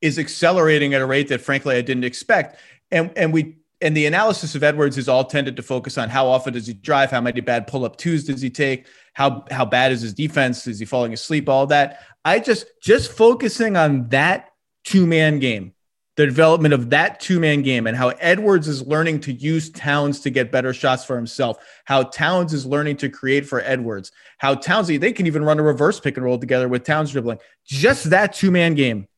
is 0.00 0.18
accelerating 0.18 0.92
at 0.92 1.00
a 1.00 1.06
rate 1.06 1.28
that 1.28 1.40
frankly 1.40 1.76
I 1.76 1.80
didn't 1.80 2.04
expect. 2.04 2.60
And 2.90 3.10
and 3.16 3.32
we 3.32 3.56
and 3.80 3.96
the 3.96 4.06
analysis 4.06 4.54
of 4.54 4.62
Edwards 4.62 4.96
is 4.98 5.08
all 5.08 5.24
tended 5.24 5.56
to 5.56 5.62
focus 5.62 5.98
on 5.98 6.08
how 6.08 6.26
often 6.26 6.52
does 6.52 6.66
he 6.66 6.74
drive, 6.74 7.10
how 7.10 7.20
many 7.20 7.40
bad 7.40 7.66
pull 7.66 7.84
up 7.84 7.96
twos 7.96 8.24
does 8.24 8.40
he 8.40 8.50
take, 8.50 8.86
how 9.14 9.44
how 9.50 9.64
bad 9.64 9.92
is 9.92 10.02
his 10.02 10.14
defense, 10.14 10.66
is 10.66 10.78
he 10.78 10.84
falling 10.84 11.12
asleep, 11.12 11.48
all 11.48 11.66
that. 11.66 12.00
I 12.24 12.38
just 12.38 12.66
just 12.82 13.12
focusing 13.12 13.76
on 13.76 14.08
that 14.08 14.50
two 14.84 15.06
man 15.06 15.38
game 15.38 15.74
the 16.16 16.26
development 16.26 16.72
of 16.72 16.90
that 16.90 17.18
two 17.18 17.40
man 17.40 17.62
game 17.62 17.86
and 17.86 17.96
how 17.96 18.10
Edwards 18.20 18.68
is 18.68 18.86
learning 18.86 19.20
to 19.20 19.32
use 19.32 19.70
Towns 19.70 20.20
to 20.20 20.30
get 20.30 20.52
better 20.52 20.72
shots 20.72 21.04
for 21.04 21.16
himself, 21.16 21.58
how 21.84 22.04
Towns 22.04 22.52
is 22.52 22.64
learning 22.64 22.98
to 22.98 23.08
create 23.08 23.46
for 23.46 23.60
Edwards, 23.62 24.12
how 24.38 24.54
Towns, 24.54 24.86
they 24.86 25.12
can 25.12 25.26
even 25.26 25.44
run 25.44 25.58
a 25.58 25.62
reverse 25.62 25.98
pick 25.98 26.16
and 26.16 26.24
roll 26.24 26.38
together 26.38 26.68
with 26.68 26.84
Towns 26.84 27.10
dribbling. 27.10 27.38
Just 27.66 28.10
that 28.10 28.32
two 28.32 28.50
man 28.50 28.74
game. 28.74 29.08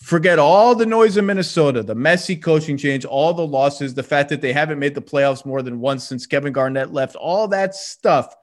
Forget 0.00 0.40
all 0.40 0.74
the 0.74 0.84
noise 0.84 1.16
in 1.16 1.26
Minnesota, 1.26 1.80
the 1.82 1.94
messy 1.94 2.34
coaching 2.34 2.76
change, 2.76 3.04
all 3.04 3.32
the 3.32 3.46
losses, 3.46 3.94
the 3.94 4.02
fact 4.02 4.28
that 4.30 4.40
they 4.40 4.52
haven't 4.52 4.80
made 4.80 4.96
the 4.96 5.00
playoffs 5.00 5.46
more 5.46 5.62
than 5.62 5.78
once 5.78 6.02
since 6.02 6.26
Kevin 6.26 6.52
Garnett 6.52 6.92
left, 6.92 7.14
all 7.14 7.46
that 7.48 7.76
stuff 7.76 8.34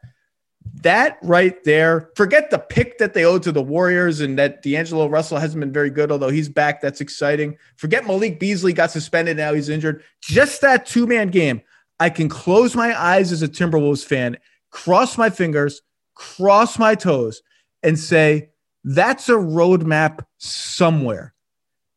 that 0.82 1.17
right 1.22 1.61
there, 1.63 2.09
forget 2.15 2.49
the 2.49 2.59
pick 2.59 2.97
that 2.99 3.13
they 3.13 3.26
owe 3.26 3.39
to 3.39 3.51
the 3.51 3.61
Warriors 3.61 4.22
and 4.22 4.38
that 4.39 4.61
D'Angelo 4.61 5.07
Russell 5.07 5.38
hasn't 5.38 5.59
been 5.59 5.74
very 5.74 5.89
good, 5.89 6.11
although 6.11 6.30
he's 6.30 6.49
back. 6.49 6.82
That's 6.82 7.01
exciting. 7.01 7.57
Forget 7.76 8.05
Malik 8.05 8.39
Beasley 8.39 8.74
got 8.74 8.91
suspended. 8.91 9.38
Now 9.38 9.53
he's 9.53 9.70
injured. 9.70 10.03
Just 10.22 10.61
that 10.61 10.86
two 10.86 11.05
man 11.07 11.30
game. 11.30 11.61
I 11.99 12.09
can 12.09 12.30
close 12.30 12.76
my 12.76 12.97
eyes 12.97 13.32
as 13.32 13.41
a 13.41 13.47
Timberwolves 13.47 14.05
fan, 14.05 14.38
cross 14.72 15.17
my 15.17 15.30
fingers, 15.30 15.82
cross 16.15 16.80
my 16.80 16.95
toes, 16.95 17.41
and 17.84 17.99
say, 17.99 18.49
that's 18.86 19.28
a 19.28 19.34
roadmap 19.34 20.26
somewhere 20.38 21.34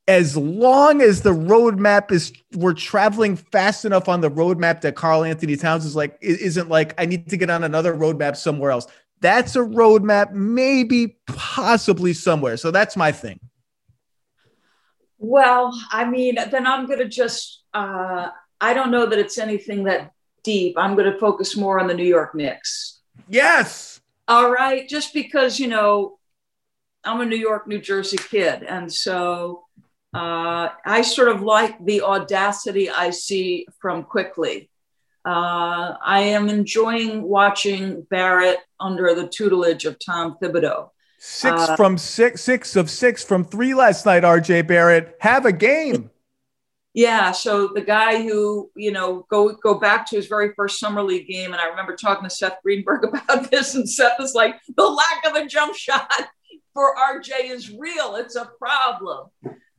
as 0.09 0.37
long 0.37 1.01
as 1.01 1.23
the 1.23 1.31
roadmap 1.31 2.11
is 2.11 2.33
we're 2.55 2.75
traveling 2.75 3.37
fast 3.37 3.85
enough 3.85 4.09
on 4.09 4.21
the 4.21 4.31
roadmap 4.31 4.81
that 4.81 4.97
Karl-Anthony 4.97 5.57
Towns 5.57 5.85
is 5.85 5.95
like 5.95 6.19
isn't 6.21 6.69
like 6.69 6.95
I 6.99 7.07
need 7.07 7.29
to 7.29 7.37
get 7.37 7.51
on 7.51 7.65
another 7.65 7.95
roadmap 7.95 8.37
somewhere 8.37 8.71
else. 8.71 8.87
That's 9.21 9.55
a 9.55 9.61
roadmap, 9.61 10.33
maybe 10.33 11.19
possibly 11.27 12.13
somewhere. 12.13 12.57
So 12.57 12.73
that's 12.73 12.97
my 12.97 13.13
thing. 13.13 13.39
Well, 15.19 15.73
I 15.93 16.05
mean, 16.05 16.35
then 16.51 16.67
I'm 16.67 16.87
gonna 16.87 17.09
just 17.09 17.63
uh 17.73 18.29
I 18.61 18.75
don't 18.75 18.91
know 18.91 19.07
that 19.07 19.19
it's 19.19 19.39
anything 19.39 19.85
that 19.85 20.13
deep. 20.43 20.77
I'm 20.77 20.97
gonna 20.97 21.17
focus 21.19 21.57
more 21.57 21.79
on 21.79 21.87
the 21.87 21.95
New 21.95 22.03
York 22.03 22.35
Knicks. 22.35 23.01
Yes. 23.29 24.01
All 24.27 24.51
right. 24.51 24.89
Just 24.89 25.15
because, 25.15 25.61
you 25.61 25.69
know, 25.69 26.19
I'm 27.05 27.21
a 27.21 27.27
New 27.27 27.37
York, 27.37 27.69
New 27.69 27.81
Jersey 27.81 28.17
kid. 28.17 28.63
And 28.63 28.93
so 28.93 29.65
uh, 30.15 30.69
I 30.85 31.03
sort 31.03 31.29
of 31.29 31.43
like 31.43 31.83
the 31.85 32.03
audacity 32.03 32.91
I 32.91 33.11
see 33.11 33.67
from 33.81 34.05
Quickley. 34.05 34.69
Uh, 35.25 35.95
I 36.03 36.21
am 36.21 36.49
enjoying 36.49 37.23
watching 37.23 38.03
Barrett 38.11 38.59
under 38.81 39.15
the 39.15 39.29
tutelage 39.29 39.85
of 39.85 39.99
Tom 40.05 40.37
Thibodeau. 40.43 40.91
Six 41.19 41.69
uh, 41.69 41.77
from 41.77 41.97
six, 41.97 42.43
six 42.43 42.75
of 42.75 42.91
six 42.91 43.25
from 43.25 43.45
three 43.45 43.75
last 43.75 44.05
night. 44.05 44.25
RJ 44.25 44.67
Barrett 44.67 45.17
have 45.21 45.47
a 45.47 45.53
game. 45.53 46.11
Yeah, 46.95 47.33
so 47.33 47.69
the 47.69 47.81
guy 47.81 48.23
who 48.23 48.71
you 48.77 48.91
know 48.91 49.25
go 49.31 49.53
go 49.53 49.75
back 49.79 50.05
to 50.11 50.17
his 50.17 50.27
very 50.27 50.53
first 50.55 50.79
summer 50.79 51.03
league 51.03 51.29
game, 51.29 51.53
and 51.53 51.61
I 51.61 51.67
remember 51.69 51.97
talking 51.97 52.29
to 52.29 52.35
Seth 52.35 52.59
Greenberg 52.63 53.05
about 53.15 53.51
this, 53.51 53.75
and 53.77 53.89
Seth 53.89 54.21
is 54.21 54.35
like, 54.35 54.57
the 54.77 54.85
lack 54.85 55.25
of 55.25 55.37
a 55.37 55.47
jump 55.47 55.75
shot 55.75 56.11
for 56.75 56.95
RJ 56.97 57.51
is 57.51 57.71
real. 57.71 58.17
It's 58.17 58.37
a 58.37 58.51
problem. 58.59 59.29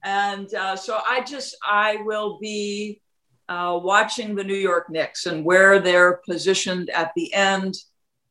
And 0.03 0.53
uh, 0.53 0.75
so 0.75 0.99
I 1.05 1.21
just, 1.21 1.55
I 1.63 1.97
will 2.03 2.37
be 2.39 3.01
uh, 3.47 3.79
watching 3.81 4.35
the 4.35 4.43
New 4.43 4.55
York 4.55 4.89
Knicks 4.89 5.25
and 5.25 5.45
where 5.45 5.79
they're 5.79 6.21
positioned 6.27 6.89
at 6.89 7.11
the 7.15 7.33
end. 7.33 7.75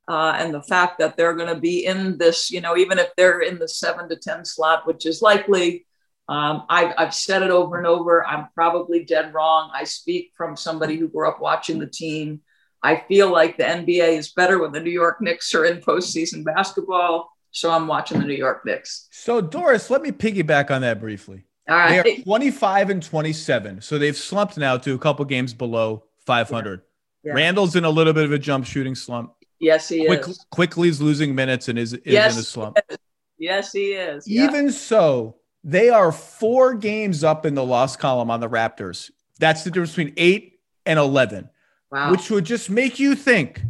Uh, 0.08 0.34
and 0.36 0.52
the 0.52 0.62
fact 0.62 0.98
that 0.98 1.16
they're 1.16 1.34
going 1.34 1.52
to 1.52 1.60
be 1.60 1.86
in 1.86 2.18
this, 2.18 2.50
you 2.50 2.60
know, 2.60 2.76
even 2.76 2.98
if 2.98 3.08
they're 3.16 3.40
in 3.40 3.58
the 3.58 3.68
seven 3.68 4.08
to 4.08 4.16
10 4.16 4.44
slot, 4.44 4.86
which 4.86 5.06
is 5.06 5.22
likely, 5.22 5.86
um, 6.28 6.64
I've, 6.68 6.94
I've 6.98 7.14
said 7.14 7.42
it 7.42 7.50
over 7.50 7.78
and 7.78 7.86
over. 7.86 8.26
I'm 8.26 8.48
probably 8.54 9.04
dead 9.04 9.32
wrong. 9.32 9.70
I 9.72 9.84
speak 9.84 10.32
from 10.36 10.56
somebody 10.56 10.96
who 10.96 11.08
grew 11.08 11.28
up 11.28 11.40
watching 11.40 11.78
the 11.78 11.86
team. 11.86 12.40
I 12.82 13.04
feel 13.06 13.30
like 13.30 13.56
the 13.56 13.64
NBA 13.64 14.18
is 14.18 14.32
better 14.32 14.60
when 14.60 14.72
the 14.72 14.80
New 14.80 14.90
York 14.90 15.20
Knicks 15.20 15.54
are 15.54 15.64
in 15.64 15.80
postseason 15.80 16.44
basketball. 16.44 17.30
So 17.52 17.70
I'm 17.70 17.86
watching 17.86 18.18
the 18.18 18.26
New 18.26 18.34
York 18.34 18.64
Knicks. 18.64 19.08
So, 19.12 19.40
Doris, 19.40 19.90
let 19.90 20.02
me 20.02 20.10
piggyback 20.10 20.70
on 20.70 20.80
that 20.80 20.98
briefly. 20.98 21.44
All 21.68 21.76
right. 21.76 22.02
They 22.02 22.16
are 22.16 22.22
25 22.22 22.90
and 22.90 23.02
27. 23.02 23.80
So 23.80 23.98
they've 23.98 24.16
slumped 24.16 24.56
now 24.58 24.76
to 24.78 24.94
a 24.94 24.98
couple 24.98 25.24
games 25.24 25.54
below 25.54 26.04
500. 26.26 26.80
Yeah. 26.80 26.86
Yeah. 27.24 27.34
Randle's 27.34 27.76
in 27.76 27.84
a 27.84 27.90
little 27.90 28.12
bit 28.12 28.24
of 28.24 28.32
a 28.32 28.38
jump 28.38 28.66
shooting 28.66 28.94
slump. 28.94 29.34
Yes, 29.60 29.88
he 29.88 30.06
Quick, 30.06 30.26
is. 30.26 30.44
Quickley's 30.50 31.00
losing 31.00 31.36
minutes 31.36 31.68
and 31.68 31.78
is, 31.78 31.92
is 31.92 32.00
yes, 32.04 32.34
in 32.34 32.40
a 32.40 32.42
slump. 32.42 32.78
He 32.88 32.96
yes, 33.38 33.72
he 33.72 33.92
is. 33.92 34.28
Even 34.28 34.72
so, 34.72 35.36
they 35.62 35.88
are 35.88 36.10
four 36.10 36.74
games 36.74 37.22
up 37.22 37.46
in 37.46 37.54
the 37.54 37.64
loss 37.64 37.94
column 37.94 38.28
on 38.28 38.40
the 38.40 38.48
Raptors. 38.48 39.12
That's 39.38 39.62
the 39.62 39.70
difference 39.70 39.94
between 39.94 40.14
eight 40.16 40.60
and 40.84 40.98
11, 40.98 41.48
wow. 41.92 42.10
which 42.10 42.28
would 42.28 42.44
just 42.44 42.70
make 42.70 42.98
you 42.98 43.14
think 43.14 43.60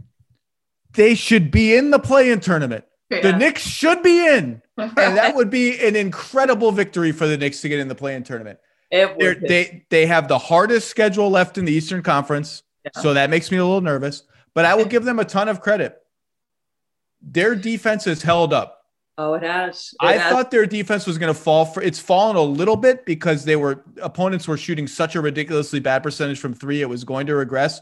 they 0.95 1.15
should 1.15 1.51
be 1.51 1.77
in 1.77 1.91
the 1.91 1.99
play 1.99 2.31
in 2.31 2.41
tournament. 2.41 2.85
The 3.11 3.37
Knicks 3.37 3.61
should 3.61 4.03
be 4.03 4.27
in. 4.27 4.63
and 4.79 5.17
that 5.17 5.35
would 5.35 5.51
be 5.51 5.79
an 5.81 5.97
incredible 5.97 6.73
victory 6.73 7.13
for 7.13 7.27
the 7.27 7.37
Knicks 7.37 7.61
to 7.61 7.69
get 7.69 7.81
in 7.81 7.89
the 7.89 7.95
play-in 7.95 8.23
tournament. 8.23 8.59
They 8.91 9.85
they 9.89 10.07
have 10.07 10.29
the 10.29 10.39
hardest 10.39 10.89
schedule 10.89 11.31
left 11.31 11.59
in 11.59 11.65
the 11.65 11.73
Eastern 11.73 12.03
Conference, 12.03 12.63
yeah. 12.85 12.91
so 13.01 13.15
that 13.15 13.31
makes 13.31 13.51
me 13.51 13.57
a 13.57 13.65
little 13.65 13.81
nervous. 13.81 14.23
But 14.55 14.65
I 14.65 14.75
will 14.75 14.85
give 14.87 15.05
them 15.05 15.19
a 15.19 15.25
ton 15.25 15.49
of 15.49 15.61
credit. 15.61 15.97
Their 17.23 17.55
defense 17.55 18.05
has 18.05 18.23
held 18.23 18.53
up. 18.53 18.79
Oh, 19.19 19.35
it 19.35 19.43
has. 19.43 19.95
It 20.01 20.07
I 20.07 20.13
has. 20.15 20.33
thought 20.33 20.51
their 20.51 20.67
defense 20.67 21.07
was 21.07 21.19
going 21.19 21.33
to 21.33 21.39
fall 21.39 21.65
for. 21.65 21.83
It's 21.83 21.99
fallen 21.99 22.37
a 22.37 22.43
little 22.43 22.77
bit 22.77 23.07
because 23.07 23.45
they 23.45 23.57
were 23.57 23.85
opponents 24.03 24.49
were 24.49 24.57
shooting 24.57 24.87
such 24.87 25.15
a 25.15 25.21
ridiculously 25.21 25.81
bad 25.81 26.03
percentage 26.03 26.39
from 26.39 26.55
three. 26.55 26.81
It 26.81 26.89
was 26.89 27.05
going 27.05 27.27
to 27.27 27.35
regress, 27.35 27.81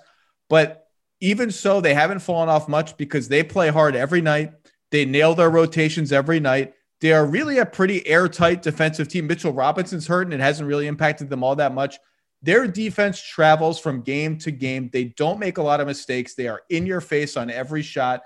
but 0.49 0.87
even 1.21 1.51
so, 1.51 1.81
they 1.81 1.95
haven't 1.95 2.21
fallen 2.21 2.49
off 2.49 2.69
much 2.69 2.97
because 2.97 3.29
they 3.29 3.43
play 3.43 3.69
hard 3.69 3.95
every 3.95 4.21
night. 4.21 4.53
They 4.91 5.05
nail 5.05 5.35
their 5.35 5.51
rotations 5.51 6.13
every 6.13 6.41
night. 6.41 6.75
They 7.01 7.13
are 7.13 7.25
really 7.25 7.59
a 7.59 7.67
pretty 7.67 8.07
airtight 8.07 8.63
defensive 8.63 9.09
team. 9.09 9.27
Mitchell 9.27 9.53
Robinson's 9.53 10.07
hurt 10.07 10.27
and 10.27 10.35
it 10.35 10.41
hasn't 10.41 10.69
really 10.69 10.87
impacted 10.87 11.31
them 11.31 11.43
all 11.43 11.57
that 11.57 11.73
much. 11.75 11.99
their 12.43 12.67
defense 12.67 13.23
travels 13.23 13.79
from 13.79 14.03
game 14.03 14.39
to 14.39 14.51
game. 14.51 14.91
They 14.93 15.05
don't 15.05 15.39
make 15.39 15.59
a 15.59 15.63
lot 15.63 15.81
of 15.81 15.87
mistakes. 15.87 16.35
They 16.35 16.49
are 16.49 16.63
in 16.71 16.87
your 16.87 17.01
face 17.01 17.37
on 17.37 17.51
every 17.51 17.83
shot. 17.83 18.23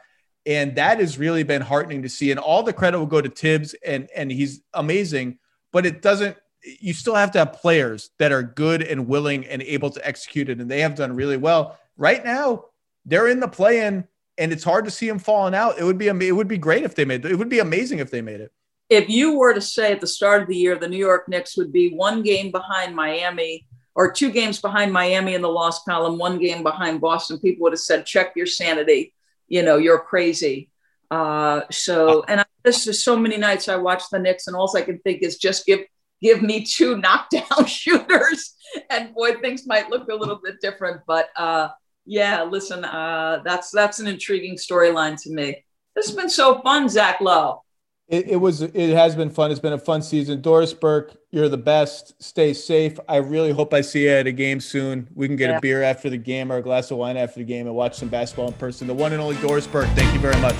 And 0.46 0.76
that 0.76 1.00
has 1.00 1.18
really 1.18 1.42
been 1.42 1.62
heartening 1.62 2.02
to 2.02 2.08
see. 2.08 2.30
And 2.30 2.38
all 2.38 2.62
the 2.62 2.72
credit 2.72 2.98
will 2.98 3.06
go 3.06 3.20
to 3.20 3.30
Thibs, 3.30 3.74
and, 3.84 4.08
and 4.14 4.30
he's 4.30 4.60
amazing, 4.74 5.38
but 5.72 5.86
it 5.86 6.02
doesn't, 6.02 6.36
you 6.62 6.92
still 6.92 7.14
have 7.14 7.30
to 7.32 7.38
have 7.38 7.54
players 7.54 8.10
that 8.18 8.30
are 8.30 8.42
good 8.42 8.82
and 8.82 9.08
willing 9.08 9.46
and 9.46 9.62
able 9.62 9.90
to 9.90 10.06
execute 10.06 10.50
it. 10.50 10.60
And 10.60 10.70
they 10.70 10.80
have 10.80 10.94
done 10.94 11.14
really 11.16 11.38
well. 11.38 11.78
Right 11.96 12.22
now, 12.24 12.66
they're 13.06 13.28
in 13.28 13.40
the 13.40 13.48
play 13.48 13.86
in, 13.86 14.06
and 14.36 14.52
it's 14.52 14.64
hard 14.64 14.84
to 14.84 14.90
see 14.90 15.08
them 15.08 15.18
falling 15.18 15.54
out. 15.54 15.78
It 15.78 15.84
would 15.84 15.98
be, 15.98 16.08
it 16.08 16.36
would 16.36 16.48
be 16.48 16.58
great 16.58 16.84
if 16.84 16.94
they 16.94 17.04
made 17.06 17.24
it. 17.24 17.32
It 17.32 17.36
would 17.36 17.48
be 17.48 17.60
amazing 17.60 17.98
if 17.98 18.10
they 18.10 18.20
made 18.20 18.40
it. 18.40 18.52
If 18.90 19.08
you 19.08 19.38
were 19.38 19.54
to 19.54 19.60
say 19.60 19.92
at 19.92 20.00
the 20.00 20.06
start 20.06 20.42
of 20.42 20.48
the 20.48 20.56
year, 20.56 20.76
the 20.76 20.88
New 20.88 20.98
York 20.98 21.28
Knicks 21.28 21.56
would 21.56 21.72
be 21.72 21.94
one 21.94 22.22
game 22.22 22.50
behind 22.50 22.94
Miami 22.94 23.66
or 23.94 24.10
two 24.10 24.30
games 24.30 24.60
behind 24.60 24.92
Miami 24.92 25.34
in 25.34 25.42
the 25.42 25.48
loss 25.48 25.84
column, 25.84 26.18
one 26.18 26.38
game 26.38 26.62
behind 26.62 27.00
Boston, 27.00 27.38
people 27.38 27.62
would 27.62 27.72
have 27.72 27.80
said, 27.80 28.06
check 28.06 28.32
your 28.34 28.46
sanity. 28.46 29.14
You 29.48 29.62
know, 29.62 29.76
you're 29.76 30.00
crazy. 30.00 30.70
Uh, 31.10 31.62
so, 31.70 32.24
and 32.26 32.40
I, 32.40 32.44
this 32.64 32.86
is 32.86 33.04
so 33.04 33.16
many 33.16 33.36
nights 33.36 33.68
I 33.68 33.76
watch 33.76 34.02
the 34.10 34.18
Knicks, 34.18 34.46
and 34.46 34.56
all 34.56 34.74
I 34.76 34.82
can 34.82 34.98
think 35.00 35.22
is 35.22 35.36
just 35.36 35.66
give 35.66 35.80
give 36.20 36.42
me 36.42 36.64
two 36.64 36.96
knockdown 37.00 37.66
shooters, 37.66 38.54
and 38.90 39.14
boy, 39.14 39.34
things 39.34 39.66
might 39.66 39.90
look 39.90 40.08
a 40.08 40.14
little 40.14 40.40
bit 40.42 40.56
different. 40.60 41.02
But 41.06 41.28
uh, 41.36 41.68
yeah, 42.04 42.42
listen, 42.42 42.84
uh, 42.84 43.42
that's 43.44 43.70
that's 43.70 44.00
an 44.00 44.08
intriguing 44.08 44.56
storyline 44.56 45.22
to 45.22 45.30
me. 45.30 45.64
This 45.94 46.06
has 46.06 46.16
been 46.16 46.30
so 46.30 46.60
fun, 46.62 46.88
Zach 46.88 47.20
Lowe 47.20 47.63
it, 48.06 48.28
it, 48.28 48.36
was 48.36 48.60
it 48.60 48.90
has 48.94 49.16
been 49.16 49.30
fun. 49.30 49.50
It's 49.50 49.60
been 49.60 49.72
a 49.72 49.78
fun 49.78 50.02
season. 50.02 50.42
Doris 50.42 50.74
Burke, 50.74 51.16
you're 51.30 51.48
the 51.48 51.56
best. 51.56 52.22
Stay 52.22 52.52
safe. 52.52 52.98
I 53.08 53.16
really 53.16 53.50
hope 53.50 53.72
I 53.72 53.80
see 53.80 54.04
you 54.04 54.10
at 54.10 54.26
a 54.26 54.32
game 54.32 54.60
soon. 54.60 55.08
We 55.14 55.26
can 55.26 55.36
get 55.36 55.50
yeah. 55.50 55.56
a 55.56 55.60
beer 55.60 55.82
after 55.82 56.10
the 56.10 56.18
game 56.18 56.52
or 56.52 56.58
a 56.58 56.62
glass 56.62 56.90
of 56.90 56.98
wine 56.98 57.16
after 57.16 57.40
the 57.40 57.46
game 57.46 57.66
and 57.66 57.74
watch 57.74 57.96
some 57.96 58.08
basketball 58.08 58.48
in 58.48 58.54
person. 58.54 58.86
The 58.86 58.94
one 58.94 59.12
and 59.12 59.22
only 59.22 59.36
Doris 59.36 59.66
Burke. 59.66 59.88
Thank 59.90 60.12
you 60.12 60.20
very 60.20 60.38
much. 60.40 60.56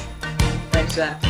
Thanks, 0.73 0.95
Zach. 0.95 1.21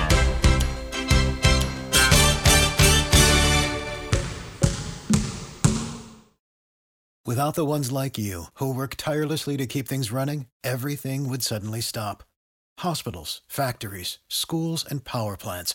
Without 7.26 7.54
the 7.54 7.64
ones 7.64 7.90
like 7.90 8.18
you 8.18 8.44
who 8.54 8.72
work 8.72 8.94
tirelessly 8.96 9.56
to 9.56 9.66
keep 9.66 9.88
things 9.88 10.12
running, 10.12 10.46
everything 10.62 11.28
would 11.28 11.42
suddenly 11.42 11.80
stop. 11.80 12.22
Hospitals, 12.80 13.40
factories, 13.48 14.18
schools, 14.28 14.84
and 14.88 15.04
power 15.04 15.36
plants 15.36 15.74